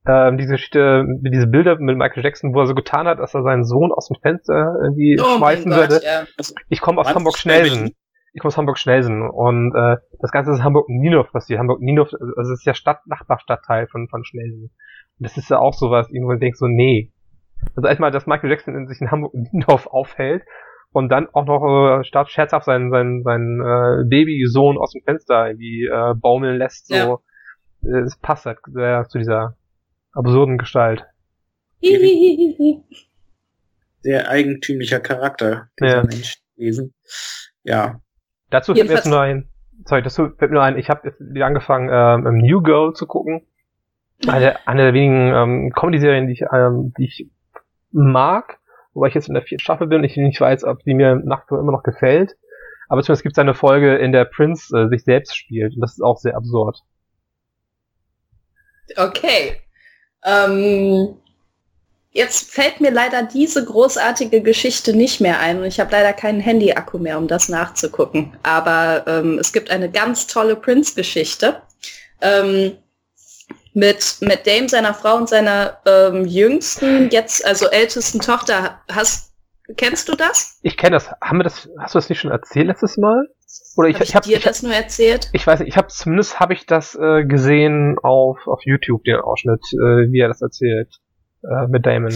[0.05, 3.43] ähm, diese Geschichte, diese Bilder mit Michael Jackson, wo er so getan hat, dass er
[3.43, 6.01] seinen Sohn aus dem Fenster irgendwie oh schmeißen würde.
[6.03, 6.25] Ja.
[6.69, 7.91] Ich komme aus Hamburg-Schnelsen.
[8.33, 11.59] Ich komme aus Hamburg-Schnelsen und äh, das Ganze ist Hamburg-Nienhof passiert.
[11.59, 14.71] Hamburg-Nienhof, also es ist ja Stadt Nachbarstadtteil von, von Schnelsen.
[15.19, 17.13] Und das ist ja auch sowas, irgendwo denkst so, nee.
[17.75, 20.43] Also erstmal, dass Michael Jackson in sich in Hamburg-Nienhof aufhält
[20.91, 25.47] und dann auch noch äh, statt scherzhaft seinen, seinen, seinen äh, Babysohn aus dem Fenster
[25.47, 26.95] irgendwie äh, baumeln lässt, so.
[26.95, 27.19] Ja.
[28.05, 29.57] Es passt halt sehr zu dieser
[30.13, 31.05] absurden Gestalt.
[33.99, 36.03] Sehr eigentümlicher Charakter, dieser ja.
[36.03, 36.93] Mensch gewesen.
[37.63, 37.99] Ja.
[38.49, 39.49] Dazu fällt mir jetzt nur ein,
[39.85, 43.07] sorry, dazu fällt mir nur ein, ich habe jetzt wieder angefangen, ähm, New Girl zu
[43.07, 43.45] gucken.
[44.27, 47.29] Eine, eine der wenigen ähm, Comedy-Serien, die ich, ähm, die ich
[47.93, 48.59] mag,
[48.93, 51.15] wobei ich jetzt in der vierten Staffel bin und ich nicht weiß, ob die mir
[51.15, 52.35] nach immer noch gefällt.
[52.89, 55.93] Aber zumindest gibt es eine Folge, in der Prince äh, sich selbst spielt und das
[55.93, 56.79] ist auch sehr absurd.
[58.97, 59.61] Okay.
[60.25, 61.15] Ähm,
[62.11, 66.39] jetzt fällt mir leider diese großartige Geschichte nicht mehr ein und ich habe leider keinen
[66.39, 68.33] Handy-Akku mehr, um das nachzugucken.
[68.43, 71.61] Aber ähm, es gibt eine ganz tolle Prince-Geschichte
[72.21, 72.77] ähm,
[73.73, 78.79] mit, mit Dame, seiner Frau und seiner ähm, jüngsten, jetzt also ältesten Tochter.
[78.91, 79.33] Hast,
[79.77, 80.59] kennst du das?
[80.61, 81.09] Ich kenne das.
[81.21, 81.69] Haben wir das.
[81.79, 83.27] Hast du das nicht schon erzählt letztes Mal?
[83.75, 85.29] Oder ich, hab ich, ich hab, dir ich, das nur erzählt?
[85.33, 89.15] Ich weiß nicht, ich habe zumindest habe ich das äh, gesehen auf, auf YouTube, den
[89.17, 90.89] Ausschnitt, äh, wie er das erzählt
[91.43, 92.13] äh, mit Damon.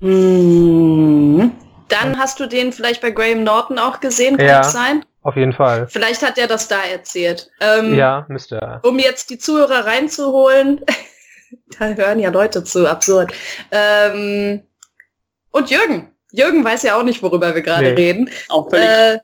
[0.00, 1.52] Hm.
[1.92, 5.04] Dann hast du den vielleicht bei Graham Norton auch gesehen, kann ja, das sein?
[5.22, 5.86] Auf jeden Fall.
[5.88, 7.50] Vielleicht hat er das da erzählt.
[7.60, 8.80] Ähm, ja, müsste er.
[8.82, 10.80] Um jetzt die Zuhörer reinzuholen,
[11.78, 13.32] da hören ja Leute zu, absurd.
[13.70, 14.62] Ähm,
[15.50, 16.10] und Jürgen.
[16.32, 17.94] Jürgen weiß ja auch nicht, worüber wir gerade nee.
[17.94, 18.30] reden.
[18.48, 18.88] Auch völlig.
[18.88, 19.18] Äh,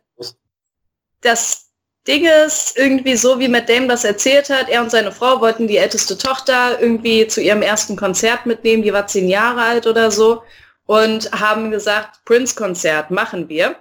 [1.22, 1.68] das
[2.06, 5.66] Ding ist irgendwie so, wie Matt Damon das erzählt hat, er und seine Frau wollten
[5.66, 10.10] die älteste Tochter irgendwie zu ihrem ersten Konzert mitnehmen, die war zehn Jahre alt oder
[10.10, 10.42] so,
[10.88, 13.76] und haben gesagt, Prince-Konzert machen wir.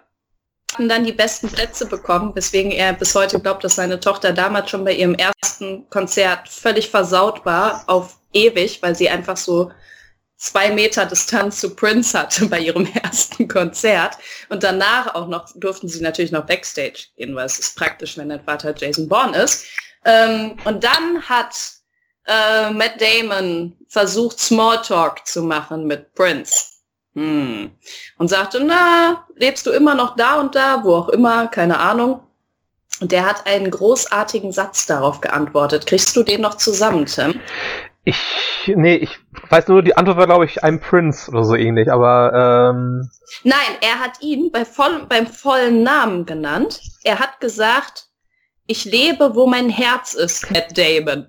[0.74, 4.70] Hatten dann die besten Plätze bekommen, weswegen er bis heute glaubt, dass seine Tochter damals
[4.70, 9.72] schon bei ihrem ersten Konzert völlig versaut war, auf ewig, weil sie einfach so
[10.36, 14.18] zwei Meter Distanz zu Prince hatte bei ihrem ersten Konzert.
[14.50, 18.28] Und danach auch noch durften sie natürlich noch Backstage gehen, weil es ist praktisch, wenn
[18.28, 19.66] dein Vater Jason Bourne ist.
[20.04, 21.56] Ähm, und dann hat
[22.26, 26.77] äh, Matt Damon versucht, Smalltalk zu machen mit Prince.
[27.18, 27.72] Hm.
[28.20, 32.20] Und sagte, na, lebst du immer noch da und da, wo auch immer, keine Ahnung.
[33.02, 35.88] Und der hat einen großartigen Satz darauf geantwortet.
[35.88, 37.40] Kriegst du den noch zusammen, Tim?
[38.04, 38.18] Ich,
[38.68, 39.18] nee, ich
[39.50, 43.10] weiß nur, die Antwort war, glaube ich, ein Prince oder so ähnlich, aber, ähm...
[43.44, 46.80] Nein, er hat ihn bei voll, beim vollen Namen genannt.
[47.04, 48.10] Er hat gesagt,
[48.68, 51.28] ich lebe, wo mein Herz ist, Matt Damon.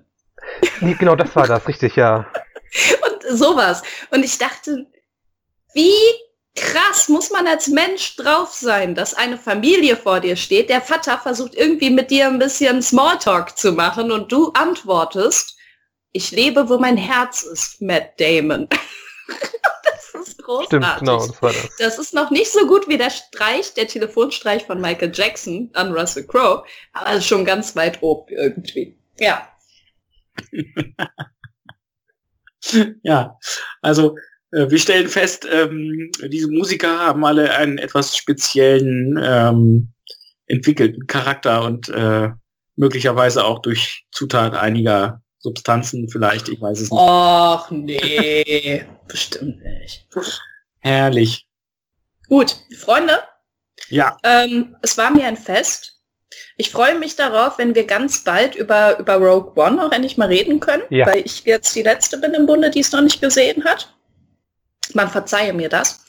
[0.81, 2.27] Nee, genau, das war das, richtig, ja.
[3.05, 3.81] Und sowas.
[4.11, 4.85] Und ich dachte,
[5.73, 5.93] wie
[6.55, 11.17] krass muss man als Mensch drauf sein, dass eine Familie vor dir steht, der Vater
[11.17, 15.57] versucht irgendwie mit dir ein bisschen Smalltalk zu machen und du antwortest
[16.11, 18.67] Ich lebe, wo mein Herz ist, Matt Damon.
[19.83, 20.67] das ist großartig.
[20.67, 21.69] Stimmt, genau, das war das.
[21.77, 25.93] Das ist noch nicht so gut wie der Streich, der Telefonstreich von Michael Jackson an
[25.93, 28.97] Russell Crowe, aber schon ganz weit oben irgendwie.
[29.19, 29.47] Ja.
[33.03, 33.37] ja,
[33.81, 34.15] also
[34.51, 39.93] wir stellen fest, ähm, diese Musiker haben alle einen etwas speziellen ähm,
[40.47, 42.29] entwickelten Charakter und äh,
[42.75, 46.99] möglicherweise auch durch Zutat einiger Substanzen vielleicht, ich weiß es nicht.
[46.99, 50.07] Ach nee, bestimmt nicht.
[50.79, 51.47] Herrlich.
[52.27, 53.19] Gut, Freunde.
[53.89, 54.17] Ja.
[54.23, 55.99] Ähm, es war mir ein Fest.
[56.57, 60.27] Ich freue mich darauf, wenn wir ganz bald über, über Rogue One auch endlich mal
[60.27, 61.05] reden können, ja.
[61.05, 63.95] weil ich jetzt die Letzte bin im Bunde, die es noch nicht gesehen hat.
[64.93, 66.05] Man verzeihe mir das.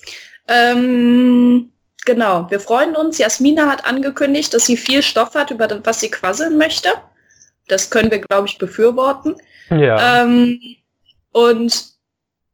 [0.49, 1.73] Ähm,
[2.05, 3.19] genau, wir freuen uns.
[3.19, 6.89] Jasmina hat angekündigt, dass sie viel Stoff hat, über das, was sie quasseln möchte.
[7.69, 9.37] Das können wir, glaube ich, befürworten.
[9.71, 10.23] Ja.
[10.23, 10.61] Ähm,
[11.33, 11.91] und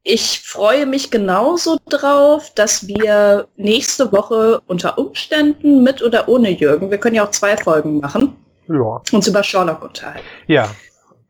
[0.03, 6.91] ich freue mich genauso drauf, dass wir nächste Woche unter Umständen mit oder ohne Jürgen,
[6.91, 8.37] wir können ja auch zwei Folgen machen,
[8.69, 9.01] ja.
[9.11, 10.25] uns über Sherlock unterhalten.
[10.47, 10.69] Ja,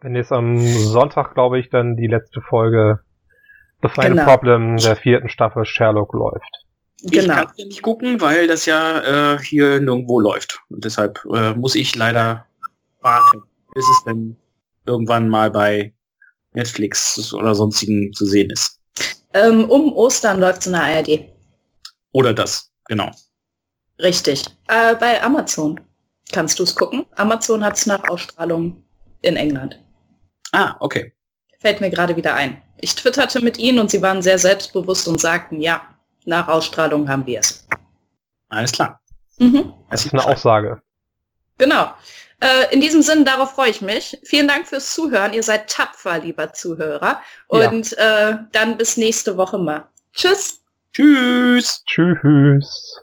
[0.02, 3.00] wenn jetzt am Sonntag, glaube ich, dann die letzte Folge
[3.82, 4.26] The Final genau.
[4.26, 6.66] Problem der vierten Staffel Sherlock läuft.
[7.04, 7.22] Genau.
[7.22, 10.60] Ich kann ja nicht gucken, weil das ja äh, hier nirgendwo läuft.
[10.70, 12.46] Und deshalb äh, muss ich leider
[13.02, 13.44] warten
[13.78, 14.36] bis es dann
[14.88, 15.94] irgendwann mal bei
[16.54, 18.80] Netflix oder sonstigen zu sehen ist.
[19.36, 21.20] Ähm, um Ostern läuft es in der ARD.
[22.12, 23.12] Oder das, genau.
[24.00, 24.44] Richtig.
[24.68, 25.80] Äh, bei Amazon
[26.32, 27.06] kannst du es gucken.
[27.16, 28.84] Amazon hat es nach Ausstrahlung
[29.22, 29.80] in England.
[30.54, 31.14] Ah, okay.
[31.60, 32.64] Fällt mir gerade wieder ein.
[32.80, 35.82] Ich twitterte mit ihnen und sie waren sehr selbstbewusst und sagten, ja,
[36.26, 37.68] nach Ausstrahlung haben wir es.
[38.50, 39.00] Alles klar.
[39.40, 39.74] Mhm.
[39.90, 40.82] Das ist eine Aussage.
[41.58, 41.92] Genau.
[42.40, 44.18] Äh, in diesem Sinne, darauf freue ich mich.
[44.24, 45.34] Vielen Dank fürs Zuhören.
[45.34, 47.22] Ihr seid tapfer, lieber Zuhörer.
[47.48, 48.30] Und ja.
[48.30, 49.88] äh, dann bis nächste Woche mal.
[50.14, 50.62] Tschüss.
[50.94, 51.84] Tschüss.
[51.86, 53.02] Tschüss.